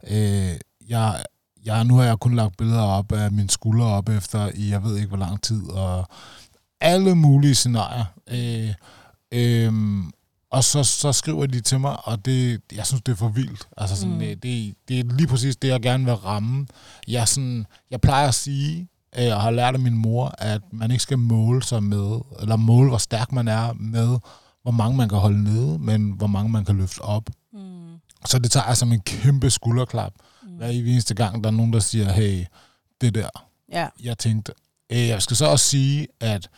øh, 0.08 0.60
jeg, 0.90 1.24
jeg, 1.66 1.84
nu 1.86 1.96
har 1.96 2.04
jeg 2.04 2.20
kun 2.20 2.36
lagt 2.36 2.58
billeder 2.58 2.82
op 2.82 3.12
af 3.12 3.32
mine 3.32 3.50
skuldre 3.50 3.86
op 3.86 4.10
efter 4.10 4.52
i 4.56 4.70
jeg 4.70 4.84
ved 4.84 4.96
ikke 4.96 5.08
hvor 5.08 5.18
lang 5.18 5.42
tid, 5.42 5.70
og 5.70 6.08
alle 6.82 7.16
mulige 7.16 7.56
scenarier. 7.56 8.06
Øh, 8.32 8.74
øh, 9.32 9.74
og 10.52 10.64
så, 10.64 10.84
så 10.84 11.12
skriver 11.12 11.46
de 11.46 11.62
til 11.62 11.80
mig, 11.80 12.08
og 12.08 12.26
det, 12.26 12.62
jeg 12.76 12.86
synes, 12.86 13.02
det 13.02 13.12
er 13.12 13.16
for 13.16 13.28
vildt. 13.30 13.68
Altså 13.78 13.96
sådan, 13.96 14.10
Mm. 14.12 14.16
mm. 14.16 14.20
det, 14.20 14.44
det, 14.44 14.74
det 14.88 15.00
er 15.00 15.04
lige 15.04 15.28
præcis 15.28 15.56
det, 15.56 15.68
jeg 15.68 15.82
gerne 15.82 16.06
vil 16.06 16.14
ramme. 16.14 16.68
Jeg, 17.08 17.28
sådan, 17.28 17.66
jeg 17.92 18.02
plejer 18.02 18.28
at 18.28 18.34
sige, 18.36 18.88
øh, 19.20 19.36
og 19.36 19.42
har 19.42 19.52
lært 19.52 19.74
af 19.74 19.80
min 19.80 19.96
mor, 19.98 20.36
at 20.38 20.62
man 20.72 20.92
ikke 20.92 21.04
skal 21.04 21.18
måle 21.18 21.64
sig 21.64 21.84
med, 21.84 22.20
eller 22.42 22.56
måle, 22.56 22.90
hvor 22.90 22.98
stærk 22.98 23.32
man 23.32 23.48
er 23.48 23.74
med, 23.74 24.18
hvor 24.62 24.72
mange 24.72 24.98
man 24.98 25.10
kan 25.10 25.18
holde 25.18 25.44
nede, 25.44 25.80
men 25.80 26.12
hvor 26.12 26.28
mange 26.28 26.50
man 26.52 26.66
kan 26.66 26.78
løfte 26.78 27.02
op. 27.02 27.30
Mm. 27.54 27.60
Så 28.26 28.40
det 28.40 28.52
tager 28.52 28.68
jeg 28.68 28.78
som 28.78 28.92
en 28.92 29.02
kæmpe 29.02 29.50
skulderklap. 29.50 30.14
Mm. 30.44 30.50
Hver 30.50 30.68
eneste 30.68 31.14
gang, 31.14 31.44
der 31.44 31.50
er 31.50 31.54
nogen, 31.54 31.74
der 31.74 31.80
siger, 31.80 32.12
hey, 32.12 32.46
det 33.02 33.16
der, 33.16 33.30
Ja. 33.74 33.88
jeg 34.04 34.18
tænkte, 34.18 34.54
øh, 34.90 35.08
jeg 35.08 35.22
skal 35.22 35.38
så 35.38 35.46
også 35.46 35.66
sige, 35.66 36.08
at 36.20 36.50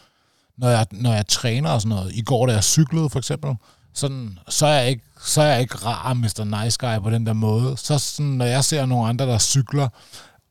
når 0.57 0.69
jeg, 0.69 0.85
når 0.91 1.13
jeg 1.13 1.27
træner 1.27 1.69
og 1.69 1.81
sådan 1.81 1.95
noget, 1.95 2.11
i 2.15 2.21
går 2.21 2.45
da 2.47 2.53
jeg 2.53 2.63
cyklede 2.63 3.09
for 3.09 3.19
eksempel, 3.19 3.55
sådan, 3.93 4.39
så, 4.49 4.65
er 4.65 4.79
jeg 4.81 4.89
ikke, 4.89 5.03
så 5.23 5.41
er 5.41 5.45
jeg 5.45 5.61
ikke 5.61 5.75
rar 5.75 6.13
Mr. 6.13 6.63
Nice 6.63 6.77
Guy 6.79 7.03
på 7.03 7.09
den 7.09 7.25
der 7.25 7.33
måde. 7.33 7.77
Så 7.77 7.99
sådan, 7.99 8.31
når 8.31 8.45
jeg 8.45 8.63
ser 8.65 8.85
nogle 8.85 9.09
andre, 9.09 9.25
der 9.25 9.37
cykler, 9.37 9.87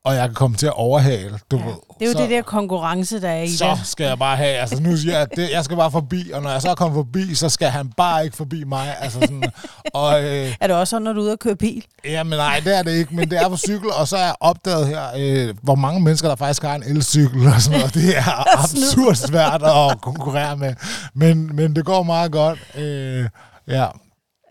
og 0.05 0.15
jeg 0.15 0.29
kan 0.29 0.35
komme 0.35 0.57
til 0.57 0.67
at 0.67 0.73
overhale, 0.73 1.39
du 1.51 1.57
ja. 1.57 1.65
ved. 1.65 1.75
Det 1.99 2.07
er 2.07 2.07
jo 2.07 2.13
så, 2.13 2.19
det 2.23 2.31
der 2.31 2.43
konkurrence, 2.43 3.21
der 3.21 3.29
er 3.29 3.43
i 3.43 3.53
så 3.57 3.71
det. 3.71 3.87
skal 3.87 4.05
jeg 4.07 4.19
bare 4.19 4.37
have, 4.37 4.49
altså 4.57 4.83
nu 4.83 4.97
siger 4.97 5.13
jeg, 5.13 5.23
at 5.23 5.29
det, 5.37 5.51
jeg 5.51 5.65
skal 5.65 5.77
bare 5.77 5.91
forbi, 5.91 6.31
og 6.35 6.43
når 6.43 6.51
jeg 6.51 6.63
så 6.63 6.75
kommer 6.75 6.95
forbi, 6.99 7.35
så 7.35 7.49
skal 7.49 7.69
han 7.69 7.93
bare 7.97 8.25
ikke 8.25 8.37
forbi 8.37 8.65
mig, 8.65 8.97
altså 9.01 9.21
sådan, 9.21 9.43
og 9.95 10.25
øh, 10.25 10.55
Er 10.61 10.67
det 10.67 10.77
også 10.77 10.91
sådan, 10.91 11.03
når 11.03 11.13
du 11.13 11.21
er 11.21 11.25
ude 11.25 11.33
og 11.33 11.39
køre 11.39 11.57
bil? 11.57 11.85
Jamen 12.05 12.39
nej, 12.39 12.61
det 12.65 12.79
er 12.79 12.83
det 12.83 12.93
ikke, 12.93 13.15
men 13.15 13.31
det 13.31 13.39
er 13.39 13.49
på 13.49 13.57
cykel, 13.57 13.91
og 13.91 14.09
så 14.09 14.17
er 14.17 14.25
jeg 14.25 14.35
opdaget 14.41 14.87
her, 14.89 15.03
øh, 15.17 15.55
hvor 15.63 15.75
mange 15.75 16.01
mennesker, 16.01 16.29
der 16.29 16.37
faktisk 16.37 16.63
har 16.63 16.75
en 16.75 16.83
elcykel 16.83 17.47
og 17.47 17.61
sådan 17.61 17.79
noget. 17.79 17.95
Det 17.95 18.17
er 18.19 18.59
absurd 18.63 19.15
svært 19.15 19.63
at 19.63 20.01
konkurrere 20.01 20.57
med, 20.57 20.75
men, 21.15 21.57
men 21.57 21.77
det 21.77 21.85
går 21.85 22.03
meget 22.03 22.33
godt. 22.33 22.59
Øh, 22.77 23.29
ja. 23.69 23.87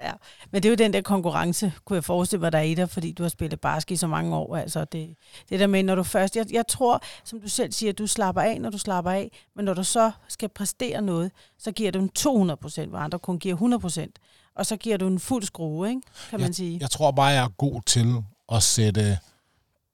Ja, 0.03 0.11
men 0.51 0.63
det 0.63 0.69
er 0.69 0.71
jo 0.71 0.75
den 0.75 0.93
der 0.93 1.01
konkurrence, 1.01 1.73
kunne 1.85 1.95
jeg 1.95 2.03
forestille 2.03 2.41
mig, 2.41 2.51
der 2.51 2.57
er 2.57 2.63
i 2.63 2.73
dig, 2.73 2.89
fordi 2.89 3.11
du 3.11 3.23
har 3.23 3.29
spillet 3.29 3.59
basket 3.59 3.95
i 3.95 3.97
så 3.97 4.07
mange 4.07 4.35
år. 4.35 4.57
Altså 4.57 4.85
det, 4.85 5.15
det 5.49 5.59
der 5.59 5.67
med, 5.67 5.83
når 5.83 5.95
du 5.95 6.03
først... 6.03 6.35
Jeg, 6.35 6.45
jeg 6.51 6.67
tror, 6.67 7.01
som 7.23 7.41
du 7.41 7.49
selv 7.49 7.71
siger, 7.71 7.93
du 7.93 8.07
slapper 8.07 8.41
af, 8.41 8.61
når 8.61 8.69
du 8.69 8.77
slapper 8.77 9.11
af, 9.11 9.31
men 9.55 9.65
når 9.65 9.73
du 9.73 9.83
så 9.83 10.11
skal 10.27 10.49
præstere 10.49 11.01
noget, 11.01 11.31
så 11.57 11.71
giver 11.71 11.91
du 11.91 11.99
en 11.99 12.09
200 12.09 12.57
procent, 12.57 12.89
hvor 12.89 12.99
andre 12.99 13.19
kun 13.19 13.39
giver 13.39 13.55
100 13.55 13.81
procent. 13.81 14.19
Og 14.55 14.65
så 14.65 14.77
giver 14.77 14.97
du 14.97 15.07
en 15.07 15.19
fuld 15.19 15.43
skrue, 15.43 15.89
ikke? 15.89 16.01
kan 16.29 16.39
man 16.39 16.53
sige. 16.53 16.77
Jeg 16.81 16.89
tror 16.89 17.11
bare, 17.11 17.25
jeg 17.25 17.43
er 17.43 17.49
god 17.57 17.81
til 17.85 18.15
at 18.51 18.63
sætte, 18.63 19.17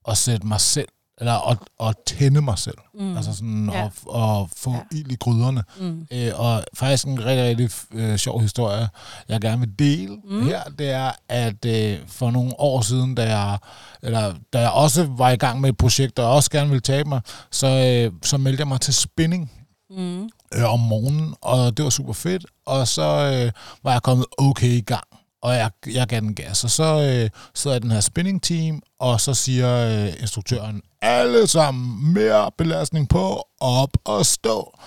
at 0.08 0.18
sætte 0.18 0.48
mig 0.48 0.62
selv, 0.62 0.90
eller 1.20 1.50
at, 1.50 1.58
at 1.88 1.96
tænde 2.06 2.42
mig 2.42 2.58
selv. 2.60 2.78
Mm. 3.00 3.18
Altså 3.18 3.34
sådan 3.34 3.70
Ja. 3.74 3.86
at, 3.86 3.92
at 4.16 4.48
få 4.58 4.72
Ja. 4.72 4.80
ild 4.98 5.12
i 5.12 5.16
gryderne. 5.16 5.64
Mm. 5.80 6.08
Øh, 6.12 6.32
og 6.36 6.64
faktisk 6.74 7.08
en 7.08 7.26
rigtig, 7.26 7.46
rigtig 7.46 7.70
øh, 8.00 8.18
sjov 8.18 8.42
historie, 8.42 8.90
jeg 9.30 9.42
gerne 9.42 9.60
vil 9.60 9.80
dele 9.80 10.18
Mm. 10.30 10.44
her, 10.46 10.64
det 10.64 10.90
er, 10.92 11.12
at 11.30 11.66
øh, 11.66 12.00
for 12.08 12.32
nogle 12.32 12.60
år 12.60 12.82
siden, 12.82 13.16
da 13.16 13.38
jeg, 13.38 13.58
eller, 14.04 14.34
da 14.54 14.60
jeg 14.60 14.70
også 14.70 15.08
var 15.18 15.30
i 15.30 15.36
gang 15.38 15.62
med 15.62 15.70
et 15.70 15.78
projekt, 15.78 16.20
og 16.20 16.32
også 16.34 16.52
gerne 16.52 16.70
ville 16.70 16.82
tabe 16.82 17.10
mig, 17.10 17.22
så, 17.52 17.68
øh, 17.68 18.12
så 18.24 18.38
meldte 18.38 18.62
jeg 18.62 18.68
mig 18.68 18.82
til 18.82 18.94
spinning 18.94 19.52
Mm. 19.90 20.30
øh, 20.54 20.74
om 20.74 20.80
morgenen, 20.80 21.36
og 21.42 21.78
det 21.78 21.84
var 21.84 21.90
super 21.90 22.14
fedt. 22.14 22.46
Og 22.66 22.88
så 22.88 23.04
øh, 23.04 23.52
var 23.84 23.92
jeg 23.92 24.02
kommet 24.04 24.26
okay 24.38 24.68
i 24.68 24.82
gang, 24.82 25.04
og 25.46 25.56
jeg, 25.56 25.72
jeg 25.94 26.08
gav 26.08 26.20
den 26.20 26.36
gas. 26.36 26.64
Og 26.64 26.70
så 26.70 26.84
øh, 26.84 27.30
sidder 27.56 27.76
jeg 27.76 27.82
i 27.82 27.84
den 27.84 27.92
her 27.92 28.00
spinning 28.00 28.44
team, 28.44 28.82
og 29.00 29.22
så 29.22 29.34
siger 29.34 29.76
øh, 29.76 30.14
instruktøren, 30.22 30.82
alle 31.02 31.48
sammen 31.48 32.14
mere 32.14 32.52
belastning 32.58 33.10
på, 33.10 33.48
op 33.60 33.90
og 34.06 34.26
stå. 34.26 34.78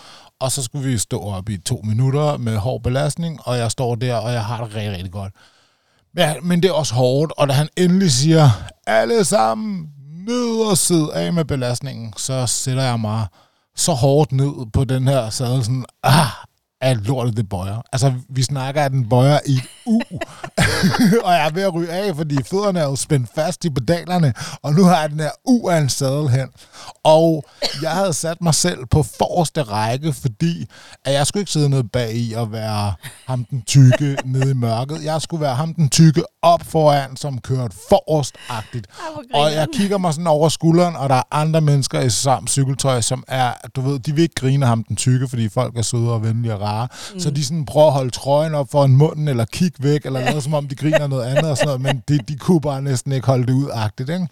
Og 0.41 0.53
så 0.53 0.63
skulle 0.63 0.91
vi 0.91 0.99
stå 0.99 1.21
op 1.21 1.49
i 1.49 1.59
to 1.59 1.81
minutter 1.85 2.37
med 2.37 2.57
hård 2.57 2.83
belastning, 2.83 3.41
og 3.45 3.59
jeg 3.59 3.71
står 3.71 3.95
der, 3.95 4.15
og 4.15 4.33
jeg 4.33 4.45
har 4.45 4.65
det 4.65 4.75
rigtig, 4.75 4.93
rigtig 4.93 5.13
godt. 5.13 5.33
Ja, 6.17 6.35
men 6.43 6.63
det 6.63 6.69
er 6.69 6.73
også 6.73 6.95
hårdt, 6.95 7.33
og 7.37 7.49
da 7.49 7.53
han 7.53 7.69
endelig 7.77 8.13
siger, 8.13 8.51
alle 8.87 9.25
sammen 9.25 9.89
ned 10.27 10.71
og 10.71 10.79
sid 10.79 11.09
af 11.15 11.33
med 11.33 11.45
belastningen, 11.45 12.13
så 12.17 12.47
sætter 12.47 12.83
jeg 12.83 13.01
mig 13.01 13.27
så 13.77 13.93
hårdt 13.93 14.33
ned 14.33 14.71
på 14.73 14.85
den 14.85 15.09
her 15.09 15.31
sadel, 15.31 15.65
sådan, 15.65 15.85
ah, 16.03 16.27
at 16.81 16.97
lortet 16.97 17.37
det 17.37 17.49
bøjer. 17.49 17.83
Altså, 17.93 18.13
vi 18.29 18.43
snakker, 18.43 18.83
at 18.83 18.93
den 18.93 19.09
bøjer 19.09 19.39
i 19.47 19.61
u, 19.87 20.01
og 21.25 21.33
jeg 21.33 21.47
er 21.47 21.51
ved 21.51 21.63
at 21.63 21.75
ryge 21.75 21.93
af, 21.93 22.17
fordi 22.17 22.37
fødderne 22.51 22.81
er 22.81 22.85
jo 22.85 22.97
spændt 22.97 23.31
fast 23.35 23.65
i 23.65 23.71
pedalerne, 23.71 24.33
og 24.63 24.73
nu 24.73 24.85
har 24.85 25.01
jeg 25.01 25.11
den 25.11 25.21
her 25.21 25.31
u 25.45 25.69
af 25.69 25.79
en 25.79 25.89
sadel 25.89 26.29
hen. 26.29 26.49
Og 27.05 27.45
jeg 27.83 27.91
havde 27.91 28.13
sat 28.13 28.41
mig 28.41 28.55
selv 28.55 28.87
på 28.87 29.03
forreste 29.03 29.63
række, 29.63 30.13
fordi 30.13 30.67
at 31.05 31.13
jeg 31.13 31.27
skulle 31.27 31.41
ikke 31.41 31.53
sidde 31.53 31.69
nede 31.69 31.85
bag 31.85 32.15
i 32.17 32.33
og 32.33 32.53
være 32.53 32.93
ham 33.27 33.45
den 33.45 33.63
tykke 33.63 34.17
nede 34.25 34.51
i 34.51 34.55
mørket. 34.55 35.05
Jeg 35.05 35.23
skulle 35.23 35.41
være 35.41 35.55
ham 35.55 35.75
den 35.75 35.89
tykke 35.89 36.23
op 36.43 36.63
foran, 36.63 37.17
som 37.17 37.39
kørte 37.39 37.77
forrest-agtigt. 37.89 38.87
Og 39.35 39.53
jeg 39.53 39.67
kigger 39.75 39.99
mig 39.99 40.15
sådan 40.15 40.27
over 40.27 40.49
skulderen, 40.49 40.97
og 40.97 41.09
der 41.09 41.15
er 41.15 41.23
andre 41.31 41.61
mennesker 41.61 42.01
i 42.01 42.11
samme 42.11 42.49
cykeltøj, 42.49 43.01
som 43.01 43.25
er, 43.29 43.53
du 43.77 43.81
ved, 43.81 43.99
de 43.99 44.13
vil 44.15 44.23
ikke 44.23 44.35
grine 44.35 44.67
ham 44.67 44.85
den 44.85 44.97
tykke, 44.97 45.29
fordi 45.29 45.49
folk 45.49 45.77
er 45.77 45.83
søde 45.83 46.13
og 46.13 46.23
venlige 46.23 46.55
og 46.55 46.61
rare. 46.69 46.89
Mm. 47.15 47.21
Så 47.21 47.31
de 47.31 47.45
sådan 47.45 47.65
prøver 47.65 47.87
at 47.87 47.93
holde 47.93 48.11
trøjen 48.11 48.55
op 48.55 48.71
foran 48.71 48.91
munden, 48.91 49.29
eller 49.29 49.45
kigge 49.45 49.83
væk, 49.83 50.07
eller 50.07 50.25
noget, 50.25 50.43
som 50.43 50.55
om 50.55 50.69
de 50.69 50.75
griner 50.75 51.07
noget 51.07 51.25
andet 51.25 51.51
og 51.51 51.57
sådan 51.57 51.67
noget, 51.67 51.81
men 51.81 52.03
de, 52.09 52.19
de 52.19 52.37
kunne 52.37 52.61
bare 52.61 52.83
næsten 52.83 53.13
ikke 53.13 53.27
holde 53.27 53.47
det 53.47 53.53
ud-agtigt, 53.53 54.11
ikke? 54.11 54.29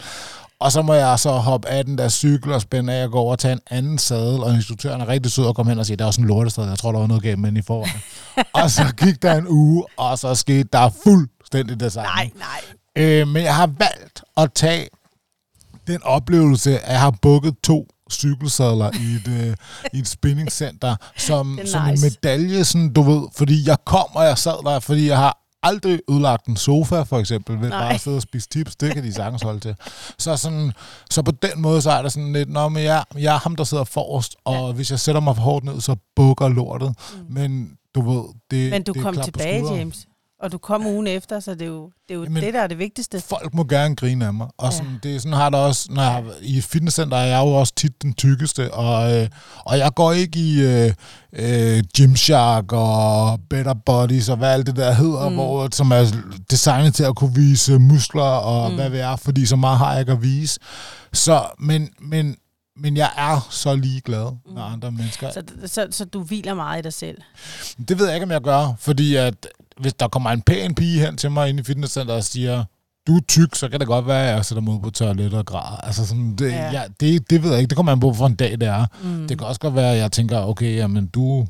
Og 0.60 0.72
så 0.72 0.82
må 0.82 0.94
jeg 0.94 1.18
så 1.18 1.30
hoppe 1.30 1.68
af 1.68 1.84
den 1.84 1.98
der 1.98 2.08
cykel 2.08 2.52
og 2.52 2.60
spænde 2.60 2.92
af 2.92 3.04
og 3.04 3.10
gå 3.10 3.18
over 3.18 3.32
og 3.32 3.38
tage 3.38 3.52
en 3.52 3.60
anden 3.70 3.98
sadel, 3.98 4.42
og 4.42 4.54
instruktøren 4.54 5.00
er 5.00 5.08
rigtig 5.08 5.32
sød 5.32 5.44
og 5.44 5.56
komme 5.56 5.70
hen 5.70 5.78
og 5.78 5.86
sige, 5.86 5.96
der 5.96 6.04
er 6.04 6.06
også 6.06 6.20
en 6.20 6.26
lortesadel, 6.26 6.68
jeg 6.68 6.78
tror, 6.78 6.92
der 6.92 6.98
var 6.98 7.06
noget 7.06 7.22
galt 7.22 7.38
med 7.38 7.50
den 7.50 7.56
i 7.56 7.62
forvejen. 7.62 8.02
og 8.62 8.70
så 8.70 8.94
gik 8.96 9.22
der 9.22 9.34
en 9.34 9.48
uge, 9.48 9.84
og 9.96 10.18
så 10.18 10.34
skete 10.34 10.68
der 10.72 10.90
fuldstændig 11.04 11.80
det 11.80 11.92
samme. 11.92 12.08
Nej, 12.08 12.30
nej. 12.38 13.04
Øh, 13.04 13.28
men 13.28 13.42
jeg 13.42 13.56
har 13.56 13.66
valgt 13.78 14.22
at 14.36 14.52
tage 14.52 14.88
den 15.86 16.02
oplevelse, 16.02 16.78
at 16.78 16.92
jeg 16.92 17.00
har 17.00 17.14
booket 17.22 17.54
to 17.64 17.86
cykelsadler 18.10 18.90
i 19.00 19.14
et, 19.14 19.46
øh, 19.48 19.56
i 19.92 19.98
et 19.98 20.08
spinningcenter, 20.08 20.96
som, 21.16 21.58
er 21.58 21.66
som 21.66 21.90
nice. 21.90 22.06
en 22.06 22.12
medalje, 22.12 22.64
sådan, 22.64 22.92
du 22.92 23.02
ved, 23.02 23.28
fordi 23.36 23.68
jeg 23.68 23.76
kom, 23.84 24.06
og 24.14 24.24
jeg 24.24 24.38
sad 24.38 24.64
der, 24.64 24.80
fordi 24.80 25.08
jeg 25.08 25.16
har 25.18 25.38
aldrig 25.62 26.00
ødelagt 26.10 26.46
en 26.46 26.56
sofa, 26.56 27.02
for 27.02 27.18
eksempel, 27.18 27.60
ved 27.60 27.68
Nej. 27.68 27.78
bare 27.80 27.94
at 27.94 28.00
sidde 28.00 28.16
og 28.16 28.22
spise 28.22 28.48
tips, 28.48 28.76
det 28.76 28.94
kan 28.94 29.04
de 29.04 29.12
sagtens 29.14 29.42
holde 29.42 29.60
til. 29.60 29.74
Så, 30.18 30.36
sådan, 30.36 30.72
så 31.10 31.22
på 31.22 31.30
den 31.30 31.50
måde, 31.62 31.82
så 31.82 31.90
er 31.90 32.02
der 32.02 32.08
sådan 32.08 32.32
lidt, 32.32 32.48
Nå, 32.48 32.68
men 32.68 32.82
jeg, 32.82 33.04
jeg 33.18 33.34
er 33.34 33.38
ham, 33.38 33.56
der 33.56 33.64
sidder 33.64 33.84
forrest, 33.84 34.36
og 34.44 34.66
Ja. 34.68 34.72
hvis 34.72 34.90
jeg 34.90 35.00
sætter 35.00 35.20
mig 35.20 35.36
for 35.36 35.42
hårdt 35.42 35.64
ned, 35.64 35.80
så 35.80 35.96
bukker 36.16 36.48
lortet. 36.48 36.94
Mm. 37.28 37.34
Men 37.34 37.70
du 37.94 38.12
ved, 38.12 38.24
det 38.50 38.70
Men 38.70 38.82
du 38.82 38.92
det 38.92 39.02
kom 39.02 39.16
tilbage. 39.24 39.74
James. 39.74 40.06
Og 40.42 40.52
du 40.52 40.58
kom 40.58 40.86
ugen 40.86 41.06
efter, 41.06 41.40
så 41.40 41.50
det 41.54 41.62
er 41.62 41.66
jo 41.66 41.84
det, 41.84 42.10
er 42.10 42.14
jo 42.14 42.24
Jamen, 42.24 42.42
det 42.42 42.54
der 42.54 42.60
er 42.60 42.66
det 42.66 42.78
vigtigste. 42.78 43.20
folk 43.20 43.54
må 43.54 43.64
gerne 43.64 43.96
grine 43.96 44.26
af 44.26 44.34
mig. 44.34 44.46
Og 44.58 44.66
Ja. 44.70 44.76
sådan, 44.76 44.98
det, 45.02 45.22
sådan 45.22 45.36
har 45.36 45.50
det 45.50 45.60
også, 45.60 45.86
når 45.90 46.02
jeg 46.02 46.12
har, 46.12 46.24
i 46.42 46.58
et 46.58 46.64
fitnesscenter 46.64 47.16
er 47.16 47.24
jeg 47.24 47.38
jo 47.44 47.46
også 47.52 47.72
tit 47.76 48.02
den 48.02 48.14
tykkeste, 48.14 48.74
og, 48.74 49.16
øh, 49.16 49.28
og 49.64 49.78
jeg 49.78 49.94
går 49.94 50.12
ikke 50.12 50.38
i 50.38 50.60
øh, 50.62 50.92
øh, 51.32 51.82
Gymshark 51.96 52.72
og 52.72 53.40
Better 53.50 53.74
Bodies 53.74 54.28
og 54.28 54.36
hvad 54.36 54.48
alt 54.52 54.66
det 54.66 54.76
der 54.76 54.92
hedder, 54.92 55.24
Mm. 55.28 55.30
mm. 55.30 55.34
hvor, 55.34 55.68
som 55.72 55.90
er 55.90 56.04
designet 56.50 56.94
til 56.94 57.04
at 57.04 57.16
kunne 57.16 57.34
vise 57.34 57.78
muskler 57.78 58.22
og 58.22 58.64
Mm. 58.68 58.70
mm. 58.70 58.80
hvad 58.80 58.90
vi 58.90 58.98
er, 58.98 59.16
fordi 59.16 59.46
så 59.46 59.56
meget 59.56 59.78
har 59.78 59.90
jeg 59.92 60.00
ikke 60.00 60.12
at 60.12 60.22
vise. 60.22 60.60
Så, 61.12 61.44
men, 61.58 61.88
men, 62.00 62.36
men 62.76 62.96
jeg 62.96 63.10
er 63.16 63.46
så 63.50 63.74
ligeglad 63.76 64.24
med 64.46 64.52
Mm. 64.66 64.72
andre 64.72 64.90
mennesker. 64.92 65.30
Så, 65.32 65.42
så, 65.66 65.86
så 65.90 66.04
du 66.04 66.22
hviler 66.22 66.54
meget 66.54 66.78
i 66.78 66.82
dig 66.82 66.92
selv. 66.92 67.18
Det 67.88 67.98
ved 67.98 68.06
jeg 68.06 68.14
ikke, 68.16 68.24
om 68.24 68.30
jeg 68.30 68.40
gør, 68.42 68.74
fordi 68.78 69.14
at 69.16 69.46
hvis 69.80 69.94
der 69.94 70.08
kommer 70.08 70.30
en 70.30 70.42
pæn 70.42 70.74
pige 70.74 71.06
hen 71.06 71.16
til 71.16 71.30
mig 71.30 71.48
inde 71.48 71.60
i 71.60 71.64
fitnesscenteret 71.64 72.18
og 72.18 72.24
siger, 72.24 72.64
du 73.06 73.16
er 73.16 73.20
tyk, 73.28 73.54
så 73.54 73.68
kan 73.68 73.80
det 73.80 73.88
godt 73.88 74.06
være, 74.06 74.28
at 74.28 74.34
jeg 74.36 74.44
sætter 74.44 74.62
mig 74.62 74.74
ud 74.74 74.80
på 74.80 74.90
toilettet 74.90 75.38
og 75.38 75.46
græder. 75.46 75.76
Altså 75.76 76.06
sådan, 76.06 76.36
det, 76.36 76.50
Ja. 76.52 76.70
ja. 76.70 76.82
Det, 77.00 77.30
det 77.30 77.42
ved 77.42 77.50
jeg 77.50 77.58
ikke. 77.58 77.68
Det 77.68 77.76
kommer 77.76 77.92
an 77.92 78.00
på, 78.00 78.14
for 78.14 78.26
en 78.26 78.34
dag 78.34 78.50
det 78.52 78.62
er. 78.62 78.86
Mm. 79.02 79.28
Det 79.28 79.38
kan 79.38 79.46
også 79.46 79.60
godt 79.60 79.74
være, 79.74 79.92
at 79.92 79.98
jeg 79.98 80.12
tænker, 80.12 80.38
okay, 80.40 80.76
jamen 80.76 81.06
du, 81.06 81.46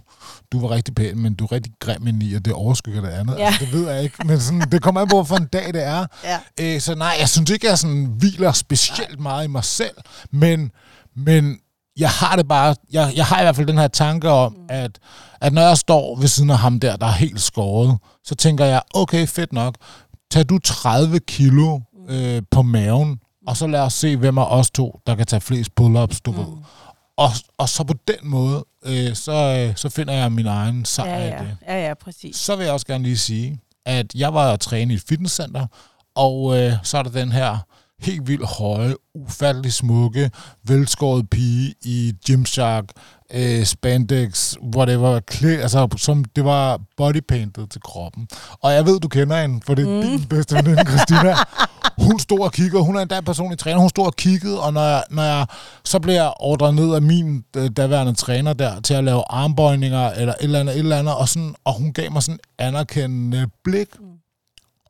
du 0.53 0.61
var 0.61 0.71
rigtig 0.71 0.95
pæn, 0.95 1.19
men 1.19 1.35
du 1.35 1.45
er 1.45 1.53
rigtig 1.53 1.73
grim 1.81 2.21
i, 2.21 2.35
og 2.35 2.45
det 2.45 2.53
overskygger 2.53 3.01
det 3.01 3.09
andet. 3.09 3.37
Ja. 3.39 3.47
Altså, 3.47 3.65
det 3.65 3.73
ved 3.73 3.91
jeg 3.91 4.03
ikke. 4.03 4.17
Men 4.27 4.41
sådan, 4.41 4.61
det 4.61 4.83
kommer 4.83 5.01
an 5.01 5.09
på, 5.09 5.25
for 5.25 5.37
en 5.37 5.47
dag 5.47 5.75
det 5.75 5.83
er. 5.85 6.07
Ja. 6.25 6.39
Øh, 6.61 6.81
så 6.81 6.95
nej, 6.95 7.17
jeg 7.21 7.29
synes 7.29 7.51
ikke, 7.51 7.67
jeg 7.67 7.79
sådan 7.79 8.05
hviler 8.19 8.53
specielt 8.53 9.21
meget 9.21 9.45
i 9.45 9.49
mig 9.49 9.65
selv, 9.65 9.95
men, 10.31 10.71
men 11.17 11.59
jeg 11.98 12.11
har 12.11 12.37
det 12.37 12.48
bare, 12.48 12.74
jeg, 12.92 13.12
jeg 13.16 13.26
har 13.26 13.40
i 13.40 13.44
hvert 13.44 13.56
fald 13.56 13.66
den 13.66 13.78
her 13.78 13.88
tanke 13.88 14.30
om, 14.30 14.52
mm. 14.52 14.66
at, 14.68 14.98
at 15.40 15.52
når 15.52 15.62
jeg 15.62 15.78
står 15.78 16.16
ved 16.16 16.28
siden 16.28 16.50
af 16.50 16.59
ham 16.59 16.80
der, 16.80 16.96
der 16.96 17.06
er 17.06 17.11
helt 17.12 17.40
skåret, 17.40 17.98
så 18.24 18.35
tænker 18.35 18.64
jeg, 18.64 18.82
okay, 18.94 19.26
fedt 19.26 19.52
nok, 19.52 19.74
tag 20.30 20.48
du 20.48 20.59
30 20.59 21.18
kilo 21.20 21.80
øh, 22.09 22.42
på 22.50 22.62
maven, 22.62 23.20
og 23.46 23.56
så 23.56 23.66
lad 23.66 23.80
os 23.80 23.92
se, 23.92 24.16
hvem 24.16 24.38
af 24.38 24.46
os 24.50 24.70
to, 24.70 25.00
der 25.06 25.14
kan 25.14 25.26
tage 25.26 25.40
flest 25.40 25.70
pull-ups, 25.80 26.20
du 26.24 26.30
mm. 26.32 26.38
ved. 26.38 26.46
Og, 27.16 27.30
og 27.59 27.68
så 27.68 27.85
på 27.85 27.94
den 28.09 28.16
måde, 28.30 28.64
øh, 28.85 29.14
så, 29.14 29.32
øh, 29.32 29.76
så 29.76 29.88
finder 29.88 30.14
jeg 30.14 30.32
min 30.32 30.46
egen 30.46 30.85
sejr 30.85 31.09
Ja, 31.11 31.16
af 31.24 31.30
ja. 31.30 31.38
det. 31.38 31.56
ja, 31.68 31.87
ja, 31.88 31.94
præcis. 31.94 32.37
Så 32.37 32.56
vil 32.56 32.64
jeg 32.64 32.72
også 32.72 32.87
gerne 32.87 33.04
lige 33.04 33.18
sige, 33.18 33.59
at 33.87 34.06
jeg 34.14 34.35
var 34.35 34.52
at 34.52 34.61
træne 34.61 34.92
i 34.92 34.96
et 34.96 35.02
fitnesscenter, 35.09 35.66
og 36.16 36.59
øh, 36.59 36.72
så 36.82 36.98
er 36.98 37.02
der 37.02 37.11
den 37.11 37.32
her 37.32 37.59
helt 38.00 38.28
vildt 38.28 38.46
høje, 38.59 38.94
ufattelig 39.14 39.72
smukke, 39.72 40.30
velskåret 40.64 41.30
pige 41.30 41.74
i 41.82 42.12
Gymshark, 42.26 42.85
øh, 43.35 43.64
spandex, 43.64 44.56
whatever, 44.76 45.20
klæ, 45.20 45.56
altså 45.56 45.88
som 45.96 46.24
det 46.24 46.44
var 46.44 46.80
bodypainted 46.96 47.66
til 47.66 47.80
kroppen. 47.80 48.28
Og 48.62 48.72
jeg 48.72 48.87
ved, 48.87 49.00
du 49.00 49.09
kender 49.09 49.40
hende, 49.40 49.61
for 49.66 49.74
det 49.74 49.85
er 49.88 50.02
mm. 50.02 50.18
din 50.18 50.28
bedste 50.28 50.54
veninde, 50.54 50.85
Christina. 50.90 51.35
Hun 51.98 52.18
stod 52.18 52.40
og 52.40 52.52
kiggede, 52.52 52.82
hun 52.82 52.96
er 52.96 53.00
endda 53.00 53.20
personlig 53.20 53.59
træner, 53.59 53.78
hun 53.78 53.88
stod 53.88 54.06
og 54.06 54.16
kiggede, 54.16 54.62
og 54.62 54.72
når 54.72 54.82
jeg, 54.82 55.04
når 55.11 55.22
jeg 55.22 55.46
så 55.85 55.98
blev 56.00 56.14
jeg 56.14 56.32
ordret 56.40 56.74
ned 56.74 56.94
af 56.94 57.02
min 57.02 57.44
øh, 57.56 57.70
daværende 57.70 58.14
træner 58.14 58.52
der, 58.52 58.80
til 58.80 58.94
at 58.94 59.04
lave 59.04 59.22
armbøjninger, 59.30 60.11
eller 60.11 60.32
et 60.32 60.44
eller 60.44 60.61
andet, 60.61 60.74
et 60.74 60.78
eller 60.78 60.98
andet, 60.98 61.14
og, 61.14 61.28
sådan, 61.28 61.54
og 61.64 61.74
hun 61.74 61.92
gav 61.92 62.12
mig 62.12 62.22
sådan 62.22 62.35
en 62.35 62.66
anerkendende 62.66 63.46
blik, 63.64 63.88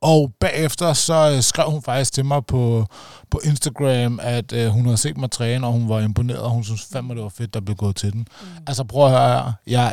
og 0.01 0.31
bagefter 0.39 0.93
så 0.93 1.31
øh, 1.35 1.41
skrev 1.43 1.71
hun 1.71 1.81
faktisk 1.83 2.13
til 2.13 2.25
mig 2.25 2.45
på, 2.45 2.85
på 3.31 3.41
Instagram, 3.43 4.19
at 4.23 4.53
øh, 4.53 4.67
hun 4.69 4.85
havde 4.85 4.97
set 4.97 5.17
mig 5.17 5.31
træne, 5.31 5.67
og 5.67 5.73
hun 5.73 5.89
var 5.89 5.99
imponeret, 5.99 6.39
og 6.39 6.49
hun 6.49 6.63
synes 6.63 6.87
fandme, 6.91 7.15
det 7.15 7.23
var 7.23 7.29
fedt, 7.29 7.53
der 7.53 7.59
blev 7.59 7.75
gået 7.75 7.95
til 7.95 8.11
den. 8.13 8.19
Mm. 8.41 8.47
Altså 8.67 8.83
prøv 8.83 9.05
at 9.05 9.11
høre 9.11 9.29
her, 9.43 9.51
jeg 9.67 9.85
er 9.87 9.91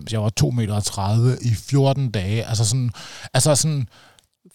1,95, 0.00 0.04
jeg 0.12 0.22
var 0.22 0.30
2,30 0.42 0.50
meter 0.54 1.36
i 1.42 1.54
14 1.54 2.10
dage. 2.10 2.44
Altså 2.46 2.64
sådan, 2.64 2.90
altså 3.34 3.54
sådan 3.54 3.88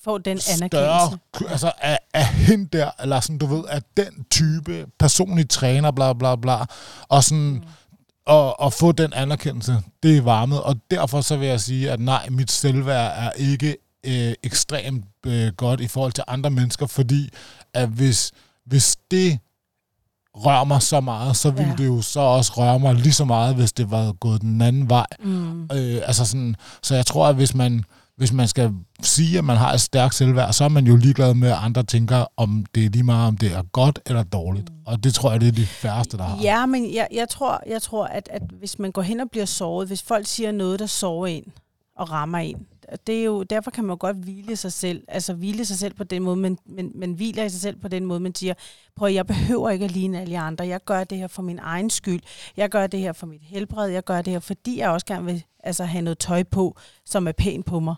Få 0.04 0.18
den 0.18 0.40
større, 0.40 0.56
anerkendelse. 0.92 1.20
k- 1.38 1.52
altså 1.52 1.72
af, 1.82 2.00
af 2.14 2.26
hende 2.28 2.78
der, 2.78 2.92
eller 3.02 3.20
sådan, 3.20 3.38
du 3.38 3.46
ved, 3.46 3.64
af 3.70 3.82
den 3.98 4.26
type 4.32 4.86
personlig 5.00 5.50
træner, 5.50 5.92
bla 5.92 6.14
bla 6.14 6.36
bla, 6.36 6.66
og 7.10 7.24
sådan, 7.24 7.50
mm. 7.50 7.62
og, 8.26 8.60
og 8.60 8.74
få 8.74 8.92
den 8.92 9.14
anerkendelse, 9.14 9.78
det 10.04 10.18
er 10.18 10.22
varmet, 10.22 10.62
og 10.62 10.76
derfor 10.92 11.22
så 11.22 11.38
vil 11.38 11.48
jeg 11.48 11.62
sige, 11.62 11.92
at 11.92 12.00
nej, 12.00 12.28
mit 12.30 12.52
selvværd 12.52 13.14
er 13.18 13.32
ikke 13.32 13.78
øh, 14.08 14.34
ekstremt 14.44 15.06
øh, 15.26 15.52
godt 15.58 15.82
i 15.82 15.88
forhold 15.88 16.12
til 16.12 16.24
andre 16.28 16.50
mennesker, 16.50 16.86
fordi 16.88 17.30
at 17.74 17.90
hvis, 17.90 18.32
hvis 18.66 18.98
det 19.12 19.40
rører 20.36 20.64
mig 20.64 20.82
så 20.82 21.00
meget, 21.02 21.38
så 21.38 21.52
ville 21.52 21.70
Ja. 21.70 21.76
det 21.76 21.86
jo 21.86 22.02
så 22.02 22.20
også 22.20 22.54
røre 22.58 22.80
mig 22.80 22.96
lige 22.96 23.14
så 23.14 23.26
meget, 23.26 23.56
hvis 23.56 23.74
det 23.74 23.92
var 23.92 24.12
gået 24.12 24.42
den 24.42 24.62
anden 24.62 24.90
vej. 24.90 25.06
Mm. 25.24 25.64
Øh, 25.64 26.02
altså 26.06 26.26
sådan, 26.26 26.56
så 26.84 26.96
jeg 26.96 27.06
tror, 27.06 27.28
at 27.28 27.36
hvis 27.36 27.56
man, 27.56 27.84
hvis 28.18 28.34
man 28.34 28.48
skal 28.48 28.72
sige, 29.02 29.38
at 29.38 29.44
man 29.44 29.58
har 29.58 29.74
et 29.74 29.82
stærkt 29.82 30.16
selvværd, 30.16 30.54
så 30.54 30.64
er 30.64 30.70
man 30.70 30.86
jo 30.88 30.96
ligeglad 30.96 31.34
med, 31.34 31.50
at 31.50 31.58
andre 31.62 31.84
tænker, 31.84 32.26
om 32.38 32.66
det 32.76 32.86
er 32.86 32.90
lige 32.90 33.04
meget, 33.04 33.28
om 33.28 33.38
det 33.38 33.54
er 33.54 33.62
godt 33.64 34.00
eller 34.06 34.24
dårligt. 34.24 34.70
Mm. 34.70 34.76
Og 34.86 35.04
det 35.04 35.14
tror 35.14 35.32
jeg, 35.32 35.42
det 35.42 35.48
er 35.48 35.52
de 35.52 35.66
færreste, 35.66 36.18
der 36.18 36.24
har. 36.24 36.42
Ja, 36.42 36.66
men 36.66 36.94
jeg, 36.94 37.08
jeg 37.14 37.30
tror, 37.30 37.62
jeg 37.70 37.82
tror 37.82 38.06
at, 38.06 38.30
at 38.32 38.42
hvis 38.60 38.80
man 38.80 38.92
går 38.92 39.02
hen 39.02 39.20
og 39.20 39.28
bliver 39.32 39.46
såret, 39.46 39.88
hvis 39.88 40.02
folk 40.02 40.28
siger 40.28 40.52
noget, 40.52 40.80
der 40.80 40.86
sårer 40.86 41.28
en 41.28 41.44
og 41.98 42.12
rammer 42.12 42.38
en, 42.40 42.66
det 43.08 43.20
er 43.20 43.24
jo, 43.24 43.44
derfor 43.44 43.72
kan 43.72 43.84
man 43.84 43.92
jo 43.92 43.98
godt 44.00 44.18
hvile 44.18 44.56
sig 44.56 44.74
selv, 44.74 45.04
altså 45.08 45.34
hvile 45.34 45.66
sig 45.66 45.78
selv 45.78 45.94
på 45.94 46.04
den 46.04 46.24
måde, 46.24 46.36
men, 46.36 46.58
men, 46.66 46.92
men 46.96 47.14
hviler 47.14 47.44
i 47.44 47.50
sig 47.50 47.62
selv 47.62 47.76
på 47.76 47.88
den 47.88 48.06
måde, 48.06 48.20
man 48.20 48.36
siger, 48.36 48.54
prøv 48.96 49.10
jeg 49.10 49.28
behøver 49.28 49.70
ikke 49.70 49.86
at 49.86 49.92
ligne 49.92 50.22
alle 50.22 50.40
andre, 50.40 50.68
jeg 50.68 50.84
gør 50.86 51.04
det 51.04 51.18
her 51.18 51.28
for 51.28 51.42
min 51.42 51.60
egen 51.62 51.90
skyld, 51.90 52.22
jeg 52.58 52.70
gør 52.70 52.88
det 52.88 53.00
her 53.00 53.14
for 53.14 53.28
mit 53.28 53.42
helbred, 53.42 53.88
jeg 53.88 54.04
gør 54.04 54.22
det 54.22 54.34
her, 54.34 54.40
fordi 54.40 54.80
jeg 54.80 54.90
også 54.90 55.06
gerne 55.06 55.26
vil 55.26 55.44
altså, 55.64 55.84
have 55.84 56.02
noget 56.02 56.18
tøj 56.18 56.44
på, 56.44 56.78
som 57.06 57.28
er 57.28 57.32
pænt 57.32 57.66
på 57.66 57.80
mig. 57.80 57.96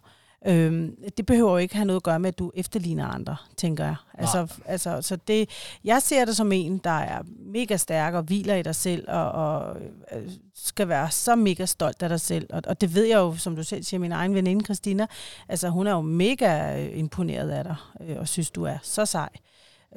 Øhm, 0.47 0.95
det 1.17 1.25
behøver 1.25 1.51
jo 1.51 1.57
ikke 1.57 1.75
have 1.75 1.85
noget 1.85 1.99
at 1.99 2.03
gøre 2.03 2.19
med, 2.19 2.27
at 2.27 2.39
du 2.39 2.51
efterligner 2.55 3.07
andre, 3.07 3.35
tænker 3.57 3.85
jeg. 3.85 3.95
Altså, 4.13 4.47
altså, 4.65 5.01
så 5.01 5.15
det, 5.15 5.49
jeg 5.83 6.01
ser 6.01 6.25
det 6.25 6.37
som 6.37 6.51
en, 6.51 6.77
der 6.77 6.89
er 6.89 7.21
mega 7.39 7.77
stærk 7.77 8.13
og 8.13 8.23
hviler 8.23 8.55
i 8.55 8.61
dig 8.61 8.75
selv, 8.75 9.05
og, 9.07 9.31
og 9.31 9.77
øh, 10.11 10.29
skal 10.55 10.87
være 10.87 11.11
så 11.11 11.35
mega 11.35 11.65
stolt 11.65 12.03
af 12.03 12.09
dig 12.09 12.21
selv. 12.21 12.47
Og, 12.53 12.61
og 12.67 12.81
det 12.81 12.95
ved 12.95 13.05
jeg 13.05 13.15
jo, 13.15 13.35
som 13.35 13.55
du 13.55 13.63
selv 13.63 13.83
siger, 13.83 13.99
min 13.99 14.11
egen 14.11 14.35
veninde 14.35 14.65
Christina, 14.65 15.07
altså 15.49 15.69
hun 15.69 15.87
er 15.87 15.91
jo 15.91 16.01
mega 16.01 16.83
øh, 16.83 16.99
imponeret 16.99 17.49
af 17.49 17.63
dig, 17.63 17.75
øh, 18.01 18.17
og 18.19 18.27
synes, 18.27 18.51
du 18.51 18.63
er 18.63 18.77
så 18.83 19.05
sej. 19.05 19.29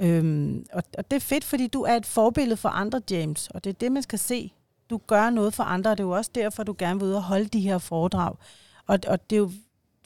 Øhm, 0.00 0.66
og, 0.72 0.82
og 0.98 1.10
det 1.10 1.16
er 1.16 1.20
fedt, 1.20 1.44
fordi 1.44 1.66
du 1.66 1.82
er 1.82 1.96
et 1.96 2.06
forbillede 2.06 2.56
for 2.56 2.68
andre, 2.68 3.00
James, 3.10 3.48
og 3.48 3.64
det 3.64 3.70
er 3.70 3.74
det, 3.74 3.92
man 3.92 4.02
skal 4.02 4.18
se. 4.18 4.52
Du 4.90 5.00
gør 5.06 5.30
noget 5.30 5.54
for 5.54 5.62
andre, 5.62 5.90
og 5.90 5.98
det 5.98 6.04
er 6.04 6.08
jo 6.08 6.14
også 6.14 6.30
derfor, 6.34 6.62
du 6.62 6.74
gerne 6.78 7.00
vil 7.00 7.08
ud 7.08 7.12
og 7.12 7.22
holde 7.22 7.46
de 7.46 7.60
her 7.60 7.78
foredrag. 7.78 8.34
Og, 8.86 8.98
og 9.06 9.30
det 9.30 9.36
er 9.36 9.40
jo 9.40 9.50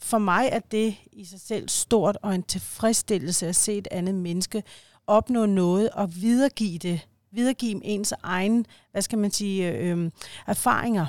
for 0.05 0.17
mig 0.17 0.49
er 0.51 0.59
det 0.59 0.95
i 1.11 1.25
sig 1.25 1.41
selv 1.41 1.69
stort 1.69 2.17
og 2.21 2.35
en 2.35 2.43
tilfredsstillelse 2.43 3.47
at 3.47 3.55
se 3.55 3.77
et 3.77 3.87
andet 3.91 4.15
menneske 4.15 4.63
opnå 5.07 5.45
noget 5.45 5.89
og 5.89 6.15
videregive 6.15 6.77
det, 6.77 7.07
videregive 7.31 7.85
ens 7.85 8.13
egen, 8.23 8.65
hvad 8.91 9.01
skal 9.01 9.17
man 9.17 9.31
sige, 9.31 9.71
øh, 9.71 9.99
øh 9.99 10.11
erfaringer. 10.47 11.05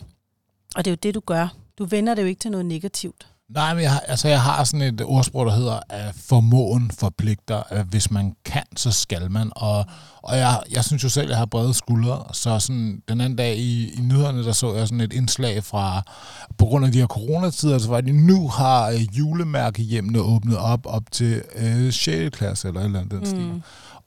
Og 0.76 0.84
det 0.84 0.86
er 0.86 0.92
jo 0.92 0.98
det, 1.02 1.14
du 1.14 1.20
gør. 1.20 1.56
Du 1.78 1.84
vender 1.84 2.14
det 2.14 2.22
jo 2.22 2.26
ikke 2.26 2.38
til 2.38 2.50
noget 2.50 2.66
negativt. 2.66 3.35
Nej, 3.50 3.74
men 3.74 3.82
jeg, 3.82 3.92
har- 3.92 4.00
altså, 4.08 4.28
jeg 4.28 4.42
har 4.42 4.64
sådan 4.64 4.94
et 4.94 5.02
ordsprog, 5.04 5.46
der 5.46 5.52
hedder, 5.52 5.78
at 5.88 6.14
formåen 6.28 6.90
forpligter, 6.90 7.62
at 7.68 7.86
hvis 7.86 8.10
man 8.10 8.32
kan, 8.44 8.62
så 8.76 8.90
skal 8.92 9.30
man. 9.30 9.50
Og, 9.56 9.84
og 10.22 10.38
jeg, 10.38 10.60
jeg 10.70 10.84
synes 10.84 11.04
jo 11.04 11.08
selv, 11.08 11.24
at 11.24 11.30
jeg 11.30 11.38
har 11.38 11.46
brede 11.46 11.74
skuldre, 11.74 12.24
så 12.32 12.58
sådan, 12.58 13.02
den 13.08 13.20
anden 13.20 13.36
dag 13.36 13.56
i, 13.56 13.92
i 13.94 14.00
nyhederne, 14.00 14.44
der 14.44 14.52
så 14.52 14.74
jeg 14.74 14.86
sådan 14.88 15.00
et 15.00 15.12
indslag 15.12 15.64
fra, 15.64 16.02
på 16.58 16.64
grund 16.66 16.86
af 16.86 16.92
de 16.92 16.98
her 16.98 17.06
coronatider, 17.06 17.78
så 17.78 17.88
var 17.88 18.00
det, 18.00 18.14
nu 18.14 18.48
har 18.48 18.88
øh, 18.90 19.18
julemærkehjemmene 19.18 20.20
åbnet 20.20 20.58
op, 20.58 20.80
op 20.84 21.02
til 21.10 21.42
øh, 21.56 21.92
6. 21.92 22.36
klasse, 22.36 22.68
eller 22.68 22.80
et 22.80 22.84
eller 22.84 23.00
andet 23.00 23.12
den 23.18 23.26
stil. 23.26 23.62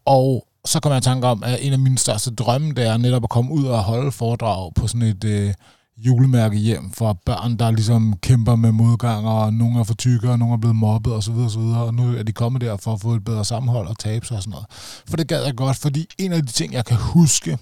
Og 0.05 0.45
så 0.65 0.79
kom 0.79 0.91
jeg 0.91 0.97
i 0.97 1.01
tanke 1.01 1.27
om, 1.27 1.43
at 1.43 1.57
en 1.61 1.73
af 1.73 1.79
mine 1.79 1.97
største 1.97 2.31
drømme, 2.35 2.73
det 2.73 2.87
er 2.87 2.97
netop 2.97 3.23
at 3.23 3.29
komme 3.29 3.51
ud 3.51 3.65
og 3.65 3.83
holde 3.83 4.11
foredrag 4.11 4.71
på 4.75 4.87
sådan 4.87 5.01
et 5.07 5.23
øh, 5.23 5.53
julemærke 6.05 6.57
hjem 6.57 6.91
for 6.91 7.13
børn, 7.25 7.57
der 7.57 7.71
ligesom 7.71 8.13
kæmper 8.21 8.55
med 8.55 8.71
modgang, 8.71 9.27
og 9.27 9.53
nogle 9.53 9.79
er 9.79 9.83
for 9.83 9.93
tykke, 9.93 10.29
og 10.29 10.39
nogle 10.39 10.53
er 10.53 10.57
blevet 10.57 10.75
mobbet 10.75 11.13
osv. 11.13 11.31
Og, 11.31 11.51
så 11.51 11.59
videre, 11.59 11.83
og 11.83 11.93
nu 11.93 12.17
er 12.17 12.23
de 12.23 12.31
kommet 12.31 12.61
der 12.61 12.77
for 12.77 12.93
at 12.93 13.01
få 13.01 13.13
et 13.13 13.25
bedre 13.25 13.45
sammenhold 13.45 13.87
og 13.87 13.99
tabe 13.99 14.25
sig 14.25 14.37
og 14.37 14.43
sådan 14.43 14.51
noget. 14.51 14.65
For 15.07 15.17
det 15.17 15.27
gad 15.27 15.43
jeg 15.43 15.55
godt, 15.55 15.77
fordi 15.77 16.07
en 16.17 16.33
af 16.33 16.45
de 16.45 16.51
ting, 16.51 16.73
jeg 16.73 16.85
kan 16.85 16.97
huske, 16.97 17.57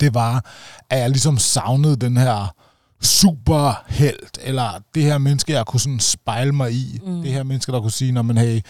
det 0.00 0.14
var, 0.14 0.44
at 0.90 0.98
jeg 0.98 1.10
ligesom 1.10 1.38
savnede 1.38 1.96
den 1.96 2.16
her 2.16 2.54
superhelt, 3.00 4.38
eller 4.42 4.82
det 4.94 5.02
her 5.02 5.18
menneske, 5.18 5.52
jeg 5.52 5.66
kunne 5.66 5.80
sådan 5.80 6.00
spejle 6.00 6.52
mig 6.52 6.72
i. 6.72 7.00
Mm. 7.06 7.22
Det 7.22 7.32
her 7.32 7.42
menneske, 7.42 7.72
der 7.72 7.80
kunne 7.80 7.90
sige, 7.90 8.12
når 8.12 8.22
man, 8.22 8.38
hey, 8.38 8.60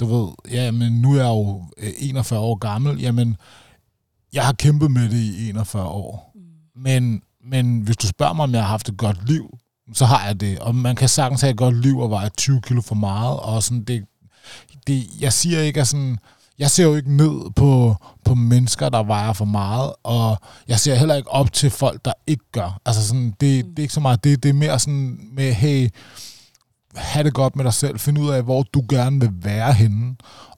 du 0.00 0.06
ved, 0.06 0.28
ja, 0.50 0.70
men 0.70 0.92
nu 0.92 1.12
er 1.12 1.16
jeg 1.16 1.28
jo 1.28 1.64
øh, 1.78 1.92
41 1.98 2.40
år 2.40 2.54
gammel, 2.54 3.00
jamen, 3.00 3.36
jeg 4.32 4.44
har 4.44 4.52
kæmpet 4.52 4.90
med 4.90 5.08
det 5.08 5.16
i 5.16 5.48
41 5.48 5.84
år. 5.84 6.32
Mm. 6.34 6.40
Men, 6.82 7.22
men 7.44 7.80
hvis 7.80 7.96
du 7.96 8.06
spørger 8.06 8.32
mig, 8.32 8.42
om 8.42 8.52
jeg 8.52 8.62
har 8.62 8.68
haft 8.68 8.88
et 8.88 8.96
godt 8.96 9.28
liv, 9.28 9.58
så 9.94 10.04
har 10.04 10.26
jeg 10.26 10.40
det. 10.40 10.58
Og 10.58 10.74
man 10.74 10.96
kan 10.96 11.08
sagtens 11.08 11.40
have 11.40 11.50
et 11.50 11.56
godt 11.56 11.76
liv 11.76 11.98
og 11.98 12.10
veje 12.10 12.28
20 12.28 12.60
kilo 12.60 12.80
for 12.80 12.94
meget, 12.94 13.40
og 13.40 13.62
sådan 13.62 13.84
det, 13.84 14.04
det 14.86 15.04
jeg 15.20 15.32
siger 15.32 15.60
ikke, 15.60 15.80
at 15.80 15.88
sådan, 15.88 16.18
jeg 16.58 16.70
ser 16.70 16.84
jo 16.84 16.94
ikke 16.94 17.16
ned 17.16 17.50
på, 17.56 17.96
på 18.24 18.34
mennesker, 18.34 18.88
der 18.88 19.02
vejer 19.02 19.32
for 19.32 19.44
meget, 19.44 19.92
og 20.02 20.36
jeg 20.68 20.78
ser 20.78 20.94
heller 20.94 21.14
ikke 21.14 21.30
op 21.30 21.52
til 21.52 21.70
folk, 21.70 22.04
der 22.04 22.12
ikke 22.26 22.44
gør. 22.52 22.80
Altså 22.86 23.06
sådan, 23.06 23.30
det, 23.30 23.64
det 23.64 23.78
er 23.78 23.82
ikke 23.82 23.94
så 23.94 24.00
meget 24.00 24.24
det, 24.24 24.42
det 24.42 24.48
er 24.48 24.52
mere 24.52 24.78
sådan 24.78 25.18
med, 25.32 25.52
hey, 25.52 25.88
have 26.96 27.24
det 27.24 27.34
godt 27.34 27.56
med 27.56 27.64
dig 27.64 27.74
selv, 27.74 27.98
find 27.98 28.18
ud 28.18 28.30
af, 28.30 28.42
hvor 28.42 28.62
du 28.62 28.84
gerne 28.88 29.20
vil 29.20 29.30
være 29.32 29.72
henne, 29.72 30.16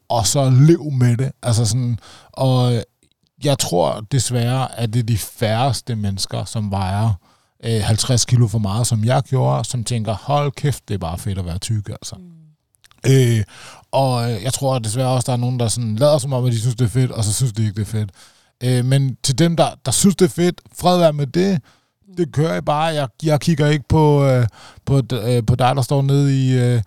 og 0.09 0.27
så 0.27 0.51
lev 0.51 0.91
med 0.91 1.17
det. 1.17 1.33
Altså 1.43 1.65
sådan, 1.67 1.99
og 2.33 2.85
jeg 3.45 3.59
tror 3.59 4.05
desværre, 4.13 4.79
at 4.79 4.93
det 4.93 4.99
er 4.99 5.05
de 5.05 5.19
færreste 5.19 5.97
mennesker, 5.97 6.45
som 6.45 6.71
vejer 6.71 7.11
øh, 7.65 7.83
50 7.83 8.25
kilo 8.25 8.49
for 8.49 8.59
meget, 8.59 8.87
som 8.87 9.05
jeg 9.05 9.23
gjorde, 9.23 9.65
som 9.65 9.85
tænker, 9.85 10.15
hold 10.15 10.53
kæft, 10.53 10.89
det 10.89 10.95
er 10.95 10.99
bare 10.99 11.19
fedt 11.19 11.39
at 11.39 11.47
være 11.47 11.59
tyk, 11.59 11.89
altså. 11.89 12.17
Mm. 12.17 12.35
Øh, 13.07 13.45
og 13.93 14.33
øh, 14.33 14.43
jeg 14.43 14.53
tror 14.53 14.79
desværre 14.79 15.09
også, 15.09 15.27
der 15.27 15.33
er 15.33 15.37
nogen, 15.37 15.61
der 15.61 15.69
sådan 15.69 15.97
lader 15.97 16.19
som 16.19 16.33
om, 16.33 16.45
at 16.45 16.53
de 16.53 16.61
synes, 16.61 16.77
det 16.77 16.85
er 16.85 16.89
fedt, 16.89 17.11
og 17.11 17.25
så 17.25 17.33
synes 17.33 17.53
de 17.53 17.63
ikke, 17.63 17.75
det 17.75 17.83
er 17.83 17.93
fedt. 17.93 18.11
Øh, 18.65 18.85
men 18.85 19.17
til 19.23 19.39
dem, 19.39 19.57
der, 19.57 19.67
der 19.85 19.93
synes, 19.93 20.17
det 20.17 20.25
er 20.25 20.31
fedt, 20.31 20.61
fred 20.77 20.99
være 20.99 21.13
med 21.13 21.27
det. 21.27 21.61
Det 22.17 22.33
kører 22.33 22.53
jeg 22.53 22.65
bare. 22.65 22.85
Jeg, 22.85 23.09
jeg 23.23 23.41
kigger 23.41 23.67
ikke 23.67 23.85
på, 23.89 24.25
øh, 24.25 24.47
på, 24.85 25.03
øh, 25.13 25.47
på 25.47 25.55
dig, 25.55 25.77
der 25.77 25.83
står 25.83 26.03
nede 26.03 26.47
i, 26.47 26.59
øh, 26.59 26.83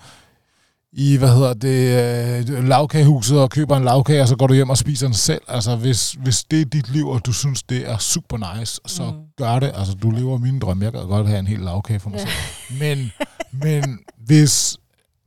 i, 0.93 1.17
hvad 1.17 1.29
hedder 1.29 1.53
det, 1.53 2.49
øh, 2.49 2.63
lavkagehuset 2.67 3.39
og 3.39 3.49
køber 3.49 3.77
en 3.77 3.83
lavkage, 3.83 4.21
og 4.21 4.27
så 4.27 4.35
går 4.35 4.47
du 4.47 4.53
hjem 4.53 4.69
og 4.69 4.77
spiser 4.77 5.07
den 5.07 5.13
selv. 5.13 5.41
Altså, 5.47 5.75
hvis, 5.75 6.11
hvis 6.11 6.43
det 6.43 6.61
er 6.61 6.65
dit 6.65 6.89
liv, 6.89 7.07
og 7.07 7.25
du 7.25 7.33
synes, 7.33 7.63
det 7.63 7.89
er 7.89 7.97
super 7.97 8.57
nice, 8.57 8.81
så 8.85 9.03
mm. 9.03 9.17
gør 9.37 9.59
det. 9.59 9.71
Altså, 9.75 9.93
du 9.93 10.11
lever 10.11 10.37
min 10.37 10.59
drøm. 10.59 10.81
Jeg 10.81 10.91
kan 10.91 11.07
godt 11.07 11.27
have 11.27 11.39
en 11.39 11.47
hel 11.47 11.59
lavkage 11.59 11.99
for 11.99 12.09
mig 12.09 12.19
ja. 12.19 12.25
selv. 12.25 12.79
Men, 12.79 13.11
men, 13.51 13.99
hvis, 14.25 14.77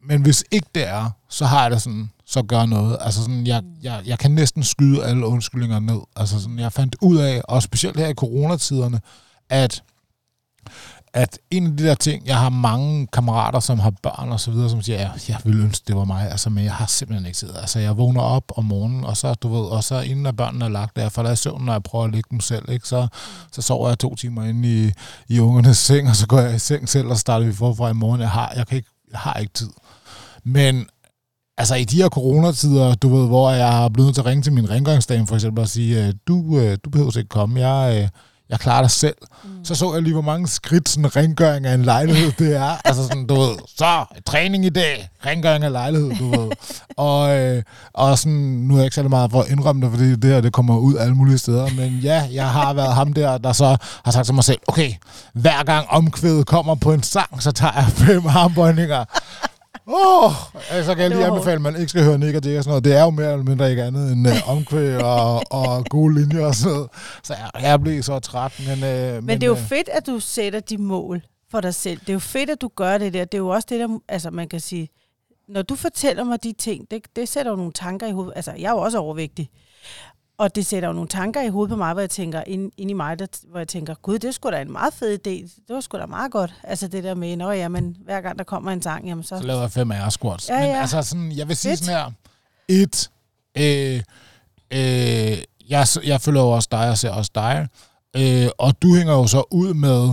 men 0.09 0.23
hvis 0.23 0.45
ikke 0.51 0.69
det 0.75 0.89
er, 0.89 1.11
så 1.29 1.47
har 1.47 1.63
jeg 1.63 1.71
det 1.71 1.83
sådan, 1.83 2.11
så 2.27 2.43
gør 2.43 2.67
noget. 2.67 2.97
Altså 3.01 3.21
sådan, 3.21 3.47
jeg, 3.47 3.63
jeg, 3.83 4.03
jeg 4.07 4.19
kan 4.19 4.31
næsten 4.31 4.63
skyde 4.63 5.05
alle 5.05 5.27
undskyldninger 5.27 5.81
ned. 5.81 6.01
Altså 6.17 6.41
sådan, 6.41 6.59
jeg 6.59 6.73
fandt 6.73 6.97
ud 7.01 7.19
af, 7.19 7.43
og 7.45 7.63
specielt 7.63 7.97
her 7.97 8.09
i 8.09 8.15
coronatiderne, 8.15 9.01
at 9.49 9.83
at 11.15 11.39
en 11.51 11.67
af 11.67 11.77
de 11.77 11.85
der 11.85 11.95
ting, 11.95 12.27
jeg 12.27 12.39
har 12.39 12.49
mange 12.49 13.07
kammerater, 13.07 13.61
som 13.61 13.79
har 13.79 13.93
børn 14.03 14.33
og 14.33 14.41
så 14.41 14.51
videre, 14.51 14.71
som 14.71 14.83
siger, 14.83 15.01
ja, 15.01 15.11
jeg 15.29 15.39
ville 15.45 15.63
ønske, 15.63 15.85
det 15.87 15.97
var 15.97 16.05
mig, 16.05 16.31
altså, 16.31 16.51
men 16.51 16.65
jeg 16.65 16.73
har 16.73 16.87
simpelthen 16.87 17.27
ikke 17.27 17.37
tid. 17.37 17.57
Altså, 17.57 17.79
jeg 17.79 17.97
vågner 17.97 18.21
op 18.21 18.53
om 18.57 18.65
morgenen, 18.65 19.05
og 19.05 19.17
så, 19.17 19.35
du 19.35 19.49
ved, 19.49 19.67
og 19.71 19.85
så 19.85 20.01
inden 20.01 20.27
at 20.27 20.37
børnene 20.37 20.65
er 20.65 20.69
lagt, 20.69 20.97
der 20.97 21.09
falder 21.09 21.33
i 21.33 21.37
søvn, 21.37 21.65
når 21.65 21.73
jeg 21.73 21.83
prøver 21.83 22.05
at 22.05 22.13
ligge 22.13 22.29
dem 22.31 22.41
selv, 22.41 22.71
ikke? 22.71 22.89
Så, 22.89 23.09
så 23.53 23.63
sover 23.63 23.89
jeg 23.89 23.99
to 23.99 24.15
timer 24.15 24.45
inde 24.45 24.85
i, 24.87 24.93
i 25.29 25.41
ungernes 25.41 25.79
seng, 25.79 26.09
og 26.09 26.17
så 26.17 26.27
går 26.27 26.41
jeg 26.41 26.55
i 26.55 26.59
seng 26.59 26.89
selv, 26.89 27.07
og 27.07 27.19
starter 27.19 27.47
vi 27.47 27.53
forfra 27.53 27.91
i 27.91 27.95
morgen. 27.95 28.21
Jeg 28.21 28.31
har, 28.31 28.53
jeg 28.57 28.67
kan 28.67 28.77
ikke, 28.77 28.91
jeg 29.11 29.19
har 29.19 29.35
ikke 29.35 29.53
tid. 29.53 29.71
Men 30.45 30.87
altså 31.59 31.75
i 31.75 31.85
de 31.85 31.97
her 31.97 32.09
coronatider, 32.09 32.95
du 32.95 33.17
ved, 33.17 33.27
hvor 33.27 33.51
jeg 33.51 33.85
er 33.85 33.89
blevet 33.89 34.15
til 34.15 34.21
at 34.21 34.27
ringe 34.27 34.43
til 34.43 34.53
min 34.53 34.71
rengøringsdame 34.71 35.27
for 35.27 35.35
eksempel 35.35 35.63
og 35.63 35.69
sige, 35.69 36.07
øh, 36.07 36.15
du, 36.27 36.59
øh, 36.59 36.79
du 36.85 36.91
behøver 36.91 37.19
ikke 37.19 37.29
komme, 37.29 37.69
jeg, 37.69 38.03
øh, 38.03 38.09
jeg 38.51 38.61
klarer 38.61 38.82
det 38.82 38.90
selv. 38.90 39.14
Mm. 39.44 39.64
Så 39.64 39.74
så 39.74 39.94
jeg 39.94 40.03
lige, 40.03 40.12
hvor 40.12 40.22
mange 40.22 40.48
skridt 40.48 40.88
sådan 40.88 41.16
rengøring 41.16 41.66
af 41.66 41.74
en 41.74 41.82
lejlighed 41.82 42.32
det 42.38 42.57
er. 42.57 42.76
altså 42.88 43.03
sådan, 43.03 43.26
du 43.26 43.34
ved, 43.34 43.57
så 43.78 44.05
træning 44.26 44.64
i 44.64 44.68
dag, 44.68 45.11
rengøring 45.26 45.64
af 45.64 45.72
lejlighed, 45.72 46.11
du 46.18 46.30
ved. 46.30 46.51
og, 46.96 47.38
øh, 47.38 47.62
og 47.92 48.18
sådan, 48.18 48.32
nu 48.32 48.74
er 48.74 48.78
jeg 48.78 48.84
ikke 48.84 48.94
særlig 48.94 49.11
meget 49.11 49.30
for 49.30 49.40
at 49.42 49.51
indrømme 49.51 49.82
det, 49.82 49.90
fordi 49.92 50.16
det 50.16 50.24
her, 50.30 50.40
det 50.40 50.53
kommer 50.53 50.78
ud 50.78 50.96
alle 50.96 51.14
mulige 51.14 51.38
steder. 51.38 51.68
Men 51.76 51.98
ja, 52.03 52.28
jeg 52.32 52.48
har 52.48 52.72
været 52.72 52.94
ham 52.94 53.12
der, 53.12 53.38
der 53.38 53.53
så 53.53 53.76
har 54.05 54.12
sagt 54.12 54.26
til 54.26 54.34
mig 54.34 54.44
selv, 54.44 54.59
okay, 54.68 54.92
hver 55.34 55.64
gang 55.64 55.86
omkvædet 55.90 56.46
kommer 56.46 56.74
på 56.74 56.92
en 56.92 57.03
sang, 57.03 57.42
så 57.42 57.53
tager 57.53 57.72
jeg 57.76 57.84
fem 57.84 58.26
armbøjninger. 58.26 59.05
Åh, 59.93 60.24
oh, 60.24 60.32
så 60.84 60.95
kan 60.95 61.03
jeg 61.03 61.11
lige 61.11 61.26
anbefale, 61.26 61.55
at 61.55 61.61
man 61.61 61.76
ikke 61.76 61.88
skal 61.88 62.05
høre 62.05 62.18
Nick 62.18 62.36
og 62.36 62.45
Jay 62.45 62.59
og 62.59 62.64
sådan 62.64 62.70
noget. 62.70 62.84
Det 62.84 62.97
er 62.97 63.05
jo 63.05 63.11
mere 63.11 63.32
eller 63.32 63.45
mindre 63.45 63.70
ikke 63.70 63.82
andet 63.82 64.12
end 64.12 64.26
uh, 64.26 64.51
omkvæd 64.51 64.97
og, 65.03 65.43
og 65.51 65.84
gode 65.84 66.14
linjer 66.14 66.47
og 66.47 66.55
sådan 66.55 66.72
noget. 66.72 66.88
Så 67.22 67.34
jeg, 67.34 67.62
jeg 67.62 67.80
bliver 67.80 68.03
så 68.03 68.18
træt. 68.18 68.62
Men, 68.66 68.72
uh, 68.72 69.14
men, 69.14 69.26
men 69.26 69.41
det 69.41 69.43
er 69.43 69.47
jo 69.47 69.53
uh, 69.53 69.59
fedt, 69.59 69.88
at 69.88 70.07
du 70.07 70.20
sætter 70.20 70.61
de 70.61 70.78
mål 70.78 71.22
for 71.51 71.61
dig 71.61 71.74
selv. 71.74 72.01
Det 72.01 72.09
er 72.09 72.12
jo 72.12 72.18
fedt, 72.18 72.51
at 72.51 72.61
du 72.61 72.70
gør 72.76 72.99
det 72.99 73.12
der. 73.12 73.24
Det 73.24 73.34
er 73.34 73.43
jo 73.43 73.49
også 73.49 73.66
det, 73.70 73.80
der, 73.80 73.99
altså 74.09 74.30
man 74.30 74.49
kan 74.49 74.61
sige, 74.61 74.88
når 75.49 75.62
du 75.62 75.74
fortæller 75.74 76.24
mig 76.24 76.43
de 76.43 76.53
ting, 76.53 76.91
det, 76.91 77.03
det 77.16 77.28
sætter 77.28 77.53
jo 77.53 77.57
nogle 77.57 77.72
tanker 77.72 78.07
i 78.07 78.12
hovedet. 78.12 78.32
Altså, 78.36 78.53
jeg 78.59 78.68
er 78.68 78.72
jo 78.72 78.78
også 78.78 78.99
overvægtig. 78.99 79.51
Og 80.41 80.55
det 80.55 80.66
sætter 80.66 80.88
jo 80.88 80.93
nogle 80.93 81.09
tanker 81.09 81.43
i 81.43 81.49
hovedet 81.49 81.70
på 81.70 81.76
mig, 81.76 81.93
hvor 81.93 82.01
jeg 82.01 82.11
tænker, 82.11 82.43
ind, 82.47 82.72
ind 82.76 82.91
i 82.91 82.93
mig, 82.93 83.18
der, 83.18 83.26
hvor 83.51 83.59
jeg 83.59 83.68
tænker, 83.68 83.95
gud, 83.95 84.18
det 84.18 84.34
skulle 84.34 84.57
da 84.57 84.62
en 84.62 84.72
meget 84.72 84.95
fed 84.95 85.14
idé. 85.14 85.30
Det 85.68 85.74
var 85.74 85.80
sgu 85.80 85.99
da 85.99 86.07
meget 86.07 86.32
godt. 86.32 86.55
Altså 86.64 86.88
det 86.88 87.05
der 87.05 87.14
med, 87.14 87.36
nå 87.36 87.51
ja, 87.51 87.68
men 87.68 87.97
hver 88.05 88.20
gang 88.20 88.38
der 88.38 88.45
kommer 88.45 88.72
en 88.72 88.82
sang, 88.82 89.07
jamen 89.07 89.24
så... 89.24 89.38
Så 89.38 89.45
laver 89.45 89.61
jeg 89.61 89.70
fem 89.70 89.91
af 89.91 90.12
squats. 90.12 90.49
Ja, 90.49 90.61
men 90.61 90.68
ja. 90.68 90.80
altså 90.80 91.03
sådan, 91.03 91.32
jeg 91.32 91.49
vil 91.49 91.57
sige 91.57 91.76
sådan 91.76 91.95
her, 91.95 92.11
et, 92.68 93.11
øh, 93.57 94.03
øh, 94.70 95.38
jeg, 95.68 95.86
jeg 96.05 96.20
følger 96.20 96.43
jo 96.43 96.51
også 96.51 96.68
dig, 96.72 96.91
og 96.91 96.99
ser 96.99 97.11
også 97.11 97.30
dig, 97.34 97.68
øh, 98.16 98.49
og 98.59 98.82
du 98.82 98.95
hænger 98.95 99.12
jo 99.12 99.26
så 99.26 99.45
ud 99.51 99.74
med 99.74 100.11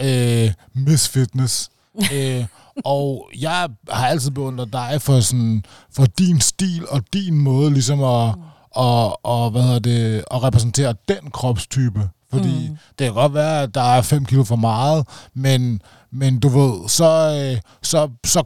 øh, 0.00 0.52
Miss 0.74 1.08
Fitness. 1.08 1.70
øh, 2.14 2.44
og 2.84 3.30
jeg 3.40 3.68
har 3.90 4.06
altid 4.06 4.30
beundret 4.30 4.72
dig 4.72 5.02
for, 5.02 5.20
sådan, 5.20 5.64
for 5.92 6.06
din 6.06 6.40
stil 6.40 6.88
og 6.88 7.02
din 7.12 7.34
måde 7.34 7.72
ligesom 7.72 8.02
at, 8.02 8.36
mm 8.36 8.42
og, 8.70 9.26
og 9.26 9.50
hvad 9.50 9.62
hedder 9.62 9.78
det, 9.78 10.24
at 10.30 10.42
repræsentere 10.42 10.94
den 11.08 11.30
kropstype. 11.32 12.08
Fordi 12.32 12.68
mm. 12.68 12.76
det 12.98 13.04
kan 13.04 13.14
godt 13.14 13.34
være, 13.34 13.62
at 13.62 13.74
der 13.74 13.82
er 13.82 14.02
5 14.02 14.24
kilo 14.24 14.44
for 14.44 14.56
meget, 14.56 15.06
men, 15.34 15.82
men 16.12 16.40
du 16.40 16.48
ved, 16.48 16.88
så, 16.88 17.40
øh, 17.54 17.60
så, 17.82 18.08
så 18.24 18.44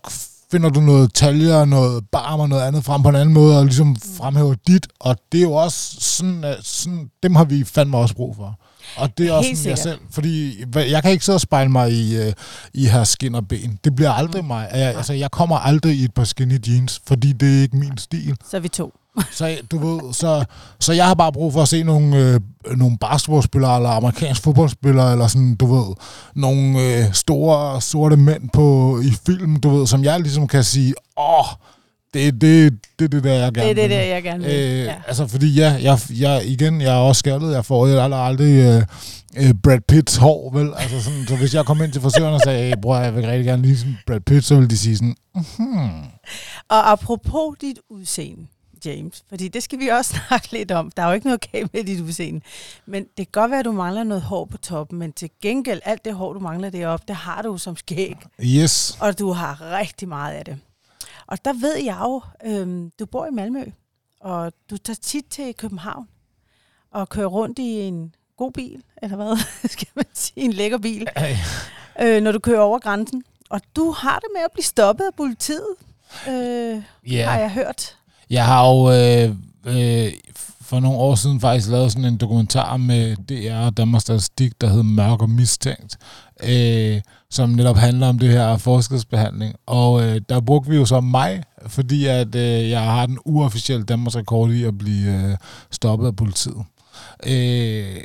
finder 0.51 0.71
du 0.71 0.81
noget 0.81 1.15
taljer, 1.15 1.65
noget 1.65 2.05
barm 2.13 2.41
og 2.41 2.49
noget 2.49 2.63
andet 2.63 2.85
frem 2.85 3.03
på 3.03 3.09
en 3.09 3.15
anden 3.15 3.35
måde, 3.35 3.59
og 3.59 3.65
ligesom 3.65 3.97
fremhæver 3.97 4.55
dit, 4.67 4.87
og 5.01 5.17
det 5.33 5.39
er 5.39 5.43
jo 5.43 5.53
også 5.53 5.97
sådan, 6.01 6.45
at 6.45 6.67
sådan 6.67 7.11
dem 7.23 7.35
har 7.35 7.45
vi 7.45 7.65
fandme 7.65 7.97
også 7.97 8.15
brug 8.15 8.37
for. 8.37 8.59
Og 8.97 9.19
det 9.19 9.29
er 9.29 9.33
også 9.33 9.51
sådan, 9.55 9.71
jeg 9.71 9.79
selv, 9.79 9.99
fordi 10.11 10.65
jeg 10.75 11.03
kan 11.03 11.11
ikke 11.13 11.25
sidde 11.25 11.37
og 11.37 11.41
spejle 11.41 11.71
mig 11.71 11.93
i, 11.93 12.19
uh, 12.19 12.33
i 12.75 12.87
her 12.87 13.05
skin 13.05 13.35
og 13.35 13.49
ben. 13.49 13.79
Det 13.85 13.97
bliver 13.97 14.11
aldrig 14.11 14.43
mm. 14.43 14.49
mig. 14.49 14.69
Jeg, 14.75 14.97
altså, 14.97 15.13
jeg 15.13 15.31
kommer 15.31 15.57
aldrig 15.57 15.97
i 15.97 16.05
et 16.05 16.15
par 16.15 16.25
skinny 16.25 16.69
jeans, 16.69 17.03
fordi 17.07 17.33
det 17.33 17.59
er 17.59 17.63
ikke 17.63 17.77
min 17.77 17.99
stil. 17.99 18.37
Så 18.51 18.57
er 18.57 18.61
vi 18.61 18.69
to. 18.69 18.95
så, 19.39 19.57
du 19.71 19.79
ved, 19.79 20.13
så, 20.13 20.45
så 20.81 20.93
jeg 20.93 21.07
har 21.07 21.15
bare 21.15 21.33
brug 21.33 21.53
for 21.53 21.63
at 21.63 21.69
se 21.69 21.83
nogle, 21.83 22.17
øh, 22.17 22.41
nogle 22.77 22.99
basketballspillere, 22.99 23.77
eller 23.77 23.91
amerikanske 23.91 24.43
fodboldspillere, 24.43 25.13
eller 25.13 25.27
sådan, 25.27 25.55
du 25.55 25.75
ved, 25.75 25.95
nogle 26.35 26.81
øh, 26.81 27.13
store 27.13 27.81
sorte 27.81 28.17
mænd 28.17 28.51
på, 28.53 28.99
i 29.05 29.13
film, 29.27 29.57
du 29.57 29.77
ved, 29.77 29.87
som 29.87 30.05
jeg 30.05 30.21
ligesom 30.21 30.47
kan 30.47 30.65
sige, 30.65 30.95
åh, 31.19 31.47
det 32.15 32.29
er 32.29 32.33
det, 32.33 32.73
det, 32.99 33.13
det 33.13 33.25
der, 33.25 33.33
jeg 33.33 33.53
gerne 33.53 33.69
vil. 33.69 33.77
Det 33.77 33.85
er 33.85 33.89
det 33.89 33.97
der, 33.97 34.03
jeg 34.03 34.23
gerne 34.23 34.45
vil. 34.45 34.55
Øh, 34.55 34.85
ja. 34.85 34.95
Altså, 35.07 35.27
fordi 35.27 35.55
ja, 35.55 35.79
jeg, 35.83 35.99
jeg, 36.11 36.43
igen, 36.47 36.81
jeg 36.81 36.95
er 36.95 36.99
også 36.99 37.19
skaldet. 37.19 37.55
Jeg 37.55 37.65
får 37.65 37.87
jeg 37.87 38.03
aldrig, 38.03 38.21
aldrig 38.21 38.55
øh, 38.55 38.83
øh, 39.37 39.55
Brad 39.63 39.81
Pitts 39.89 40.17
hår, 40.17 40.51
vel? 40.53 40.73
Altså 40.77 41.03
sådan, 41.03 41.27
så 41.27 41.37
hvis 41.37 41.55
jeg 41.55 41.65
kom 41.65 41.83
ind 41.83 41.93
til 41.93 42.03
frisøren 42.03 42.35
og 42.35 42.41
sagde, 42.45 42.67
hey, 42.67 42.75
bror, 42.83 42.97
jeg 42.97 43.15
vil 43.15 43.27
rigtig 43.27 43.45
gerne 43.45 43.63
lige 43.63 43.79
sådan 43.79 43.99
Brad 44.07 44.21
Pitt, 44.21 44.45
så 44.45 44.55
ville 44.55 44.71
de 44.71 44.79
sige 44.79 44.97
sådan, 44.97 45.17
hmm. 45.35 46.03
Og 46.69 46.93
apropos 46.93 47.57
dit 47.61 47.79
udseende, 47.91 48.47
James, 48.85 49.25
fordi 49.29 49.49
det 49.49 49.63
skal 49.63 49.79
vi 49.79 49.89
også 49.89 50.15
snakke 50.29 50.53
lidt 50.53 50.71
om. 50.71 50.91
Der 50.97 51.03
er 51.03 51.07
jo 51.07 51.13
ikke 51.13 51.27
noget 51.27 51.51
galt 51.53 51.75
med 51.75 51.85
dit 51.85 52.01
udseende. 52.01 52.41
Men 52.87 53.03
det 53.03 53.17
kan 53.17 53.27
godt 53.33 53.51
være, 53.51 53.61
at 53.61 53.65
du 53.65 53.73
mangler 53.73 54.05
noget 54.05 54.23
hår 54.23 54.45
på 54.45 54.57
toppen, 54.57 54.99
men 54.99 55.13
til 55.13 55.31
gengæld, 55.43 55.81
alt 55.85 56.05
det 56.05 56.15
hår, 56.15 56.33
du 56.33 56.41
mangler 56.41 56.71
deroppe, 56.71 57.05
det 57.09 57.17
har 57.17 57.43
du 57.43 57.59
som 57.59 57.77
skæg. 57.77 58.17
Yes. 58.45 58.99
Og 59.01 59.19
du 59.19 59.33
har 59.33 59.79
rigtig 59.79 60.09
meget 60.09 60.35
af 60.35 60.45
det. 60.45 60.59
Og 61.27 61.45
der 61.45 61.53
ved 61.53 61.77
jeg 61.77 61.99
jo, 62.03 62.23
øhm, 62.45 62.91
du 62.99 63.07
bor 63.07 63.27
i 63.27 63.31
Malmø, 63.31 63.65
og 64.21 64.53
du 64.71 64.77
tager 64.77 64.99
tit 65.03 65.25
til 65.31 65.55
København 65.55 66.09
og 66.91 67.09
kører 67.09 67.27
rundt 67.27 67.59
i 67.59 67.81
en 67.81 68.15
god 68.37 68.53
bil, 68.53 68.83
eller 69.03 69.17
hvad 69.17 69.37
skal 69.75 69.89
man 69.95 70.05
sige, 70.15 70.45
en 70.45 70.53
lækker 70.53 70.79
bil, 70.79 71.09
øh, 72.03 72.23
når 72.23 72.33
du 72.33 72.39
kører 72.39 72.61
over 72.61 72.79
grænsen. 72.79 73.25
Og 73.51 73.61
du 73.77 73.91
har 73.91 74.19
det 74.19 74.29
med 74.35 74.43
at 74.43 74.53
blive 74.53 74.65
stoppet 74.65 75.05
af 75.05 75.15
politiet, 75.17 75.75
øh, 76.29 76.83
yeah. 77.13 77.29
har 77.29 77.39
jeg 77.39 77.51
hørt. 77.51 77.97
Jeg 78.31 78.47
har 78.47 78.71
jo 78.71 78.91
øh, 78.91 79.37
øh, 79.67 80.13
for 80.61 80.81
nogle 80.81 80.99
år 80.99 81.15
siden 81.15 81.41
faktisk 81.41 81.69
lavet 81.69 81.93
sådan 81.93 82.05
en 82.05 82.17
dokumentar 82.17 82.77
med 82.77 83.17
DR 83.17 83.67
og 83.67 83.77
Danmarks 83.77 84.03
Statistik, 84.03 84.61
der 84.61 84.67
hedder 84.67 84.83
Mørk 84.83 85.23
og 85.23 85.31
Mistænkt, 85.31 85.97
øh, 86.43 87.01
som 87.31 87.51
netop 87.51 87.77
handler 87.77 88.07
om 88.09 88.19
det 88.19 88.29
her 88.29 88.57
forskelsbehandling. 88.57 89.55
Og 89.67 90.03
øh, 90.03 90.21
der 90.29 90.41
brugte 90.41 90.71
vi 90.71 90.77
jo 90.77 90.85
så 90.85 91.01
mig, 91.01 91.43
fordi 91.67 92.07
at 92.07 92.35
øh, 92.35 92.71
jeg 92.71 92.83
har 92.83 93.07
den 93.07 93.19
uofficielle 93.25 93.85
Danmarks 93.85 94.17
rekord 94.17 94.51
i 94.51 94.65
at 94.65 94.79
blive 94.79 95.31
øh, 95.31 95.37
stoppet 95.71 96.07
af 96.07 96.17
politiet. 96.17 96.65
Øh, 97.27 98.01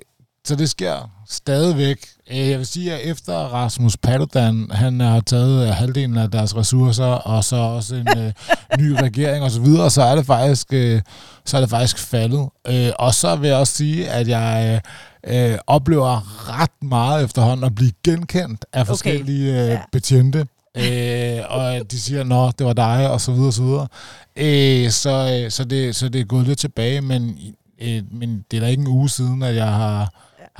så 0.45 0.55
det 0.55 0.69
sker 0.69 1.09
stadigvæk. 1.29 2.05
Øh, 2.31 2.49
jeg 2.49 2.57
vil 2.57 2.67
sige, 2.67 2.93
at 2.93 3.11
efter 3.11 3.33
Rasmus 3.33 3.97
Paludan, 3.97 4.67
han 4.71 4.99
har 4.99 5.19
taget 5.19 5.67
øh, 5.67 5.73
halvdelen 5.73 6.17
af 6.17 6.31
deres 6.31 6.55
ressourcer, 6.55 7.05
og 7.05 7.43
så 7.43 7.55
også 7.55 7.95
en 7.95 8.07
øh, 8.17 8.33
ny 8.79 8.91
regering 8.91 9.43
og 9.43 9.51
så 9.51 9.61
videre, 9.61 9.89
så 9.89 10.01
er 10.01 10.15
det 10.15 10.25
faktisk, 10.25 10.67
øh, 10.73 11.01
så 11.45 11.57
er 11.57 11.61
det 11.61 11.69
faktisk 11.69 11.97
faldet. 11.97 12.49
Øh, 12.67 12.91
og 12.99 13.13
så 13.13 13.35
vil 13.35 13.47
jeg 13.47 13.57
også 13.57 13.73
sige, 13.73 14.09
at 14.09 14.27
jeg 14.27 14.81
øh, 15.27 15.57
oplever 15.67 16.49
ret 16.61 16.83
meget 16.83 17.25
efterhånden 17.25 17.63
at 17.65 17.75
blive 17.75 17.91
genkendt 18.03 18.65
af 18.73 18.87
forskellige 18.87 19.53
okay. 19.53 19.63
øh, 19.63 19.69
ja. 19.69 19.81
betjente. 19.91 20.47
øh, 20.77 21.39
og 21.49 21.91
de 21.91 21.99
siger, 22.01 22.23
nå, 22.23 22.51
det 22.51 22.65
var 22.65 22.73
dig, 22.73 23.09
og 23.11 23.21
så 23.21 23.31
videre, 23.31 23.47
og 23.47 23.53
så 23.53 23.63
videre. 23.63 23.87
Øh, 24.35 24.91
så, 24.91 25.41
øh, 25.43 25.51
så, 25.51 25.63
det, 25.63 25.95
så 25.95 26.09
det 26.09 26.21
er 26.21 26.25
gået 26.25 26.47
lidt 26.47 26.59
tilbage, 26.59 27.01
men, 27.01 27.39
øh, 27.81 28.01
men 28.11 28.45
det 28.51 28.57
er 28.57 28.61
da 28.61 28.67
ikke 28.67 28.81
en 28.81 28.87
uge 28.87 29.09
siden, 29.09 29.43
at 29.43 29.55
jeg 29.55 29.67
har 29.67 30.13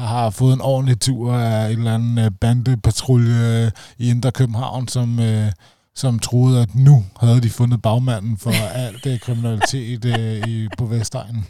har 0.05 0.29
fået 0.29 0.53
en 0.53 0.61
ordentlig 0.61 1.01
tur 1.01 1.33
af 1.33 1.71
en 1.71 1.77
eller 1.77 1.95
anden 1.95 2.17
øh, 2.17 2.31
bandepatrulje 2.41 3.65
øh, 3.65 3.71
i 3.97 4.09
Indre 4.09 4.31
København, 4.31 4.87
som, 4.87 5.19
øh, 5.19 5.51
som 5.95 6.19
troede, 6.19 6.61
at 6.61 6.75
nu 6.75 7.05
havde 7.19 7.41
de 7.41 7.49
fundet 7.49 7.81
bagmanden 7.81 8.37
for 8.37 8.51
alt 8.85 9.03
det 9.03 9.21
kriminalitet 9.21 10.05
i, 10.47 10.67
på 10.77 10.85
Vestegnen. 10.85 11.45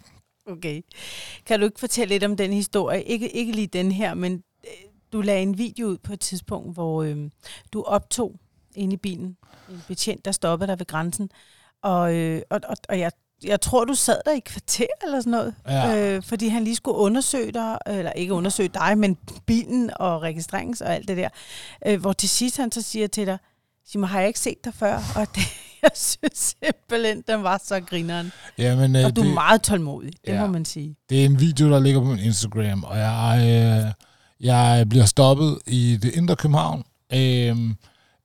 Okay. 0.47 0.81
Kan 1.45 1.59
du 1.59 1.65
ikke 1.65 1.79
fortælle 1.79 2.15
lidt 2.15 2.23
om 2.23 2.37
den 2.37 2.53
historie? 2.53 3.03
Ikke, 3.03 3.29
ikke 3.29 3.51
lige 3.51 3.67
den 3.67 3.91
her, 3.91 4.13
men 4.13 4.43
du 5.13 5.21
lagde 5.21 5.41
en 5.41 5.57
video 5.57 5.87
ud 5.87 5.97
på 5.97 6.13
et 6.13 6.19
tidspunkt, 6.19 6.73
hvor 6.73 7.03
øh, 7.03 7.17
du 7.73 7.83
optog 7.83 8.35
inde 8.75 8.93
i 8.93 8.97
bilen 8.97 9.37
en 9.69 9.83
betjent, 9.87 10.25
der 10.25 10.31
stoppede 10.31 10.67
dig 10.67 10.79
ved 10.79 10.85
grænsen. 10.85 11.29
Og, 11.81 12.15
øh, 12.15 12.41
og, 12.49 12.59
og, 12.69 12.75
og 12.89 12.99
jeg 12.99 13.11
jeg 13.43 13.61
tror, 13.61 13.85
du 13.85 13.93
sad 13.95 14.17
der 14.25 14.31
i 14.31 14.39
kvarter 14.39 14.85
eller 15.03 15.19
sådan 15.19 15.31
noget, 15.31 15.53
ja. 15.67 15.97
øh, 16.15 16.23
fordi 16.23 16.47
han 16.47 16.63
lige 16.63 16.75
skulle 16.75 16.97
undersøge 16.97 17.51
dig, 17.51 17.77
eller 17.87 18.11
ikke 18.11 18.33
undersøge 18.33 18.69
dig, 18.73 18.97
men 18.97 19.17
bilen 19.45 19.91
og 19.95 20.21
registrerings 20.21 20.81
og 20.81 20.95
alt 20.95 21.07
det 21.07 21.17
der. 21.17 21.29
Øh, 21.85 21.99
hvor 22.01 22.13
til 22.13 22.29
sidst 22.29 22.57
han 22.57 22.71
så 22.71 22.81
siger 22.81 23.07
til 23.07 23.27
dig, 23.27 23.37
Simon, 23.87 24.09
har 24.09 24.19
jeg 24.19 24.27
ikke 24.27 24.39
set 24.39 24.65
dig 24.65 24.73
før? 24.73 24.95
Og 25.15 25.27
det, 25.35 25.43
jeg 25.83 25.91
synes 25.95 26.55
simpelthen, 26.61 27.23
den 27.27 27.43
var 27.43 27.61
så 27.65 27.79
grineren. 27.79 28.31
Jamen, 28.57 28.95
øh, 28.95 29.05
Og 29.05 29.15
du 29.15 29.21
er 29.21 29.25
det, 29.25 29.33
meget 29.33 29.61
tålmodig, 29.61 30.13
det 30.25 30.33
Ja. 30.33 30.41
må 30.41 30.47
man 30.47 30.65
sige. 30.65 30.95
det 31.09 31.21
er 31.21 31.25
en 31.25 31.39
video, 31.39 31.69
der 31.71 31.79
ligger 31.79 31.99
på 32.01 32.05
min 32.05 32.19
Instagram, 32.19 32.83
og 32.83 32.97
jeg, 32.97 33.39
øh, 33.41 33.91
jeg 34.47 34.85
bliver 34.89 35.05
stoppet 35.05 35.59
i 35.67 35.97
det 36.01 36.15
indre 36.15 36.35
København. 36.35 36.83
Øh, 37.13 37.57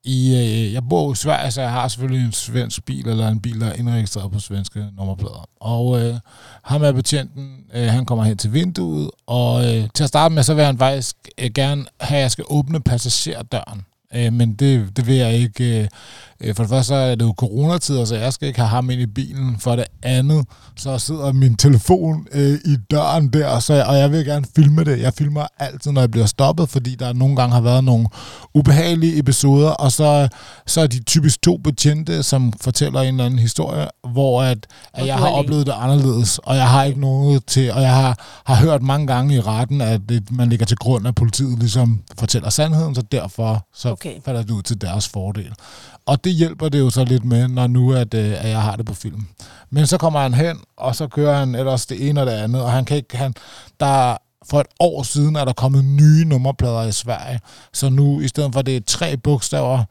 i, 0.05 0.35
øh, 0.35 0.73
jeg 0.73 0.83
bor 0.89 1.13
i 1.13 1.17
Sverige, 1.17 1.51
så 1.51 1.61
jeg 1.61 1.71
har 1.71 1.89
selvfølgelig 1.89 2.27
en 2.27 2.33
svensk 2.33 2.85
bil, 2.85 3.09
eller 3.09 3.29
en 3.29 3.41
bil, 3.41 3.61
der 3.61 3.67
er 3.67 3.73
indregistreret 3.73 4.33
på 4.33 4.39
svenske 4.39 4.87
nummerplader. 4.97 5.49
Og 5.61 6.03
øh, 6.03 6.15
ham 6.63 6.83
er 6.83 6.93
betjenten, 6.93 7.57
øh, 7.75 7.87
han 7.87 8.07
kommer 8.07 8.25
hen 8.25 8.37
til 8.37 8.53
vinduet, 8.53 9.11
og 9.27 9.65
øh, 9.65 9.89
til 9.95 10.03
at 10.03 10.09
starte 10.09 10.35
med, 10.35 10.43
så 10.43 10.55
vil 10.55 10.65
han 10.65 10.79
faktisk 10.79 11.17
øh, 11.39 11.51
gerne 11.55 11.85
have, 12.01 12.19
at 12.19 12.23
jeg 12.23 12.31
skal 12.31 12.45
åbne 12.49 12.81
passagerdøren. 12.81 13.85
Øh, 14.15 14.33
men 14.33 14.55
det, 14.55 14.97
det 14.97 15.07
vil 15.07 15.15
jeg 15.15 15.35
ikke. 15.35 15.81
Øh, 15.81 15.89
øh, 16.41 16.55
for 16.55 16.63
det 16.63 16.71
første 16.71 16.89
så 16.89 16.95
er 16.95 17.15
det 17.15 17.25
jo 17.25 17.35
coronatider, 17.37 18.05
så 18.05 18.17
jeg 18.17 18.33
skal 18.33 18.49
ikke 18.49 18.61
have 18.61 18.69
ham 18.69 18.91
ind 18.91 19.01
i 19.01 19.07
bilen. 19.07 19.57
For 19.61 19.77
det 19.77 19.85
andet, 20.03 20.47
så 20.77 20.99
sidder 20.99 21.33
min 21.33 21.57
telefon 21.57 22.27
øh, 22.33 22.59
i 22.65 22.77
døren 22.91 23.29
der, 23.29 23.59
så 23.59 23.75
jeg, 23.75 23.87
og 23.87 23.99
jeg 23.99 24.13
vil 24.13 24.25
gerne 24.25 24.47
filme 24.57 24.85
det. 24.85 25.01
Jeg 25.01 25.15
filmer 25.15 25.47
altid, 25.59 25.93
når 25.93 26.01
jeg 26.01 26.11
bliver 26.11 26.27
stoppet, 26.27 26.69
fordi 26.69 26.95
der 26.95 27.13
nogle 27.13 27.37
gange 27.37 27.55
har 27.55 27.61
været 27.61 27.85
nogle 27.85 28.07
ubehagelige 28.55 29.19
episoder, 29.19 29.71
og 29.71 29.93
så, 29.93 30.29
så 30.67 30.81
er 30.81 30.87
de 30.87 31.03
typisk 31.03 31.43
to 31.43 31.57
betjente, 31.57 32.23
som 32.23 32.53
fortæller 32.61 33.01
en 33.01 33.09
eller 33.09 33.25
anden 33.25 33.39
historie, 33.39 33.89
hvor 34.13 34.43
at, 34.43 34.67
at 34.95 35.07
jeg 35.07 35.17
har 35.17 35.29
oplevet 35.29 35.67
det 35.67 35.75
anderledes, 35.77 36.39
og 36.39 36.57
jeg 36.57 36.69
har 36.69 36.85
ikke 36.85 37.01
noget 37.01 37.47
til, 37.47 37.73
og 37.73 37.83
jeg 37.83 37.95
har, 37.95 38.43
har 38.45 38.55
hørt 38.55 38.83
mange 38.83 39.07
gange 39.07 39.35
i 39.35 39.41
retten, 39.41 39.81
at 39.81 40.01
det, 40.09 40.31
man 40.31 40.49
ligger 40.49 40.67
til 40.67 40.77
grund, 40.77 41.07
at 41.07 41.15
politiet 41.15 41.59
ligesom 41.59 42.01
fortæller 42.19 42.51
sandheden, 42.51 42.95
så 42.95 43.03
derfor 43.13 43.67
så 43.75 43.95
Okay 43.95 44.04
okay. 44.07 44.21
falder 44.25 44.43
det 44.43 44.51
ud 44.51 44.63
til 44.63 44.81
deres 44.81 45.09
fordel. 45.09 45.53
Og 46.07 46.25
det 46.25 46.33
hjælper 46.33 46.69
det 46.69 46.79
jo 46.79 46.91
så 46.91 47.05
lidt 47.05 47.25
med, 47.25 47.49
når 47.49 47.67
nu 47.67 47.93
at, 47.93 48.15
øh, 48.15 48.45
at 48.45 48.49
jeg 48.49 48.63
har 48.63 48.77
det 48.77 48.87
på 48.87 48.95
film. 48.95 49.27
Men 49.71 49.87
så 49.87 49.99
kommer 49.99 50.21
han 50.21 50.35
hen, 50.35 50.61
og 50.77 50.97
så 50.97 51.09
kører 51.09 51.39
han 51.39 51.55
ellers 51.55 51.87
det 51.87 52.09
ene 52.09 52.21
og 52.21 52.27
det 52.27 52.33
andet, 52.33 52.63
og 52.63 52.73
han 52.73 52.85
kan 52.85 52.97
ikke, 52.97 53.17
han, 53.17 53.35
der 53.81 54.17
for 54.51 54.61
et 54.61 54.67
år 54.81 55.03
siden 55.03 55.37
er 55.37 55.45
der 55.45 55.53
kommet 55.53 55.85
nye 55.85 56.25
nummerplader 56.25 56.83
i 56.83 56.93
Sverige, 56.93 57.41
så 57.73 57.89
nu 57.89 58.21
i 58.21 58.29
stedet 58.29 58.53
for 58.53 58.61
at 58.61 58.67
det 58.67 58.77
er 58.77 58.81
tre 58.87 59.17
bogstaver 59.17 59.85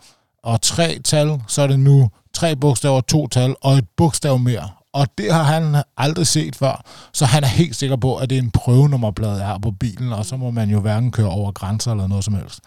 og 0.44 0.62
tre 0.62 1.00
tal, 1.04 1.42
så 1.48 1.62
er 1.62 1.68
det 1.68 1.80
nu 1.80 2.10
tre 2.34 2.56
bogstaver, 2.56 3.02
to 3.02 3.28
tal 3.28 3.56
og 3.62 3.74
et 3.74 3.86
bogstav 3.98 4.40
mere. 4.40 4.70
Og 4.94 5.08
det 5.18 5.34
har 5.34 5.44
han 5.44 5.84
aldrig 5.98 6.28
set 6.28 6.56
før, 6.56 6.84
så 7.14 7.26
han 7.26 7.44
er 7.44 7.48
helt 7.48 7.76
sikker 7.76 7.96
på, 7.96 8.16
at 8.16 8.30
det 8.30 8.38
er 8.38 8.42
en 8.42 8.52
prøvenummerplade, 8.52 9.36
jeg 9.36 9.48
har 9.48 9.58
på 9.58 9.72
bilen, 9.72 10.14
og 10.14 10.26
så 10.26 10.38
må 10.38 10.52
man 10.52 10.70
jo 10.70 10.80
hverken 10.80 11.12
køre 11.12 11.30
over 11.30 11.52
grænser 11.52 11.92
eller 11.92 12.08
noget 12.08 12.24
som 12.24 12.34
helst. 12.34 12.60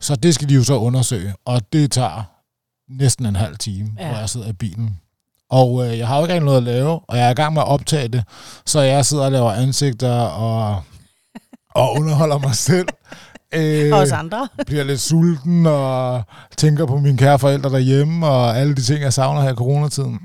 Så 0.00 0.16
det 0.16 0.34
skal 0.34 0.48
de 0.48 0.54
jo 0.54 0.64
så 0.64 0.74
undersøge, 0.78 1.34
og 1.44 1.72
det 1.72 1.92
tager 1.92 2.22
næsten 2.98 3.26
en 3.26 3.36
halv 3.36 3.56
time, 3.56 3.90
Ja. 3.98 4.08
hvor 4.08 4.18
jeg 4.18 4.28
sidder 4.28 4.48
i 4.48 4.52
bilen. 4.52 5.00
Og 5.50 5.86
øh, 5.86 5.98
jeg 5.98 6.08
har 6.08 6.18
jo 6.18 6.26
ikke 6.26 6.40
noget 6.40 6.56
at 6.56 6.62
lave, 6.62 7.00
og 7.08 7.16
jeg 7.18 7.26
er 7.26 7.30
i 7.30 7.34
gang 7.34 7.54
med 7.54 7.62
at 7.62 7.68
optage 7.68 8.08
det, 8.08 8.24
så 8.66 8.80
jeg 8.80 9.06
sidder 9.06 9.24
og 9.24 9.32
laver 9.32 9.52
ansigter 9.52 10.20
og, 10.20 10.82
og 11.74 11.92
underholder 11.92 12.38
mig 12.38 12.54
selv. 12.54 12.88
Øh, 13.54 13.92
Og 13.94 13.98
os 13.98 14.12
andre. 14.12 14.48
bliver 14.66 14.84
lidt 14.84 15.00
sulten 15.00 15.66
og 15.66 16.22
tænker 16.56 16.86
på 16.86 16.98
mine 16.98 17.18
kære 17.18 17.38
forældre 17.38 17.70
derhjemme 17.70 18.26
og 18.26 18.58
alle 18.58 18.74
de 18.74 18.82
ting, 18.82 19.00
jeg 19.02 19.12
savner 19.12 19.42
her 19.42 19.52
i 19.52 19.54
coronatiden. 19.54 20.18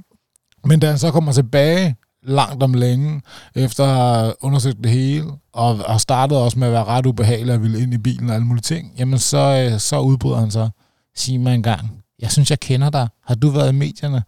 Men 0.65 0.79
da 0.79 0.87
han 0.87 0.97
så 0.97 1.11
kommer 1.11 1.31
tilbage 1.31 1.95
langt 2.25 2.63
om 2.63 2.73
længe, 2.73 3.21
efter 3.55 3.85
at 3.85 4.19
have 4.19 4.33
undersøgt 4.41 4.83
det 4.83 4.91
hele, 4.91 5.31
og, 5.53 5.77
har 5.77 5.97
startet 5.97 6.37
også 6.37 6.59
med 6.59 6.67
at 6.67 6.73
være 6.73 6.83
ret 6.83 7.05
ubehagelig 7.05 7.53
og 7.53 7.61
ville 7.61 7.81
ind 7.81 7.93
i 7.93 7.97
bilen 7.97 8.29
og 8.29 8.35
alle 8.35 8.47
mulige 8.47 8.61
ting, 8.61 8.91
jamen 8.97 9.19
så, 9.19 9.69
øh, 9.71 9.79
så 9.79 9.99
udbryder 9.99 10.39
han 10.39 10.51
så, 10.51 10.69
sig 11.15 11.39
mig 11.39 11.55
en 11.55 11.63
gang, 11.63 12.03
jeg 12.19 12.31
synes, 12.31 12.49
jeg 12.49 12.59
kender 12.59 12.89
dig. 12.89 13.07
Har 13.25 13.35
du 13.35 13.49
været 13.49 13.69
i 13.69 13.75
medierne? 13.75 14.23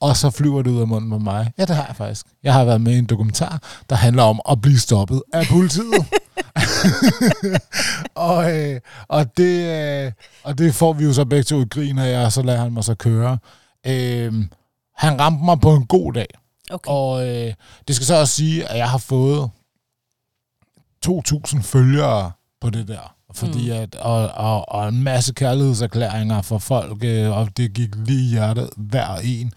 Og 0.00 0.16
så 0.16 0.30
flyver 0.30 0.62
det 0.62 0.70
ud 0.70 0.80
af 0.80 0.88
munden 0.88 1.10
på 1.10 1.18
mig. 1.18 1.52
Ja, 1.58 1.64
det 1.64 1.76
har 1.76 1.86
jeg 1.86 1.96
faktisk. 1.96 2.26
Jeg 2.42 2.52
har 2.52 2.64
været 2.64 2.80
med 2.80 2.92
i 2.92 2.98
en 2.98 3.06
dokumentar, 3.06 3.62
der 3.90 3.96
handler 3.96 4.22
om 4.22 4.40
at 4.50 4.60
blive 4.60 4.78
stoppet 4.78 5.22
af 5.32 5.46
politiet. 5.46 6.06
og, 8.14 8.52
øh, 8.58 8.80
og, 9.08 9.36
det, 9.36 10.04
øh, 10.06 10.12
og 10.44 10.58
det 10.58 10.74
får 10.74 10.92
vi 10.92 11.04
jo 11.04 11.12
så 11.12 11.24
begge 11.24 11.42
to 11.42 11.60
i 11.60 11.64
grin 11.64 11.98
af, 11.98 12.24
og 12.24 12.32
så 12.32 12.42
lader 12.42 12.60
han 12.60 12.72
mig 12.72 12.84
så 12.84 12.94
køre. 12.94 13.38
Øh, 13.86 14.32
han 14.96 15.20
ramte 15.20 15.44
mig 15.44 15.60
på 15.60 15.74
en 15.74 15.86
god 15.86 16.12
dag. 16.12 16.26
Okay. 16.70 16.90
Og 16.90 17.28
øh, 17.28 17.54
det 17.88 17.96
skal 17.96 18.06
så 18.06 18.14
også 18.20 18.34
sige, 18.34 18.66
at 18.68 18.78
jeg 18.78 18.90
har 18.90 18.98
fået 18.98 19.50
2.000 21.06 21.62
følgere 21.62 22.32
på 22.60 22.70
det 22.70 22.88
der. 22.88 23.12
Fordi 23.34 23.66
Mm. 23.70 23.76
at, 23.76 23.94
og, 23.94 24.28
og, 24.28 24.68
og 24.68 24.88
en 24.88 25.02
masse 25.02 25.32
kærlighedserklæringer 25.34 26.42
fra 26.42 26.58
folk, 26.58 27.04
øh, 27.04 27.30
og 27.30 27.56
det 27.56 27.72
gik 27.74 27.88
lige 27.96 28.26
i 28.26 28.30
hjertet 28.30 28.70
hver 28.76 29.16
en. 29.16 29.52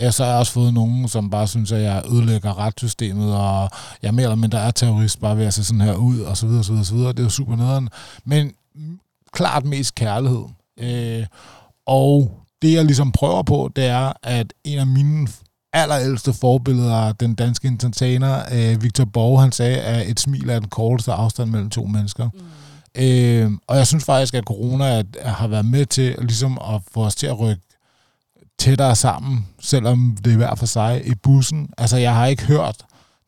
Ja, 0.00 0.10
så 0.10 0.24
har 0.24 0.30
jeg 0.30 0.38
også 0.38 0.52
fået 0.52 0.74
nogen, 0.74 1.08
som 1.08 1.30
bare 1.30 1.48
synes, 1.48 1.72
at 1.72 1.82
jeg 1.82 2.02
ødelægger 2.12 2.58
retssystemet, 2.58 3.36
og 3.36 3.70
jeg 4.02 4.14
mere 4.14 4.24
eller 4.24 4.36
mindre 4.36 4.58
er 4.58 4.70
terrorist, 4.70 5.20
bare 5.20 5.36
ved 5.36 5.46
at 5.46 5.54
se 5.54 5.64
sådan 5.64 5.80
her 5.80 5.94
ud, 5.94 6.20
og 6.20 6.36
så 6.36 6.46
videre, 6.46 6.64
så 6.64 6.72
videre, 6.72 6.84
så 6.84 6.94
videre. 6.94 7.12
Det 7.12 7.18
er 7.18 7.22
jo 7.22 7.30
super 7.30 7.56
nederen. 7.56 7.88
Men 8.24 8.52
klart 9.32 9.64
mest 9.64 9.94
kærlighed. 9.94 10.44
Øh, 10.80 11.26
og 11.86 12.40
det, 12.62 12.72
jeg 12.72 12.84
ligesom 12.84 13.12
prøver 13.12 13.42
på, 13.42 13.70
det 13.76 13.84
er, 13.86 14.12
at 14.22 14.52
en 14.64 14.78
af 14.78 14.86
mine 14.86 15.28
allerældste 15.74 16.32
forbilleder, 16.32 17.12
den 17.12 17.34
danske 17.34 17.68
entertainer, 17.68 18.42
øh, 18.52 18.82
Victor 18.82 19.04
Borg, 19.04 19.40
han 19.40 19.52
sagde, 19.52 19.80
at 19.80 20.10
et 20.10 20.20
smil 20.20 20.50
er 20.50 20.58
den 20.58 20.68
korteste 20.68 21.12
afstand 21.12 21.50
mellem 21.50 21.70
to 21.70 21.86
mennesker. 21.86 22.28
Mm. 22.34 23.02
Øh, 23.02 23.50
og 23.66 23.76
jeg 23.76 23.86
synes 23.86 24.04
faktisk, 24.04 24.34
at 24.34 24.44
corona 24.44 24.84
er, 24.84 25.28
har 25.28 25.48
været 25.48 25.64
med 25.64 25.86
til 25.86 26.16
ligesom 26.18 26.58
at 26.74 26.80
få 26.92 27.04
os 27.04 27.14
til 27.14 27.26
at 27.26 27.40
rykke 27.40 27.62
tættere 28.58 28.96
sammen, 28.96 29.46
selvom 29.60 30.16
det 30.24 30.32
er 30.32 30.36
hver 30.36 30.54
for 30.54 30.66
sig 30.66 31.06
i 31.06 31.14
bussen. 31.22 31.68
Altså, 31.78 31.96
jeg 31.96 32.14
har 32.14 32.26
ikke 32.26 32.46
hørt 32.46 32.76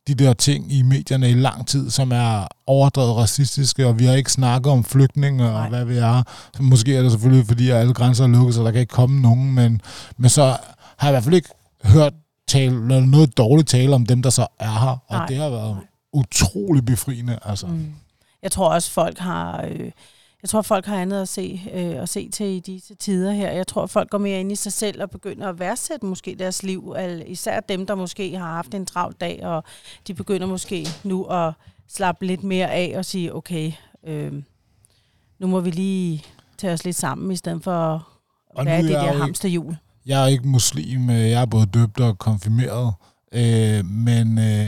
de 0.07 0.15
der 0.15 0.33
ting 0.33 0.71
i 0.73 0.81
medierne 0.81 1.29
i 1.29 1.33
lang 1.33 1.67
tid, 1.67 1.89
som 1.89 2.11
er 2.11 2.47
overdrevet 2.67 3.15
racistiske, 3.15 3.87
og 3.87 3.99
vi 3.99 4.05
har 4.05 4.13
ikke 4.13 4.31
snakket 4.31 4.71
om 4.73 4.83
flygtninge 4.83 5.45
og 5.45 5.51
Nej. 5.51 5.69
hvad 5.69 5.85
vi 5.85 5.97
er. 5.97 6.23
Måske 6.59 6.95
er 6.95 7.01
det 7.01 7.11
selvfølgelig, 7.11 7.47
fordi 7.47 7.69
alle 7.69 7.93
grænser 7.93 8.23
er 8.23 8.27
lukket, 8.27 8.55
så 8.55 8.63
der 8.63 8.71
kan 8.71 8.81
ikke 8.81 8.91
komme 8.91 9.21
nogen, 9.21 9.55
men, 9.55 9.81
men 10.17 10.29
så 10.29 10.57
har 10.97 11.07
jeg 11.07 11.09
i 11.09 11.13
hvert 11.13 11.23
fald 11.23 11.35
ikke 11.35 11.49
hørt 11.83 12.13
tale, 12.47 12.65
eller 12.75 13.05
noget 13.05 13.37
dårligt 13.37 13.69
tale 13.69 13.95
om 13.95 14.05
dem, 14.05 14.21
der 14.21 14.29
så 14.29 14.47
er 14.59 14.71
her, 14.79 14.97
og 15.07 15.17
Nej. 15.17 15.25
det 15.25 15.37
har 15.37 15.49
været 15.49 15.77
utrolig 16.13 16.85
befriende. 16.85 17.39
Altså. 17.45 17.67
Mm. 17.67 17.93
Jeg 18.43 18.51
tror 18.51 18.69
også, 18.69 18.91
folk 18.91 19.17
har... 19.17 19.65
Øh, 19.65 19.91
jeg 20.41 20.49
tror, 20.49 20.61
folk 20.61 20.85
har 20.85 20.95
andet 21.01 21.21
at 21.21 21.29
se, 21.29 21.61
øh, 21.73 22.01
at 22.01 22.09
se 22.09 22.29
til 22.29 22.45
i 22.45 22.59
disse 22.59 22.95
tider 22.95 23.31
her. 23.31 23.51
Jeg 23.51 23.67
tror, 23.67 23.85
folk 23.85 24.09
går 24.09 24.17
mere 24.17 24.39
ind 24.39 24.51
i 24.51 24.55
sig 24.55 24.73
selv 24.73 25.01
og 25.01 25.09
begynder 25.09 25.47
at 25.49 25.59
værdsætte 25.59 26.05
måske 26.05 26.35
deres 26.39 26.63
liv. 26.63 26.93
Al- 26.97 27.23
Især 27.27 27.59
dem, 27.59 27.85
der 27.85 27.95
måske 27.95 28.37
har 28.37 28.53
haft 28.53 28.73
en 28.73 28.85
travl 28.85 29.13
dag, 29.21 29.45
og 29.45 29.63
de 30.07 30.13
begynder 30.13 30.47
måske 30.47 30.87
nu 31.03 31.23
at 31.23 31.53
slappe 31.87 32.25
lidt 32.25 32.43
mere 32.43 32.71
af 32.71 32.93
og 32.97 33.05
sige, 33.05 33.35
okay, 33.35 33.71
øh, 34.07 34.33
nu 35.39 35.47
må 35.47 35.59
vi 35.59 35.71
lige 35.71 36.23
tage 36.57 36.73
os 36.73 36.85
lidt 36.85 36.95
sammen, 36.95 37.31
i 37.31 37.35
stedet 37.35 37.63
for 37.63 37.93
at 37.95 38.01
Og 38.49 38.65
være 38.65 38.81
det 38.81 38.91
er 38.95 39.01
der 39.03 39.13
hamsterhjul. 39.13 39.77
Jeg 40.07 40.23
er 40.23 40.27
ikke 40.27 40.47
muslim, 40.47 41.09
øh, 41.09 41.29
jeg 41.29 41.41
er 41.41 41.45
både 41.45 41.65
døbt 41.65 41.99
og 41.99 42.17
konfirmeret, 42.17 42.93
øh, 43.33 43.85
men, 43.85 44.39
øh, 44.39 44.67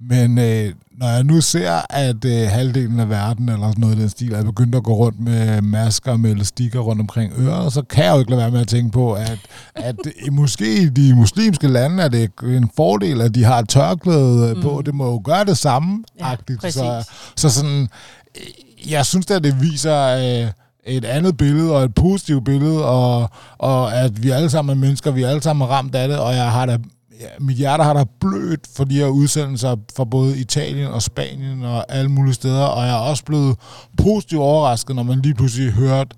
men 0.00 0.38
øh, 0.38 0.72
når 0.98 1.08
jeg 1.08 1.24
nu 1.24 1.40
ser, 1.40 1.92
at 1.92 2.24
øh, 2.24 2.48
halvdelen 2.48 3.00
af 3.00 3.08
verden 3.08 3.48
eller 3.48 3.68
sådan 3.68 3.80
noget 3.80 3.96
i 3.96 4.00
den 4.00 4.08
stil 4.08 4.32
er 4.32 4.44
begyndt 4.44 4.74
at 4.74 4.82
gå 4.82 4.92
rundt 4.92 5.20
med 5.20 5.62
masker 5.62 6.16
med 6.16 6.30
elastikker 6.30 6.80
rundt 6.80 7.00
omkring 7.00 7.32
øret, 7.38 7.72
så 7.72 7.82
kan 7.82 8.04
jeg 8.04 8.14
jo 8.14 8.18
ikke 8.18 8.30
lade 8.30 8.40
være 8.40 8.50
med 8.50 8.60
at 8.60 8.68
tænke 8.68 8.90
på, 8.92 9.12
at, 9.12 9.38
at 9.74 9.96
måske 10.32 10.82
i 10.82 10.88
de 10.88 11.14
muslimske 11.14 11.68
lande 11.68 12.02
er 12.02 12.08
det 12.08 12.30
en 12.42 12.70
fordel, 12.76 13.20
at 13.20 13.34
de 13.34 13.44
har 13.44 13.58
et 13.58 13.68
tørklæde 13.68 14.54
mm. 14.54 14.62
på. 14.62 14.82
Det 14.86 14.94
må 14.94 15.10
jo 15.10 15.20
gøre 15.24 15.44
det 15.44 15.58
samme. 15.58 16.04
Ja, 16.20 16.34
præcis. 16.60 16.74
så, 16.74 17.10
så 17.36 17.48
sådan, 17.48 17.88
øh, 18.36 18.92
jeg 18.92 19.06
synes 19.06 19.30
at 19.30 19.44
det 19.44 19.60
viser 19.60 20.06
øh, 20.06 20.50
et 20.84 21.04
andet 21.04 21.36
billede, 21.36 21.76
og 21.76 21.84
et 21.84 21.94
positivt 21.94 22.44
billede, 22.44 22.84
og, 22.84 23.30
og 23.58 23.94
at 23.94 24.22
vi 24.22 24.30
alle 24.30 24.50
sammen 24.50 24.76
er 24.76 24.80
mennesker, 24.80 25.10
vi 25.10 25.22
er 25.22 25.28
alle 25.28 25.42
sammen 25.42 25.68
ramt 25.68 25.94
af 25.94 26.08
det, 26.08 26.18
og 26.18 26.34
jeg 26.34 26.52
har 26.52 26.66
da, 26.66 26.78
ja, 27.20 27.26
mit 27.40 27.56
hjerte 27.56 27.84
har 27.84 27.92
da 27.92 28.04
blødt 28.20 28.60
for 28.76 28.84
de 28.84 28.94
her 28.94 29.06
udsendelser 29.06 29.76
fra 29.96 30.04
både 30.04 30.38
Italien 30.38 30.86
og 30.86 31.02
Spanien 31.02 31.64
og 31.64 31.92
alle 31.92 32.10
mulige 32.10 32.34
steder, 32.34 32.64
og 32.64 32.86
jeg 32.86 32.94
er 32.94 33.00
også 33.00 33.24
blevet 33.24 33.56
positivt 34.02 34.42
overrasket, 34.42 34.96
når 34.96 35.02
man 35.02 35.20
lige 35.20 35.34
pludselig 35.34 35.72
hørte 35.72 36.16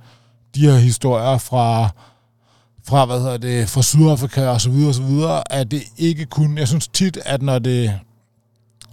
de 0.54 0.60
her 0.60 0.76
historier 0.76 1.38
fra 1.38 1.90
fra, 2.86 3.04
hvad 3.04 3.20
hedder 3.20 3.36
det, 3.36 3.68
fra 3.68 3.82
Sydafrika 3.82 4.48
og 4.48 4.60
så 4.60 4.70
videre 4.70 4.88
og 4.88 4.94
så 4.94 5.02
videre, 5.02 5.52
at 5.52 5.70
det 5.70 5.82
ikke 5.96 6.24
kun, 6.26 6.58
jeg 6.58 6.68
synes 6.68 6.88
tit, 6.88 7.18
at 7.24 7.42
når 7.42 7.58
det, 7.58 7.98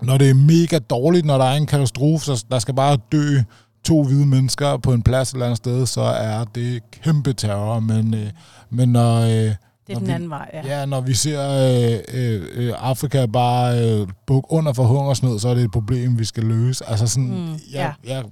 når 0.02 0.18
det 0.18 0.30
er 0.30 0.34
mega 0.34 0.80
dårligt, 0.80 1.26
når 1.26 1.38
der 1.38 1.46
er 1.46 1.56
en 1.56 1.66
katastrofe, 1.66 2.26
så 2.26 2.46
der 2.52 2.60
skal 2.60 2.74
bare 2.74 2.98
dø 3.12 3.40
to 3.84 4.04
hvide 4.04 4.26
mennesker 4.26 4.78
på 4.78 4.94
en 4.94 5.02
plads 5.02 5.30
et 5.30 5.34
eller 5.34 5.46
andet 5.46 5.58
sted, 5.58 5.86
så 5.86 6.02
er 6.02 6.44
det 6.44 6.82
kæmpe 6.92 7.34
terror. 7.34 7.80
Men, 7.80 8.14
øh, 8.14 8.30
men 8.70 8.90
når, 8.90 9.16
øh, 9.22 9.28
Det 9.28 9.56
er 9.90 9.94
den 10.00 10.08
vi- 10.08 10.12
anden 10.12 10.30
vej, 10.30 10.50
ja. 10.54 10.80
ja. 10.80 10.86
når 10.86 11.02
vi 11.02 11.14
ser 11.14 11.42
øh, 11.50 12.00
øh, 12.14 12.42
øh, 12.54 12.74
Afrika 12.78 13.26
bare 13.26 13.84
øh, 13.86 14.08
bukke 14.28 14.52
under 14.52 14.74
for 14.74 14.84
hungersnød, 14.84 15.40
så 15.40 15.50
er 15.50 15.54
det 15.54 15.64
et 15.64 15.72
problem, 15.72 16.20
vi 16.20 16.26
skal 16.26 16.44
løse. 16.44 16.86
Altså 16.90 17.08
sådan, 17.08 17.30
Mm, 17.30 17.52
jeg, 17.74 17.94
ja. 18.08 18.16
jeg, 18.16 18.24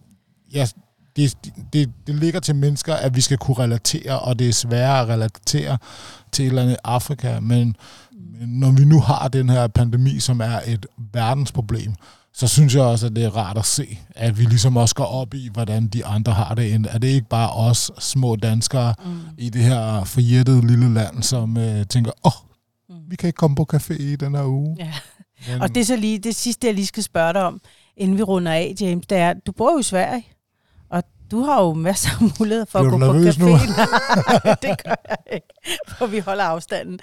jeg, 0.54 0.68
det, 1.16 1.34
det, 1.74 1.92
det 2.08 2.16
ligger 2.16 2.40
til 2.40 2.56
mennesker, 2.56 2.94
at 2.96 3.16
vi 3.16 3.22
skal 3.22 3.38
kunne 3.38 3.58
relatere, 3.60 4.20
og 4.20 4.40
det 4.40 4.50
er 4.50 4.54
sværere 4.54 5.00
at 5.02 5.08
relatere 5.08 5.78
til 6.32 6.46
et 6.46 6.50
eller 6.50 6.62
andet 6.64 6.78
Afrika, 6.84 7.40
men, 7.40 7.76
men 8.40 8.50
når 8.50 8.72
vi 8.72 8.86
nu 8.86 9.00
har 9.00 9.28
den 9.28 9.50
her 9.50 9.68
pandemi, 9.68 10.20
som 10.20 10.40
er 10.42 10.60
et 10.68 10.86
verdensproblem, 11.14 11.94
så 12.38 12.48
synes 12.48 12.76
jeg 12.76 12.84
også, 12.84 13.06
at 13.06 13.16
det 13.16 13.24
er 13.24 13.38
rart 13.38 13.58
at 13.58 13.66
se, 13.66 14.00
at 14.16 14.40
vi 14.40 14.44
ligesom 14.44 14.78
også 14.78 14.96
går 14.96 15.06
op 15.06 15.34
i, 15.34 15.50
hvordan 15.54 15.88
de 15.88 16.06
andre 16.06 16.34
har 16.34 16.56
det. 16.56 16.86
Er 16.90 16.98
det 16.98 17.08
ikke 17.08 17.30
bare 17.30 17.52
os 17.52 17.92
små 18.00 18.36
danskere 18.36 18.94
mm. 19.06 19.20
i 19.38 19.50
det 19.50 19.62
her 19.62 20.04
forjættede 20.04 20.68
lille 20.68 20.94
land, 20.94 21.24
som 21.24 21.58
øh, 21.58 21.86
tænker, 21.86 22.12
åh, 22.26 22.32
oh, 22.32 22.50
mm. 22.90 23.12
vi 23.12 23.16
kan 23.16 23.28
ikke 23.28 23.38
komme 23.38 23.56
på 23.56 23.66
café 23.74 24.02
i 24.02 24.16
den 24.16 24.36
her 24.36 24.46
uge. 24.46 24.76
Ja. 24.80 24.94
Men... 25.48 25.62
Og 25.62 25.76
det 25.76 25.82
er 25.82 25.86
så 25.86 25.96
lige 25.96 26.20
det 26.20 26.36
sidste, 26.36 26.68
jeg 26.68 26.74
lige 26.74 26.86
skal 26.86 27.04
spørge 27.04 27.34
dig 27.34 27.44
om, 27.44 27.62
inden 27.98 28.18
vi 28.18 28.24
runder 28.24 28.52
af, 28.52 28.76
James, 28.82 29.08
det 29.08 29.18
er, 29.18 29.34
du 29.34 29.52
bor 29.52 29.72
jo 29.72 29.80
i 29.80 29.84
Sverige. 29.84 30.26
Du 31.32 31.42
har 31.42 31.64
jo 31.64 31.74
masser 31.74 32.10
af 32.10 32.32
muligheder 32.40 32.66
for 32.66 32.80
Bliver 32.80 32.94
at 32.94 33.02
gå 33.02 33.14
på 33.14 33.20
café. 33.20 33.40
Nu? 33.40 33.48
Nej, 34.46 34.56
det 34.62 34.84
gør 34.84 34.96
jeg 35.10 35.18
ikke, 35.34 35.48
for 35.98 36.06
vi 36.06 36.20
holder 36.20 36.44
afstanden. 36.44 37.00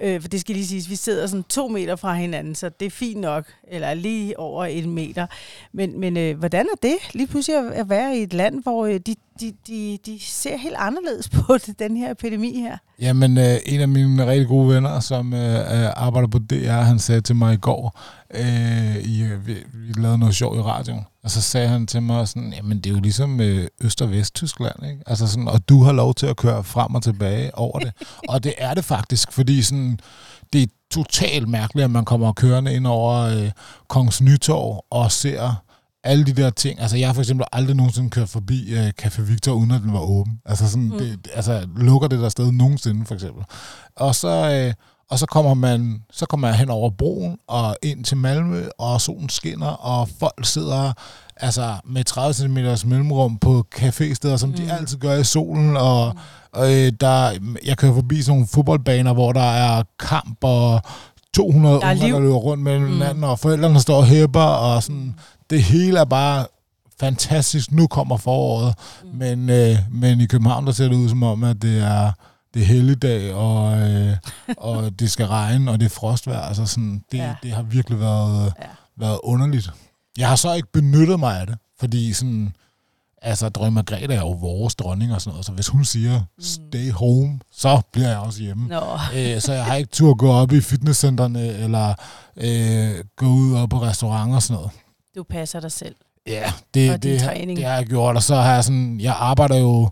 Øh, 0.00 0.20
for 0.20 0.28
det 0.28 0.40
skal 0.40 0.54
lige 0.54 0.66
siges, 0.66 0.90
vi 0.90 0.96
sidder 0.96 1.26
sådan 1.26 1.42
to 1.42 1.68
meter 1.68 1.96
fra 1.96 2.14
hinanden, 2.14 2.54
så 2.54 2.68
det 2.68 2.86
er 2.86 2.90
fint 2.90 3.20
nok, 3.20 3.44
eller 3.68 3.94
lige 3.94 4.38
over 4.38 4.64
en 4.64 4.90
meter. 4.90 5.26
Men, 5.72 6.00
men 6.00 6.16
øh, 6.16 6.38
hvordan 6.38 6.66
er 6.72 6.76
det 6.82 6.96
lige 7.12 7.26
pludselig 7.26 7.74
at 7.74 7.88
være 7.88 8.16
i 8.16 8.22
et 8.22 8.32
land, 8.32 8.62
hvor 8.62 8.86
øh, 8.86 9.00
de, 9.06 9.14
de, 9.40 9.52
de, 9.66 9.98
de 10.06 10.20
ser 10.20 10.56
helt 10.56 10.76
anderledes 10.78 11.28
på 11.28 11.58
det, 11.58 11.78
den 11.84 11.96
her 11.96 12.10
epidemi 12.10 12.60
her? 12.60 12.76
Jamen, 13.00 13.38
øh, 13.38 13.56
en 13.66 13.80
af 13.80 13.88
mine 13.88 14.26
rigtig 14.26 14.48
gode 14.48 14.74
venner, 14.74 15.00
som 15.00 15.34
øh, 15.34 15.54
øh 15.54 15.90
arbejder 15.96 16.28
på 16.28 16.38
DR, 16.38 16.70
han 16.70 16.98
sagde 16.98 17.20
til 17.20 17.36
mig 17.36 17.54
i 17.54 17.56
går, 17.56 18.00
øh, 18.34 18.96
i, 18.96 19.22
vi, 19.44 19.54
vi 19.74 19.92
lavede 19.96 20.18
noget 20.18 20.34
sjov 20.34 20.56
i 20.56 20.60
radioen, 20.60 21.00
og 21.24 21.30
så 21.30 21.40
sagde 21.40 21.68
han 21.68 21.86
til 21.86 22.02
mig 22.02 22.28
sådan, 22.28 22.52
jamen 22.52 22.80
det 22.80 22.90
er 22.90 22.94
jo 22.94 23.00
ligesom 23.00 23.40
øh, 23.40 23.66
Øst- 23.80 24.02
og 24.02 24.10
Vest-Tyskland, 24.10 24.86
ikke? 24.86 25.02
Altså 25.06 25.26
sådan, 25.26 25.48
og 25.48 25.68
du 25.68 25.82
har 25.82 25.92
lov 25.92 26.14
til 26.14 26.26
at 26.26 26.36
køre 26.36 26.64
frem 26.64 26.94
og 26.94 27.02
tilbage 27.02 27.58
over 27.58 27.78
det. 27.78 27.92
og 28.28 28.44
det 28.44 28.54
er 28.58 28.74
det 28.74 28.84
faktisk, 28.84 29.32
fordi 29.32 29.62
sådan, 29.62 29.98
det 30.52 30.62
er 30.62 30.66
totalt 30.90 31.48
mærkeligt, 31.48 31.84
at 31.84 31.90
man 31.90 32.04
kommer 32.04 32.32
kørende 32.32 32.74
ind 32.74 32.86
over 32.86 33.14
øh, 33.18 33.50
Kongens 33.88 34.22
Nytorv 34.22 34.84
og 34.90 35.12
ser 35.12 35.62
alle 36.04 36.24
de 36.24 36.32
der 36.32 36.50
ting. 36.50 36.80
Altså, 36.80 36.96
jeg 36.96 37.08
har 37.08 37.14
for 37.14 37.22
eksempel 37.22 37.46
aldrig 37.52 37.76
nogensinde 37.76 38.10
kørt 38.10 38.28
forbi 38.28 38.74
uh, 38.74 38.88
Café 39.02 39.22
Victor, 39.22 39.52
uden 39.52 39.70
at 39.70 39.82
den 39.82 39.92
var 39.92 40.00
åben. 40.00 40.40
Altså, 40.46 40.70
sådan, 40.70 40.88
mm. 40.88 40.98
det, 40.98 41.28
altså, 41.34 41.68
lukker 41.76 42.08
det 42.08 42.18
der 42.18 42.28
sted 42.28 42.52
nogensinde, 42.52 43.06
for 43.06 43.14
eksempel. 43.14 43.44
Og 43.96 44.14
så, 44.14 44.66
uh, 44.68 44.84
og 45.10 45.18
så 45.18 45.26
kommer 45.26 45.54
man 45.54 46.02
så 46.12 46.26
kommer 46.26 46.48
man 46.48 46.58
hen 46.58 46.70
over 46.70 46.90
broen 46.90 47.38
og 47.46 47.76
ind 47.82 48.04
til 48.04 48.16
Malmø, 48.16 48.64
og 48.78 49.00
solen 49.00 49.28
skinner, 49.28 49.66
og 49.66 50.08
folk 50.20 50.46
sidder 50.46 50.92
altså 51.36 51.74
med 51.84 52.04
30 52.04 52.34
cm 52.34 52.88
mellemrum 52.88 53.38
på 53.38 53.64
cafésteder, 53.74 54.36
som 54.36 54.48
mm. 54.48 54.54
de 54.54 54.72
altid 54.72 54.98
gør 54.98 55.14
i 55.14 55.24
solen, 55.24 55.76
og, 55.76 56.14
og 56.52 56.72
øh, 56.72 56.92
der, 57.00 57.30
jeg 57.64 57.76
kører 57.76 57.94
forbi 57.94 58.22
sådan 58.22 58.32
nogle 58.32 58.46
fodboldbaner, 58.46 59.12
hvor 59.12 59.32
der 59.32 59.50
er 59.50 59.82
kamp, 59.98 60.38
og 60.40 60.82
200 61.34 61.80
der 61.80 61.90
unger, 61.90 62.08
der 62.08 62.20
løber 62.20 62.34
rundt 62.34 62.62
mellem 62.62 62.84
mm. 62.84 62.92
hinanden, 62.92 63.24
og 63.24 63.38
forældrene 63.38 63.80
står 63.80 63.96
og 63.96 64.06
hæpper, 64.06 64.40
og 64.40 64.82
sådan, 64.82 65.14
det 65.52 65.62
hele 65.62 65.98
er 65.98 66.04
bare 66.04 66.46
fantastisk. 67.00 67.72
Nu 67.72 67.86
kommer 67.86 68.16
foråret, 68.16 68.74
mm. 69.04 69.18
men, 69.18 69.50
øh, 69.50 69.76
men 69.90 70.20
i 70.20 70.26
København, 70.26 70.66
der 70.66 70.72
ser 70.72 70.88
det 70.88 70.96
ud 70.96 71.08
som 71.08 71.22
om, 71.22 71.44
at 71.44 71.62
det 71.62 71.78
er 71.78 72.12
det 72.54 72.62
er 72.62 72.66
helligdag, 72.66 73.34
og, 73.34 73.80
øh, 73.80 74.16
og 74.56 75.00
det 75.00 75.10
skal 75.10 75.26
regne, 75.26 75.70
og 75.70 75.80
det 75.80 75.86
er 75.86 75.90
frostvejr. 75.90 76.40
Altså 76.40 76.66
sådan, 76.66 77.04
det, 77.12 77.18
ja. 77.18 77.34
det 77.42 77.50
har 77.50 77.62
virkelig 77.62 78.00
været, 78.00 78.52
ja. 78.62 78.66
været 78.96 79.18
underligt. 79.22 79.70
Jeg 80.18 80.28
har 80.28 80.36
så 80.36 80.52
ikke 80.54 80.68
benyttet 80.72 81.20
mig 81.20 81.40
af 81.40 81.46
det, 81.46 81.56
fordi 81.80 82.12
sådan, 82.12 82.54
altså, 83.22 83.48
dronning 83.48 83.74
Margrethe 83.74 84.14
er 84.14 84.20
jo 84.20 84.30
vores 84.30 84.74
dronning 84.74 85.14
og 85.14 85.20
sådan 85.20 85.32
noget, 85.32 85.46
så 85.46 85.52
hvis 85.52 85.68
hun 85.68 85.84
siger, 85.84 86.20
mm. 86.20 86.44
stay 86.44 86.92
home, 86.92 87.40
så 87.52 87.80
bliver 87.92 88.08
jeg 88.08 88.18
også 88.18 88.42
hjemme. 88.42 88.68
No. 88.68 88.80
Æ, 89.14 89.38
så 89.38 89.52
jeg 89.52 89.64
har 89.64 89.74
ikke 89.74 89.90
tur 89.90 90.10
at 90.10 90.18
gå 90.18 90.32
op 90.32 90.52
i 90.52 90.60
fitnesscenterne, 90.60 91.46
eller 91.46 91.94
øh, 92.36 93.04
gå 93.16 93.26
ud 93.26 93.54
og 93.54 93.70
på 93.70 93.82
restauranter 93.82 94.36
og 94.36 94.42
sådan 94.42 94.54
noget. 94.54 94.70
Du 95.16 95.22
passer 95.22 95.60
dig 95.60 95.72
selv. 95.72 95.94
Ja, 96.26 96.52
det, 96.74 97.02
det, 97.02 97.02
det 97.02 97.20
har 97.64 97.74
jeg 97.74 97.86
gjort, 97.86 98.16
og 98.16 98.22
så 98.22 98.34
har 98.34 98.54
jeg 98.54 98.64
sådan, 98.64 99.00
jeg 99.00 99.14
arbejder 99.18 99.56
jo 99.56 99.90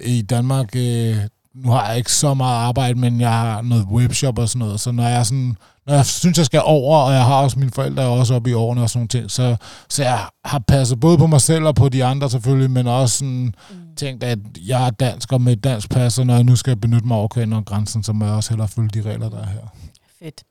i 0.00 0.22
Danmark, 0.22 0.76
øh, 0.76 1.16
nu 1.54 1.70
har 1.70 1.88
jeg 1.88 1.98
ikke 1.98 2.12
så 2.12 2.34
meget 2.34 2.56
arbejde, 2.56 2.98
men 2.98 3.20
jeg 3.20 3.32
har 3.32 3.62
noget 3.62 3.84
webshop 3.84 4.38
og 4.38 4.48
sådan 4.48 4.58
noget, 4.58 4.80
så 4.80 4.92
når 4.92 5.08
jeg 5.08 5.26
sådan, 5.26 5.56
når 5.86 5.94
jeg 5.94 6.06
synes, 6.06 6.38
jeg 6.38 6.46
skal 6.46 6.60
over, 6.64 6.98
og 6.98 7.12
jeg 7.12 7.24
har 7.24 7.42
også 7.42 7.58
mine 7.58 7.70
forældre 7.70 8.02
er 8.02 8.06
også 8.06 8.34
oppe 8.34 8.50
i 8.50 8.52
årene 8.52 8.82
og 8.82 8.90
sådan 8.90 8.98
nogle 8.98 9.08
ting, 9.08 9.30
så, 9.30 9.56
så 9.88 10.02
jeg 10.02 10.20
har 10.44 10.58
passet 10.58 11.00
både 11.00 11.18
på 11.18 11.26
mig 11.26 11.40
selv 11.40 11.64
og 11.64 11.74
på 11.74 11.88
de 11.88 12.04
andre 12.04 12.30
selvfølgelig, 12.30 12.70
men 12.70 12.86
også 12.86 13.18
sådan 13.18 13.54
mm. 13.70 13.76
tænkt, 13.96 14.24
at 14.24 14.38
jeg 14.66 14.86
er 14.86 14.90
dansk 14.90 15.32
og 15.32 15.40
med 15.40 15.52
et 15.52 15.64
dansk 15.64 15.90
pas, 15.90 16.18
og 16.18 16.26
når 16.26 16.34
jeg 16.34 16.44
nu 16.44 16.56
skal 16.56 16.76
benytte 16.76 17.06
mig 17.06 17.16
over 17.16 17.62
grænsen, 17.62 18.02
så 18.02 18.12
må 18.12 18.24
jeg 18.24 18.34
også 18.34 18.50
hellere 18.50 18.68
følge 18.68 18.88
de 18.88 19.02
regler, 19.02 19.28
der 19.28 19.38
er 19.38 19.46
her. 19.46 19.74
Fedt. 20.18 20.42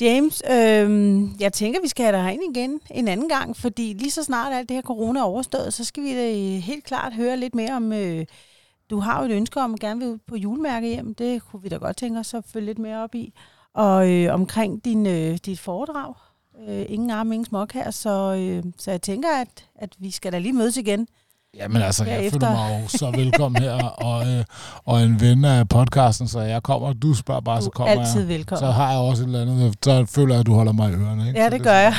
James, 0.00 0.42
øh, 0.50 1.22
jeg 1.40 1.52
tænker, 1.52 1.80
vi 1.80 1.88
skal 1.88 2.04
have 2.04 2.16
dig 2.16 2.24
herind 2.24 2.56
igen 2.56 2.80
en 2.90 3.08
anden 3.08 3.28
gang, 3.28 3.56
fordi 3.56 3.92
lige 3.98 4.10
så 4.10 4.24
snart 4.24 4.52
alt 4.52 4.68
det 4.68 4.74
her 4.74 4.82
corona 4.82 5.20
er 5.20 5.24
overstået, 5.24 5.74
så 5.74 5.84
skal 5.84 6.02
vi 6.02 6.14
da 6.14 6.32
helt 6.58 6.84
klart 6.84 7.14
høre 7.14 7.36
lidt 7.36 7.54
mere 7.54 7.72
om... 7.72 7.92
Øh, 7.92 8.26
du 8.90 8.98
har 8.98 9.20
jo 9.20 9.26
et 9.26 9.36
ønske 9.36 9.60
om 9.60 9.74
at 9.74 9.80
gerne 9.80 10.00
vil 10.00 10.20
på 10.26 10.36
julemærke 10.36 10.88
hjem. 10.88 11.14
Det 11.14 11.42
kunne 11.42 11.62
vi 11.62 11.68
da 11.68 11.76
godt 11.76 11.96
tænke 11.96 12.20
os 12.20 12.34
at 12.34 12.44
følge 12.44 12.66
lidt 12.66 12.78
mere 12.78 13.02
op 13.02 13.14
i. 13.14 13.34
Og 13.74 14.12
øh, 14.12 14.34
omkring 14.34 14.84
din, 14.84 15.06
øh, 15.06 15.38
dit 15.46 15.58
foredrag. 15.58 16.14
Øh, 16.68 16.86
ingen 16.88 17.10
arm, 17.10 17.32
ingen 17.32 17.46
smok 17.46 17.72
her. 17.72 17.90
Så, 17.90 18.34
øh, 18.38 18.72
så 18.78 18.90
jeg 18.90 19.02
tænker, 19.02 19.28
at, 19.28 19.68
at 19.74 19.96
vi 19.98 20.10
skal 20.10 20.32
da 20.32 20.38
lige 20.38 20.52
mødes 20.52 20.76
igen. 20.76 21.08
Jamen 21.54 21.82
altså, 21.82 22.04
jeg 22.04 22.24
efter. 22.24 22.38
føler 22.40 22.52
mig 22.52 22.82
jo 22.82 22.88
så 22.88 23.10
velkommen 23.10 23.62
her, 23.62 23.84
og, 23.84 24.28
øh, 24.28 24.44
og 24.84 25.02
en 25.02 25.20
ven 25.20 25.44
af 25.44 25.68
podcasten, 25.68 26.28
så 26.28 26.40
jeg 26.40 26.62
kommer, 26.62 26.92
du 26.92 27.14
spørger 27.14 27.40
bare, 27.40 27.58
du 27.58 27.64
så 27.64 27.70
kommer 27.70 28.00
altid 28.00 28.20
jeg. 28.20 28.28
velkommen. 28.28 28.58
Så 28.60 28.70
har 28.70 28.90
jeg 28.90 29.00
også 29.00 29.22
et 29.22 29.26
eller 29.26 29.42
andet, 29.42 29.74
så 29.84 30.04
føler 30.06 30.34
jeg, 30.34 30.40
at 30.40 30.46
du 30.46 30.54
holder 30.54 30.72
mig 30.72 30.90
i 30.90 30.94
ørerne. 30.94 31.28
Ikke? 31.28 31.38
Ja, 31.38 31.44
det, 31.44 31.52
det 31.52 31.62
gør 31.62 31.74
jeg. 31.74 31.94